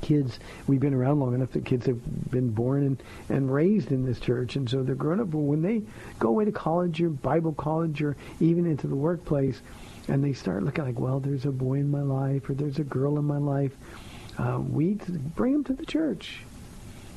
kids, 0.00 0.38
we've 0.66 0.80
been 0.80 0.94
around 0.94 1.20
long 1.20 1.34
enough 1.34 1.52
that 1.52 1.64
kids 1.64 1.86
have 1.86 2.30
been 2.30 2.50
born 2.50 2.84
and, 2.84 3.02
and 3.28 3.52
raised 3.52 3.92
in 3.92 4.04
this 4.04 4.20
church, 4.20 4.56
and 4.56 4.68
so 4.68 4.82
they're 4.82 4.94
grown 4.94 5.20
up. 5.20 5.30
But 5.30 5.38
when 5.38 5.62
they 5.62 5.82
go 6.18 6.28
away 6.28 6.44
to 6.44 6.52
college 6.52 7.00
or 7.02 7.10
Bible 7.10 7.52
college 7.52 8.02
or 8.02 8.16
even 8.40 8.66
into 8.66 8.86
the 8.86 8.96
workplace, 8.96 9.60
and 10.08 10.22
they 10.22 10.32
start 10.32 10.62
looking 10.62 10.84
like, 10.84 10.98
well, 10.98 11.20
there's 11.20 11.46
a 11.46 11.50
boy 11.50 11.74
in 11.74 11.90
my 11.90 12.02
life 12.02 12.48
or 12.48 12.54
there's 12.54 12.78
a 12.78 12.84
girl 12.84 13.18
in 13.18 13.24
my 13.24 13.38
life, 13.38 13.72
uh, 14.38 14.60
we 14.60 14.94
bring 15.36 15.52
them 15.52 15.64
to 15.64 15.72
the 15.72 15.86
church. 15.86 16.40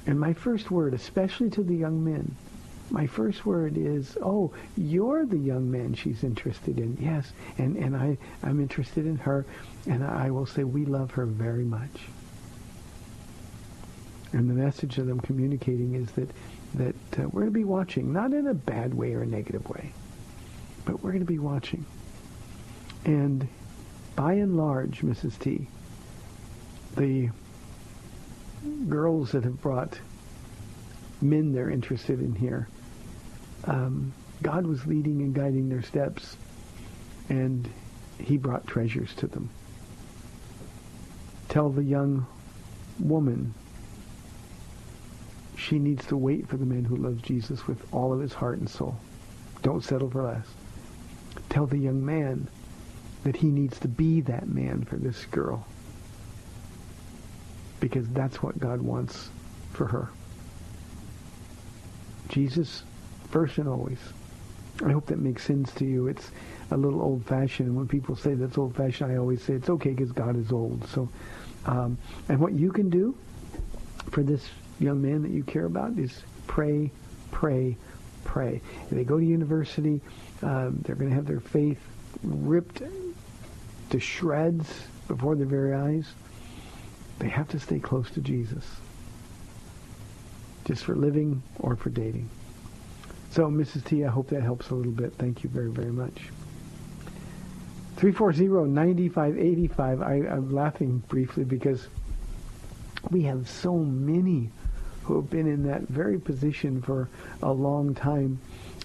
And 0.05 0.19
my 0.19 0.33
first 0.33 0.71
word, 0.71 0.93
especially 0.93 1.49
to 1.51 1.63
the 1.63 1.75
young 1.75 2.03
men, 2.03 2.35
my 2.89 3.05
first 3.05 3.45
word 3.45 3.77
is, 3.77 4.17
oh, 4.21 4.53
you're 4.77 5.25
the 5.25 5.37
young 5.37 5.69
man 5.69 5.93
she's 5.93 6.23
interested 6.23 6.79
in. 6.79 6.97
Yes, 7.01 7.33
and, 7.57 7.75
and 7.75 7.97
I, 7.97 8.17
I'm 8.43 8.61
interested 8.61 9.05
in 9.05 9.17
her. 9.17 9.45
And 9.87 10.03
I 10.03 10.31
will 10.31 10.45
say, 10.45 10.63
we 10.63 10.85
love 10.85 11.11
her 11.11 11.25
very 11.25 11.65
much. 11.65 11.89
And 14.33 14.49
the 14.49 14.53
message 14.53 14.95
that 14.95 15.09
I'm 15.09 15.19
communicating 15.19 15.95
is 15.95 16.11
that, 16.11 16.29
that 16.75 16.95
uh, 17.19 17.27
we're 17.29 17.41
going 17.41 17.53
to 17.53 17.59
be 17.59 17.63
watching, 17.63 18.11
not 18.11 18.33
in 18.33 18.47
a 18.47 18.53
bad 18.53 18.93
way 18.93 19.13
or 19.13 19.21
a 19.21 19.25
negative 19.25 19.67
way, 19.69 19.93
but 20.85 21.01
we're 21.01 21.11
going 21.11 21.25
to 21.25 21.31
be 21.31 21.39
watching. 21.39 21.85
And 23.05 23.47
by 24.15 24.33
and 24.33 24.57
large, 24.57 25.01
Mrs. 25.01 25.39
T, 25.39 25.67
the 26.97 27.29
girls 28.89 29.31
that 29.31 29.43
have 29.43 29.61
brought 29.61 29.99
men 31.21 31.53
they're 31.53 31.69
interested 31.69 32.19
in 32.19 32.35
here, 32.35 32.67
um, 33.63 34.13
God 34.41 34.65
was 34.67 34.85
leading 34.85 35.21
and 35.21 35.33
guiding 35.33 35.69
their 35.69 35.81
steps, 35.81 36.35
and 37.29 37.67
he 38.19 38.37
brought 38.37 38.67
treasures 38.67 39.13
to 39.15 39.27
them. 39.27 39.49
Tell 41.49 41.69
the 41.69 41.83
young 41.83 42.25
woman 42.99 43.53
she 45.67 45.79
needs 45.79 46.05
to 46.07 46.15
wait 46.15 46.47
for 46.47 46.55
the 46.55 46.65
man 46.65 46.85
who 46.85 46.95
loves 46.95 47.21
Jesus 47.21 47.67
with 47.67 47.85
all 47.93 48.13
of 48.13 48.21
his 48.21 48.33
heart 48.33 48.59
and 48.59 48.69
soul. 48.69 48.97
Don't 49.63 49.83
settle 49.83 50.09
for 50.09 50.23
less. 50.23 50.47
Tell 51.49 51.65
the 51.65 51.77
young 51.77 52.05
man 52.05 52.47
that 53.23 53.35
he 53.35 53.47
needs 53.47 53.77
to 53.79 53.89
be 53.89 54.21
that 54.21 54.47
man 54.47 54.83
for 54.83 54.95
this 54.95 55.25
girl. 55.25 55.67
Because 57.81 58.07
that's 58.09 58.41
what 58.41 58.57
God 58.59 58.81
wants 58.81 59.29
for 59.73 59.87
her. 59.87 60.09
Jesus, 62.29 62.83
first 63.29 63.57
and 63.57 63.67
always. 63.67 63.99
I 64.85 64.91
hope 64.91 65.07
that 65.07 65.19
makes 65.19 65.43
sense 65.43 65.73
to 65.73 65.85
you. 65.85 66.07
It's 66.07 66.31
a 66.71 66.77
little 66.77 67.01
old-fashioned. 67.01 67.75
When 67.75 67.87
people 67.87 68.15
say 68.15 68.35
that's 68.35 68.57
old-fashioned, 68.57 69.11
I 69.11 69.17
always 69.17 69.41
say 69.41 69.55
it's 69.55 69.69
okay 69.69 69.89
because 69.89 70.11
God 70.11 70.37
is 70.37 70.51
old. 70.51 70.87
So, 70.87 71.09
um, 71.65 71.97
and 72.29 72.39
what 72.39 72.53
you 72.53 72.71
can 72.71 72.89
do 72.89 73.17
for 74.11 74.23
this 74.23 74.47
young 74.79 75.01
man 75.01 75.23
that 75.23 75.31
you 75.31 75.43
care 75.43 75.65
about 75.65 75.97
is 75.97 76.21
pray, 76.47 76.91
pray, 77.31 77.77
pray. 78.23 78.61
If 78.83 78.89
they 78.89 79.03
go 79.03 79.17
to 79.17 79.25
university, 79.25 80.01
um, 80.41 80.79
they're 80.83 80.95
going 80.95 81.09
to 81.09 81.15
have 81.15 81.25
their 81.25 81.39
faith 81.39 81.79
ripped 82.23 82.81
to 83.89 83.99
shreds 83.99 84.71
before 85.07 85.35
their 85.35 85.45
very 85.45 85.73
eyes. 85.73 86.07
They 87.19 87.29
have 87.29 87.47
to 87.49 87.59
stay 87.59 87.79
close 87.79 88.09
to 88.11 88.21
Jesus, 88.21 88.63
just 90.65 90.83
for 90.83 90.95
living 90.95 91.41
or 91.59 91.75
for 91.75 91.89
dating. 91.89 92.29
So, 93.31 93.47
Mrs. 93.47 93.83
T, 93.83 94.05
I 94.05 94.09
hope 94.09 94.29
that 94.29 94.43
helps 94.43 94.69
a 94.69 94.75
little 94.75 94.91
bit. 94.91 95.13
Thank 95.13 95.43
you 95.43 95.49
very, 95.49 95.71
very 95.71 95.91
much. 95.91 96.29
340-9585. 97.97 100.03
I, 100.03 100.13
I'm 100.31 100.53
laughing 100.53 100.99
briefly 101.07 101.43
because 101.43 101.87
we 103.09 103.23
have 103.23 103.49
so 103.49 103.75
many 103.75 104.51
who 105.07 105.15
have 105.15 105.29
been 105.29 105.47
in 105.47 105.63
that 105.63 105.83
very 105.83 106.19
position 106.19 106.81
for 106.81 107.09
a 107.41 107.51
long 107.51 107.95
time. 107.95 108.39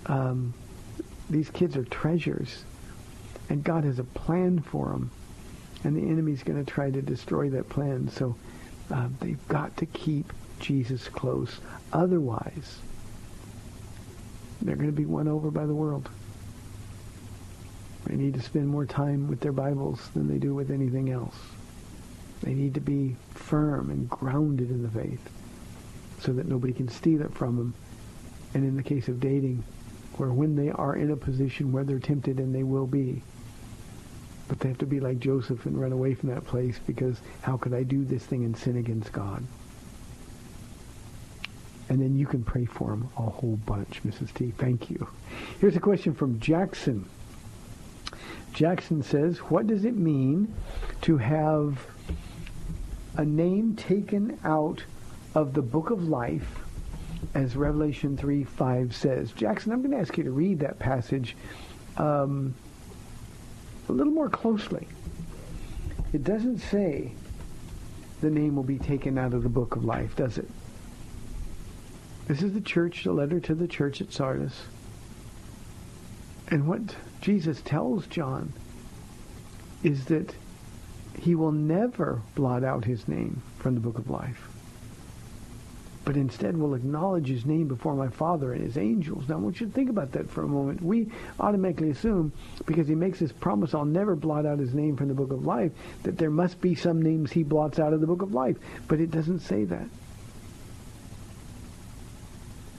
Um, 0.07 0.55
these 1.29 1.51
kids 1.51 1.77
are 1.77 1.85
treasures, 1.85 2.65
and 3.49 3.65
God 3.65 3.83
has 3.83 3.99
a 3.99 4.05
plan 4.05 4.61
for 4.61 4.87
them, 4.91 5.11
and 5.83 5.97
the 5.97 6.03
enemy's 6.03 6.45
going 6.45 6.65
to 6.65 6.71
try 6.71 6.91
to 6.91 7.03
destroy 7.03 7.51
that 7.51 7.69
plan. 7.69 8.09
So 8.09 8.37
uh, 8.93 9.09
they've 9.19 9.49
got 9.49 9.77
to 9.79 9.87
keep 9.87 10.33
Jesus 10.61 11.09
close. 11.09 11.59
Otherwise, 11.93 12.79
they're 14.61 14.77
going 14.77 14.91
to 14.91 14.93
be 14.93 15.07
won 15.07 15.27
over 15.27 15.51
by 15.51 15.67
the 15.67 15.75
world. 15.75 16.09
They 18.07 18.15
need 18.15 18.35
to 18.35 18.43
spend 18.43 18.69
more 18.69 18.87
time 18.87 19.27
with 19.27 19.41
their 19.41 19.53
Bibles 19.53 20.09
than 20.15 20.29
they 20.29 20.39
do 20.39 20.55
with 20.55 20.71
anything 20.71 21.11
else. 21.11 21.37
They 22.43 22.55
need 22.55 22.75
to 22.75 22.81
be 22.81 23.17
firm 23.35 23.91
and 23.91 24.09
grounded 24.09 24.71
in 24.71 24.83
the 24.83 24.89
faith 24.89 25.29
so 26.23 26.33
that 26.33 26.47
nobody 26.47 26.73
can 26.73 26.89
steal 26.89 27.21
it 27.21 27.35
from 27.35 27.57
them 27.57 27.75
and 28.55 28.65
in 28.65 28.77
the 28.77 28.83
case 28.83 29.09
of 29.09 29.21
dating, 29.21 29.65
where 30.17 30.31
when 30.31 30.57
they 30.57 30.71
are 30.71 30.97
in 30.97 31.11
a 31.11 31.17
position 31.17 31.73
where 31.73 31.85
they're 31.85 31.99
tempted 31.99 32.39
and 32.39 32.55
they 32.55 32.63
will 32.63 32.87
be, 32.87 33.23
but 34.49 34.61
they 34.61 34.69
have 34.69 34.79
to 34.79 34.87
be 34.87 35.01
like 35.01 35.19
Joseph 35.19 35.65
and 35.65 35.81
run 35.81 35.93
away 35.93 36.15
from 36.15 36.29
that 36.29 36.45
place 36.45 36.79
because 36.87 37.19
how 37.41 37.57
could 37.57 37.73
I 37.73 37.83
do 37.83 38.05
this 38.05 38.25
thing 38.25 38.45
and 38.45 38.57
sin 38.57 38.77
against 38.77 39.13
God? 39.13 39.43
And 41.89 42.01
then 42.01 42.17
you 42.17 42.27
can 42.27 42.45
pray 42.45 42.65
for 42.67 42.91
them 42.91 43.09
a 43.17 43.23
whole 43.23 43.59
bunch, 43.67 44.03
Mrs. 44.03 44.33
T. 44.35 44.53
Thank 44.57 44.91
you. 44.91 45.09
Here's 45.61 45.77
a 45.77 45.81
question 45.81 46.15
from 46.15 46.39
Jackson. 46.41 47.09
Jackson 48.53 49.03
says, 49.03 49.39
what 49.39 49.67
does 49.67 49.85
it 49.85 49.97
mean 49.97 50.55
to 51.03 51.17
have 51.17 51.87
a 53.17 53.25
name 53.25 53.77
taken 53.77 54.39
out 54.45 54.85
of 55.35 55.55
the 55.55 55.63
book 55.63 55.91
of 55.91 56.09
life 56.09 56.61
as 57.35 57.57
Revelation 57.57 58.17
3, 58.17 58.45
5 58.45 58.95
says? 58.95 59.33
Jackson, 59.33 59.73
I'm 59.73 59.81
going 59.81 59.93
to 59.93 59.99
ask 59.99 60.17
you 60.17 60.25
to 60.25 60.31
read 60.31 60.61
that 60.61 60.79
passage 60.79 61.37
um, 61.97 62.55
a 63.89 63.93
little 63.93 64.13
more 64.13 64.29
closely. 64.29 64.87
It 66.13 66.25
doesn't 66.25 66.59
say 66.59 67.13
the 68.21 68.31
name 68.31 68.55
will 68.55 68.63
be 68.63 68.79
taken 68.79 69.19
out 69.19 69.35
of 69.35 69.43
the 69.43 69.49
book 69.49 69.77
of 69.77 69.85
life, 69.85 70.15
does 70.17 70.39
it? 70.39 70.49
This 72.29 72.43
is 72.43 72.53
the 72.53 72.61
church, 72.61 73.05
the 73.05 73.13
letter 73.13 73.41
to 73.41 73.55
the 73.55 73.67
church 73.67 74.01
at 74.01 74.13
Sardis. 74.13 74.63
And 76.49 76.69
what 76.69 76.81
Jesus 77.21 77.61
tells 77.63 78.07
John 78.07 78.53
is 79.83 80.05
that 80.07 80.35
he 81.19 81.35
will 81.35 81.53
never 81.53 82.23
blot 82.35 82.63
out 82.65 82.85
his 82.85 83.09
name 83.09 83.43
from 83.59 83.75
the 83.75 83.81
book 83.81 83.99
of 83.99 84.11
life, 84.11 84.49
but 86.05 86.17
instead 86.17 86.57
will 86.57 86.75
acknowledge 86.75 87.29
his 87.29 87.47
name 87.47 87.69
before 87.69 87.95
my 87.95 88.09
Father 88.09 88.53
and 88.53 88.63
his 88.63 88.77
angels. 88.77 89.29
Now, 89.29 89.37
I 89.37 89.39
want 89.39 89.61
you 89.61 89.67
to 89.67 89.73
think 89.73 89.89
about 89.89 90.13
that 90.13 90.29
for 90.29 90.43
a 90.43 90.49
moment. 90.49 90.83
We 90.83 91.11
automatically 91.39 91.91
assume, 91.91 92.33
because 92.67 92.89
he 92.89 92.95
makes 92.95 93.21
this 93.21 93.33
promise, 93.33 93.75
I'll 93.75 93.85
never 93.85 94.17
blot 94.17 94.47
out 94.47 94.59
his 94.59 94.75
name 94.75 94.97
from 94.97 95.09
the 95.09 95.15
book 95.15 95.31
of 95.31 95.47
life, 95.47 95.73
that 96.03 96.19
there 96.19 96.31
must 96.31 96.61
be 96.61 96.75
some 96.75 97.01
names 97.01 97.31
he 97.31 97.43
blots 97.45 97.79
out 97.79 97.93
of 97.93 98.01
the 98.01 98.07
book 98.07 98.23
of 98.23 98.35
life. 98.35 98.57
But 98.89 99.01
it 99.01 99.11
doesn't 99.11 99.41
say 99.41 99.65
that. 99.65 99.87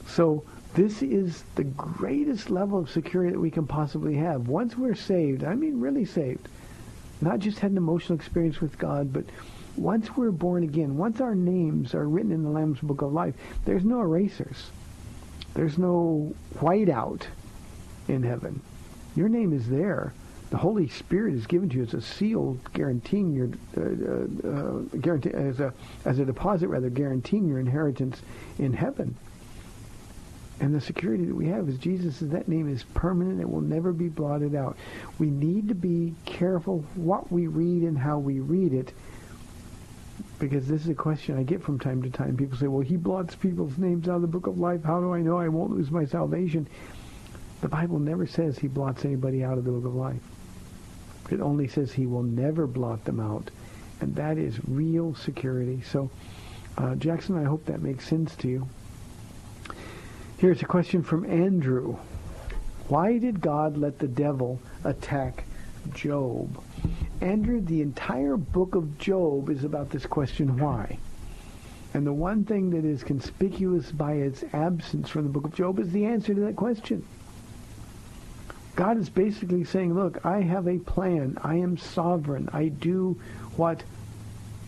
So 0.06 0.44
this 0.74 1.02
is 1.02 1.44
the 1.54 1.64
greatest 1.64 2.50
level 2.50 2.78
of 2.78 2.90
security 2.90 3.32
that 3.32 3.40
we 3.40 3.50
can 3.50 3.66
possibly 3.66 4.14
have. 4.16 4.48
Once 4.48 4.76
we're 4.76 4.94
saved, 4.94 5.44
I 5.44 5.54
mean 5.54 5.80
really 5.80 6.04
saved, 6.04 6.48
not 7.20 7.38
just 7.38 7.60
had 7.60 7.70
an 7.70 7.76
emotional 7.76 8.18
experience 8.18 8.60
with 8.60 8.76
God, 8.78 9.12
but 9.12 9.24
once 9.76 10.16
we're 10.16 10.30
born 10.30 10.62
again, 10.62 10.96
once 10.96 11.20
our 11.20 11.34
names 11.34 11.94
are 11.94 12.08
written 12.08 12.32
in 12.32 12.42
the 12.42 12.50
Lamb's 12.50 12.80
Book 12.80 13.02
of 13.02 13.12
Life, 13.12 13.34
there's 13.64 13.84
no 13.84 14.00
erasers. 14.00 14.70
There's 15.54 15.78
no 15.78 16.34
whiteout 16.56 17.22
in 18.08 18.22
heaven. 18.22 18.60
Your 19.16 19.28
name 19.28 19.52
is 19.52 19.68
there. 19.68 20.12
The 20.50 20.56
Holy 20.58 20.88
Spirit 20.88 21.34
is 21.34 21.46
given 21.46 21.68
to 21.70 21.76
you 21.76 21.82
as 21.82 21.94
a 21.94 22.00
seal, 22.00 22.58
guaranteeing 22.74 23.32
your 23.32 23.48
uh, 23.76 23.80
uh, 23.80 24.48
uh, 24.48 24.78
guarantee 25.00 25.30
as 25.30 25.58
a 25.58 25.72
as 26.04 26.18
a 26.18 26.24
deposit, 26.24 26.68
rather 26.68 26.90
guaranteeing 26.90 27.48
your 27.48 27.58
inheritance 27.58 28.22
in 28.58 28.72
heaven. 28.72 29.16
And 30.60 30.72
the 30.72 30.80
security 30.80 31.24
that 31.24 31.34
we 31.34 31.48
have 31.48 31.68
is 31.68 31.78
Jesus 31.78 32.20
that 32.20 32.46
name 32.46 32.72
is 32.72 32.84
permanent. 32.94 33.40
It 33.40 33.50
will 33.50 33.62
never 33.62 33.92
be 33.92 34.08
blotted 34.08 34.54
out. 34.54 34.76
We 35.18 35.28
need 35.28 35.68
to 35.68 35.74
be 35.74 36.14
careful 36.24 36.84
what 36.94 37.32
we 37.32 37.48
read 37.48 37.82
and 37.82 37.98
how 37.98 38.18
we 38.18 38.38
read 38.38 38.72
it 38.72 38.92
because 40.38 40.66
this 40.66 40.82
is 40.82 40.88
a 40.88 40.94
question 40.94 41.38
I 41.38 41.42
get 41.42 41.62
from 41.62 41.78
time 41.78 42.02
to 42.02 42.10
time. 42.10 42.36
People 42.36 42.58
say, 42.58 42.66
well, 42.66 42.80
he 42.80 42.96
blots 42.96 43.34
people's 43.34 43.78
names 43.78 44.08
out 44.08 44.16
of 44.16 44.22
the 44.22 44.28
book 44.28 44.46
of 44.46 44.58
life. 44.58 44.82
How 44.84 45.00
do 45.00 45.12
I 45.12 45.20
know 45.20 45.38
I 45.38 45.48
won't 45.48 45.72
lose 45.72 45.90
my 45.90 46.04
salvation? 46.04 46.66
The 47.60 47.68
Bible 47.68 47.98
never 47.98 48.26
says 48.26 48.58
he 48.58 48.68
blots 48.68 49.04
anybody 49.04 49.42
out 49.42 49.58
of 49.58 49.64
the 49.64 49.70
book 49.70 49.86
of 49.86 49.94
life. 49.94 50.20
It 51.30 51.40
only 51.40 51.68
says 51.68 51.92
he 51.92 52.06
will 52.06 52.22
never 52.22 52.66
blot 52.66 53.04
them 53.04 53.20
out. 53.20 53.50
And 54.00 54.14
that 54.16 54.36
is 54.36 54.58
real 54.68 55.14
security. 55.14 55.80
So, 55.82 56.10
uh, 56.76 56.94
Jackson, 56.96 57.38
I 57.38 57.44
hope 57.44 57.64
that 57.66 57.80
makes 57.80 58.06
sense 58.06 58.36
to 58.36 58.48
you. 58.48 58.68
Here's 60.36 60.60
a 60.62 60.66
question 60.66 61.02
from 61.02 61.24
Andrew. 61.24 61.96
Why 62.88 63.18
did 63.18 63.40
God 63.40 63.78
let 63.78 63.98
the 63.98 64.08
devil 64.08 64.60
attack 64.82 65.44
Job? 65.94 66.62
Andrew, 67.20 67.60
the 67.60 67.80
entire 67.80 68.36
book 68.36 68.74
of 68.74 68.98
Job 68.98 69.48
is 69.50 69.64
about 69.64 69.90
this 69.90 70.06
question, 70.06 70.58
why? 70.58 70.98
And 71.94 72.06
the 72.06 72.12
one 72.12 72.44
thing 72.44 72.70
that 72.70 72.84
is 72.84 73.04
conspicuous 73.04 73.92
by 73.92 74.14
its 74.14 74.44
absence 74.52 75.08
from 75.08 75.22
the 75.22 75.28
book 75.28 75.44
of 75.44 75.54
Job 75.54 75.78
is 75.78 75.92
the 75.92 76.06
answer 76.06 76.34
to 76.34 76.40
that 76.40 76.56
question. 76.56 77.04
God 78.74 78.98
is 78.98 79.08
basically 79.08 79.62
saying, 79.62 79.94
look, 79.94 80.26
I 80.26 80.40
have 80.40 80.66
a 80.66 80.78
plan. 80.78 81.38
I 81.42 81.56
am 81.56 81.76
sovereign. 81.76 82.48
I 82.52 82.68
do 82.68 83.16
what 83.56 83.84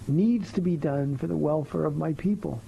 needs 0.07 0.53
to 0.53 0.61
be 0.61 0.77
done 0.77 1.17
for 1.17 1.27
the 1.27 1.37
welfare 1.37 1.85
of 1.85 1.97
my 1.97 2.13
people. 2.13 2.63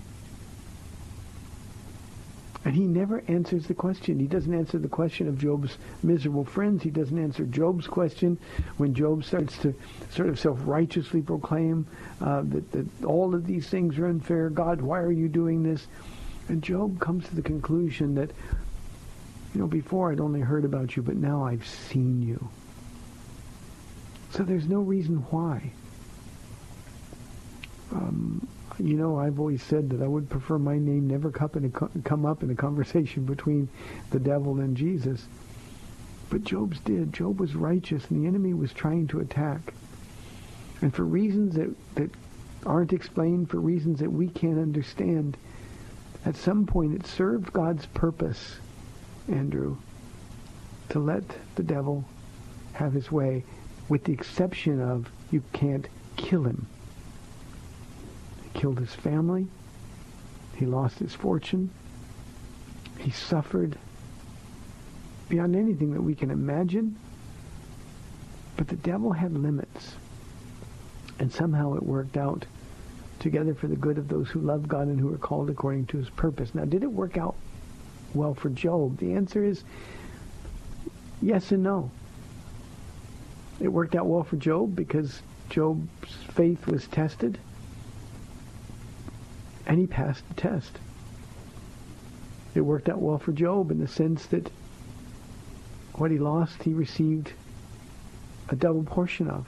And 2.68 2.76
he 2.76 2.84
never 2.86 3.24
answers 3.28 3.66
the 3.66 3.72
question. 3.72 4.20
He 4.20 4.26
doesn't 4.26 4.52
answer 4.52 4.78
the 4.78 4.88
question 4.88 5.26
of 5.26 5.38
Job's 5.38 5.78
miserable 6.02 6.44
friends. 6.44 6.82
He 6.82 6.90
doesn't 6.90 7.18
answer 7.18 7.44
Job's 7.44 7.86
question 7.86 8.36
when 8.76 8.92
Job 8.92 9.24
starts 9.24 9.56
to 9.60 9.74
sort 10.10 10.28
of 10.28 10.38
self-righteously 10.38 11.22
proclaim 11.22 11.86
uh, 12.20 12.42
that, 12.42 12.70
that 12.72 13.04
all 13.06 13.34
of 13.34 13.46
these 13.46 13.70
things 13.70 13.96
are 13.96 14.06
unfair. 14.06 14.50
God, 14.50 14.82
why 14.82 14.98
are 14.98 15.10
you 15.10 15.30
doing 15.30 15.62
this? 15.62 15.86
And 16.48 16.62
Job 16.62 17.00
comes 17.00 17.26
to 17.28 17.34
the 17.34 17.40
conclusion 17.40 18.16
that, 18.16 18.32
you 19.54 19.62
know, 19.62 19.66
before 19.66 20.12
I'd 20.12 20.20
only 20.20 20.40
heard 20.40 20.66
about 20.66 20.94
you, 20.94 21.02
but 21.02 21.16
now 21.16 21.46
I've 21.46 21.66
seen 21.66 22.20
you. 22.20 22.50
So 24.32 24.42
there's 24.42 24.68
no 24.68 24.80
reason 24.80 25.24
why. 25.30 25.72
Um, 27.92 28.46
you 28.78 28.94
know, 28.94 29.18
I've 29.18 29.40
always 29.40 29.62
said 29.62 29.90
that 29.90 30.02
I 30.02 30.06
would 30.06 30.30
prefer 30.30 30.58
my 30.58 30.78
name 30.78 31.08
never 31.08 31.30
come 31.30 32.26
up 32.26 32.42
in 32.42 32.50
a 32.50 32.54
conversation 32.54 33.24
between 33.26 33.68
the 34.10 34.20
devil 34.20 34.60
and 34.60 34.76
Jesus. 34.76 35.26
But 36.30 36.44
Job's 36.44 36.78
did. 36.80 37.12
Job 37.12 37.40
was 37.40 37.56
righteous, 37.56 38.08
and 38.08 38.22
the 38.22 38.28
enemy 38.28 38.54
was 38.54 38.72
trying 38.72 39.08
to 39.08 39.20
attack. 39.20 39.72
And 40.80 40.94
for 40.94 41.04
reasons 41.04 41.54
that, 41.54 41.74
that 41.96 42.10
aren't 42.64 42.92
explained, 42.92 43.50
for 43.50 43.58
reasons 43.58 44.00
that 44.00 44.12
we 44.12 44.28
can't 44.28 44.58
understand, 44.58 45.36
at 46.24 46.36
some 46.36 46.66
point 46.66 46.94
it 46.94 47.06
served 47.06 47.52
God's 47.52 47.86
purpose, 47.86 48.58
Andrew, 49.26 49.78
to 50.90 50.98
let 50.98 51.24
the 51.56 51.62
devil 51.62 52.04
have 52.74 52.92
his 52.92 53.10
way, 53.10 53.44
with 53.88 54.04
the 54.04 54.12
exception 54.12 54.80
of 54.80 55.10
you 55.30 55.42
can't 55.52 55.88
kill 56.16 56.44
him 56.44 56.66
killed 58.58 58.80
his 58.80 58.92
family. 58.92 59.46
He 60.56 60.66
lost 60.66 60.98
his 60.98 61.14
fortune. 61.14 61.70
He 62.98 63.12
suffered 63.12 63.78
beyond 65.28 65.54
anything 65.54 65.92
that 65.92 66.02
we 66.02 66.16
can 66.16 66.32
imagine. 66.32 66.96
But 68.56 68.66
the 68.66 68.76
devil 68.76 69.12
had 69.12 69.32
limits. 69.32 69.94
And 71.20 71.32
somehow 71.32 71.74
it 71.74 71.84
worked 71.84 72.16
out 72.16 72.46
together 73.20 73.54
for 73.54 73.68
the 73.68 73.76
good 73.76 73.96
of 73.96 74.08
those 74.08 74.28
who 74.28 74.40
love 74.40 74.66
God 74.66 74.88
and 74.88 74.98
who 74.98 75.14
are 75.14 75.18
called 75.18 75.50
according 75.50 75.86
to 75.86 75.98
his 75.98 76.10
purpose. 76.10 76.52
Now, 76.52 76.64
did 76.64 76.82
it 76.82 76.90
work 76.90 77.16
out 77.16 77.36
well 78.12 78.34
for 78.34 78.48
Job? 78.48 78.98
The 78.98 79.14
answer 79.14 79.44
is 79.44 79.62
yes 81.22 81.52
and 81.52 81.62
no. 81.62 81.92
It 83.60 83.68
worked 83.68 83.94
out 83.94 84.06
well 84.06 84.24
for 84.24 84.36
Job 84.36 84.74
because 84.74 85.22
Job's 85.48 86.14
faith 86.34 86.66
was 86.66 86.88
tested 86.88 87.38
and 89.68 89.78
he 89.78 89.86
passed 89.86 90.26
the 90.28 90.34
test. 90.34 90.78
It 92.54 92.62
worked 92.62 92.88
out 92.88 93.00
well 93.00 93.18
for 93.18 93.32
Job 93.32 93.70
in 93.70 93.78
the 93.78 93.86
sense 93.86 94.26
that 94.26 94.50
what 95.92 96.10
he 96.10 96.18
lost, 96.18 96.62
he 96.62 96.72
received 96.72 97.32
a 98.48 98.56
double 98.56 98.82
portion 98.82 99.28
of. 99.28 99.46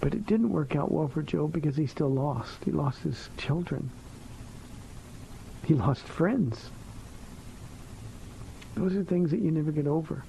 But 0.00 0.14
it 0.14 0.26
didn't 0.26 0.50
work 0.50 0.74
out 0.74 0.90
well 0.90 1.08
for 1.08 1.22
Job 1.22 1.52
because 1.52 1.76
he 1.76 1.86
still 1.86 2.10
lost. 2.10 2.64
He 2.64 2.72
lost 2.72 3.00
his 3.00 3.28
children. 3.36 3.90
He 5.64 5.74
lost 5.74 6.02
friends. 6.02 6.70
Those 8.74 8.96
are 8.96 9.04
things 9.04 9.30
that 9.30 9.40
you 9.40 9.50
never 9.50 9.72
get 9.72 9.86
over. 9.86 10.24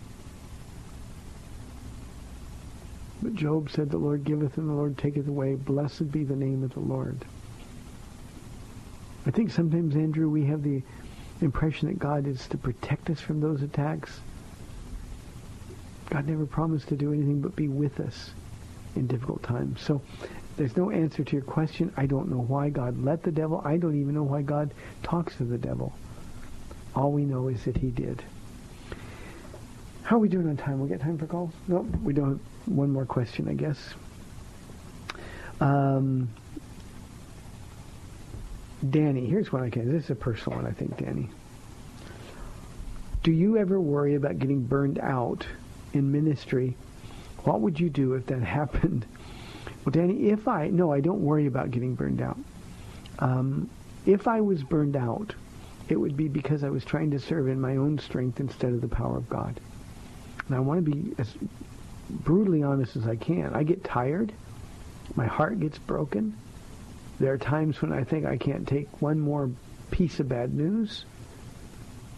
But 3.22 3.34
Job 3.34 3.70
said, 3.70 3.90
The 3.90 3.98
Lord 3.98 4.24
giveth 4.24 4.58
and 4.58 4.70
the 4.70 4.74
Lord 4.74 4.98
taketh 4.98 5.28
away. 5.28 5.56
Blessed 5.56 6.12
be 6.12 6.24
the 6.24 6.36
name 6.36 6.64
of 6.64 6.74
the 6.74 6.80
Lord. 6.80 7.26
I 9.26 9.32
think 9.32 9.52
sometimes, 9.52 9.96
Andrew, 9.96 10.30
we 10.30 10.46
have 10.46 10.64
the 10.64 10.84
impression 11.42 11.88
that 11.88 12.00
God 12.00 12.28
is 12.28 12.48
to 12.50 12.58
protect 12.58 13.10
us 13.10 13.20
from 13.20 13.40
those 13.42 13.62
attacks. 13.62 14.20
God 16.10 16.28
never 16.28 16.46
promised 16.46 16.88
to 16.90 16.96
do 16.96 17.12
anything 17.14 17.42
but 17.42 17.56
be 17.56 17.68
with 17.68 18.00
us 18.00 18.32
in 18.96 19.08
difficult 19.08 19.44
times. 19.44 19.82
So 19.82 20.02
there's 20.58 20.78
no 20.78 20.92
answer 20.92 21.24
to 21.24 21.32
your 21.34 21.44
question. 21.44 21.92
I 21.98 22.06
don't 22.06 22.30
know 22.30 22.42
why 22.42 22.70
God 22.70 23.04
let 23.04 23.24
the 23.24 23.32
devil. 23.32 23.62
I 23.66 23.78
don't 23.78 24.00
even 24.00 24.14
know 24.14 24.24
why 24.24 24.42
God 24.44 24.74
talks 25.04 25.36
to 25.38 25.44
the 25.44 25.58
devil. 25.58 25.94
All 26.96 27.12
we 27.12 27.26
know 27.26 27.48
is 27.48 27.64
that 27.66 27.78
he 27.78 27.90
did. 27.90 28.24
How 30.04 30.18
are 30.18 30.20
we 30.20 30.30
doing 30.30 30.48
on 30.48 30.56
time? 30.56 30.80
We 30.80 30.88
got 30.88 31.02
time 31.02 31.18
for 31.18 31.26
calls? 31.26 31.52
Nope, 31.68 31.88
we 32.04 32.14
don't. 32.14 32.40
One 32.68 32.92
more 32.92 33.06
question, 33.06 33.50
I 33.50 33.54
guess. 33.54 33.96
Um, 35.60 36.30
Danny, 38.90 39.26
here's 39.26 39.52
one 39.52 39.64
I 39.64 39.70
can. 39.70 39.92
This 39.92 40.06
is 40.06 40.10
a 40.12 40.16
personal 40.16 40.60
one, 40.60 40.68
I 40.68 40.72
think, 40.72 40.98
Danny. 40.98 41.30
Do 43.24 43.32
you 43.32 43.58
ever 43.58 43.80
worry 43.80 44.16
about 44.16 44.38
getting 44.38 44.62
burned 44.64 45.00
out 45.00 45.48
in 45.94 46.12
ministry? 46.12 46.76
What 47.44 47.62
would 47.62 47.80
you 47.80 47.90
do 47.90 48.14
if 48.14 48.26
that 48.28 48.42
happened? 48.44 49.06
Well, 49.84 49.92
Danny, 49.92 50.30
if 50.30 50.48
I 50.48 50.68
no, 50.68 50.92
I 50.92 51.00
don't 51.00 51.22
worry 51.22 51.46
about 51.46 51.72
getting 51.72 51.96
burned 51.96 52.22
out. 52.22 52.38
Um, 53.20 53.70
if 54.06 54.28
I 54.28 54.42
was 54.42 54.64
burned 54.64 54.96
out, 54.96 55.34
it 55.90 55.96
would 55.96 56.18
be 56.18 56.28
because 56.28 56.64
I 56.64 56.70
was 56.70 56.84
trying 56.84 57.12
to 57.12 57.20
serve 57.20 57.48
in 57.48 57.62
my 57.62 57.78
own 57.78 57.98
strength 58.00 58.40
instead 58.40 58.74
of 58.74 58.82
the 58.82 58.88
power 58.88 59.18
of 59.18 59.30
God. 59.30 59.60
And 60.48 60.56
I 60.56 60.60
want 60.60 60.84
to 60.84 60.92
be 60.92 61.14
as 61.18 61.34
brutally 62.10 62.64
honest 62.64 62.96
as 62.96 63.08
I 63.08 63.16
can. 63.16 63.54
I 63.54 63.64
get 63.64 63.84
tired. 63.84 64.32
My 65.16 65.26
heart 65.26 65.60
gets 65.60 65.78
broken. 65.78 66.36
There 67.20 67.34
are 67.34 67.38
times 67.38 67.82
when 67.82 67.94
I 67.94 68.04
think 68.04 68.26
I 68.26 68.38
can't 68.38 68.68
take 68.68 69.02
one 69.02 69.20
more 69.20 69.50
piece 69.92 70.20
of 70.20 70.28
bad 70.28 70.54
news. 70.54 71.06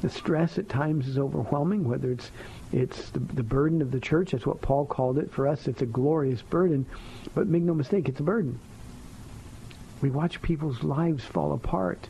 The 0.01 0.09
stress 0.09 0.57
at 0.57 0.69
times 0.69 1.07
is 1.07 1.17
overwhelming, 1.17 1.87
whether 1.87 2.11
it's 2.11 2.31
it's 2.71 3.09
the, 3.09 3.19
the 3.19 3.43
burden 3.43 3.81
of 3.81 3.91
the 3.91 3.99
church. 3.99 4.31
That's 4.31 4.45
what 4.45 4.61
Paul 4.61 4.85
called 4.85 5.17
it. 5.17 5.31
For 5.31 5.47
us, 5.47 5.67
it's 5.67 5.81
a 5.81 5.87
glorious 5.87 6.41
burden. 6.41 6.85
But 7.33 7.47
make 7.47 7.63
no 7.63 7.73
mistake, 7.73 8.09
it's 8.09 8.19
a 8.19 8.23
burden. 8.23 8.59
We 10.01 10.09
watch 10.09 10.41
people's 10.41 10.83
lives 10.83 11.23
fall 11.23 11.53
apart. 11.53 12.07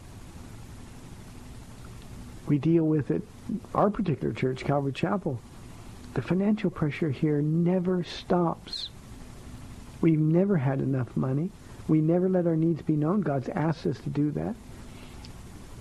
We 2.47 2.57
deal 2.57 2.83
with 2.85 3.11
it, 3.11 3.21
our 3.73 3.89
particular 3.89 4.33
church, 4.33 4.63
Calvary 4.63 4.93
Chapel. 4.93 5.39
The 6.13 6.21
financial 6.21 6.69
pressure 6.69 7.11
here 7.11 7.41
never 7.41 8.03
stops. 8.03 8.89
We've 10.01 10.19
never 10.19 10.57
had 10.57 10.81
enough 10.81 11.15
money. 11.15 11.51
We 11.87 12.01
never 12.01 12.27
let 12.27 12.47
our 12.47 12.55
needs 12.55 12.81
be 12.81 12.95
known. 12.95 13.21
God's 13.21 13.49
asked 13.49 13.85
us 13.85 13.97
to 13.99 14.09
do 14.09 14.31
that. 14.31 14.55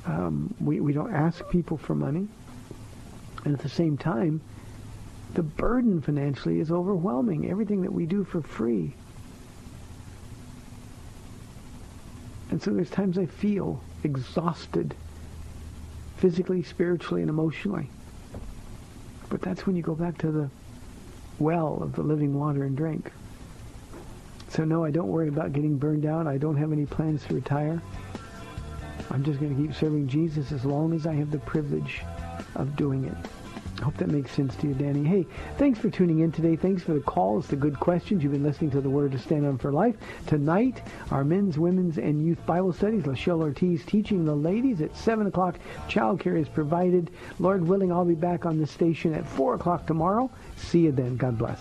Um, 0.05 0.55
we, 0.61 0.81
we 0.81 0.93
don't 0.93 1.13
ask 1.13 1.49
people 1.51 1.77
for 1.77 1.95
money. 1.95 2.29
And 3.45 3.55
at 3.55 3.61
the 3.61 3.69
same 3.69 3.97
time, 3.97 4.41
the 5.35 5.43
burden 5.43 6.01
financially 6.01 6.61
is 6.61 6.71
overwhelming. 6.71 7.51
Everything 7.51 7.83
that 7.83 7.93
we 7.93 8.07
do 8.07 8.25
for 8.25 8.41
free. 8.41 8.95
And 12.51 12.63
so 12.63 12.71
there's 12.71 12.91
times 12.91 13.19
I 13.19 13.27
feel 13.27 13.83
exhausted 14.05 14.95
physically, 16.17 16.63
spiritually, 16.63 17.21
and 17.21 17.29
emotionally. 17.29 17.91
But 19.29 19.43
that's 19.43 19.67
when 19.67 19.77
you 19.77 19.83
go 19.83 19.95
back 19.95 20.19
to 20.19 20.31
the 20.31 20.51
well 21.39 21.79
of 21.83 21.95
the 21.95 22.03
living 22.03 22.35
water 22.35 22.65
and 22.65 22.77
drink. 22.77 23.11
So 24.49 24.65
no, 24.65 24.85
I 24.85 24.91
don't 24.91 25.09
worry 25.09 25.29
about 25.29 25.53
getting 25.53 25.77
burned 25.77 26.07
out. 26.07 26.27
I 26.27 26.39
don't 26.39 26.57
have 26.57 26.73
any 26.73 26.87
plans 26.87 27.25
to 27.27 27.35
retire. 27.35 27.83
I'm 29.11 29.25
just 29.25 29.41
going 29.41 29.55
to 29.55 29.63
keep 29.63 29.75
serving 29.75 30.09
Jesus 30.09 30.53
as 30.53 30.65
long 30.65 30.93
as 30.93 31.07
I 31.07 31.15
have 31.15 31.31
the 31.31 31.39
privilege 31.39 32.03
of 32.55 32.77
doing 32.77 33.05
it. 33.05 33.17
I 33.79 33.85
hope 33.85 33.97
that 33.99 34.09
makes 34.09 34.31
sense 34.33 34.57
to 34.57 34.69
you, 34.69 34.75
Danny. 34.75 35.05
Hey, 35.05 35.27
thanks 35.59 35.79
for 35.79 35.91
tuning 35.91 36.21
in 36.21 36.33
today. 36.33 36.57
Thanks 36.57 36.83
for 36.83 36.95
the 36.95 37.01
calls, 37.01 37.47
the 37.47 37.57
good 37.57 37.79
questions. 37.79 38.23
You've 38.23 38.33
been 38.33 38.43
listening 38.43 38.71
to 38.71 38.81
the 38.81 38.89
Word 38.89 39.13
to 39.13 39.19
Stand 39.19 39.47
On 39.47 39.59
for 39.59 39.71
Life. 39.71 39.97
Tonight, 40.27 40.83
our 41.11 41.25
men's, 41.25 41.59
women's, 41.59 41.99
and 41.99 42.25
youth 42.25 42.45
Bible 42.47 42.73
studies. 42.73 43.03
Lachelle 43.03 43.43
Ortiz 43.43 43.85
teaching 43.85 44.25
the 44.25 44.35
ladies 44.35 44.81
at 44.81 44.97
7 44.97 45.27
o'clock. 45.27 45.59
Childcare 45.89 46.41
is 46.41 46.49
provided. 46.49 47.11
Lord 47.39 47.67
willing, 47.67 47.93
I'll 47.93 48.07
be 48.07 48.15
back 48.15 48.47
on 48.47 48.59
the 48.59 48.67
station 48.67 49.13
at 49.13 49.29
4 49.29 49.57
o'clock 49.57 49.87
tomorrow. 49.87 50.31
See 50.57 50.81
you 50.81 50.93
then. 50.93 51.17
God 51.19 51.37
bless. 51.37 51.61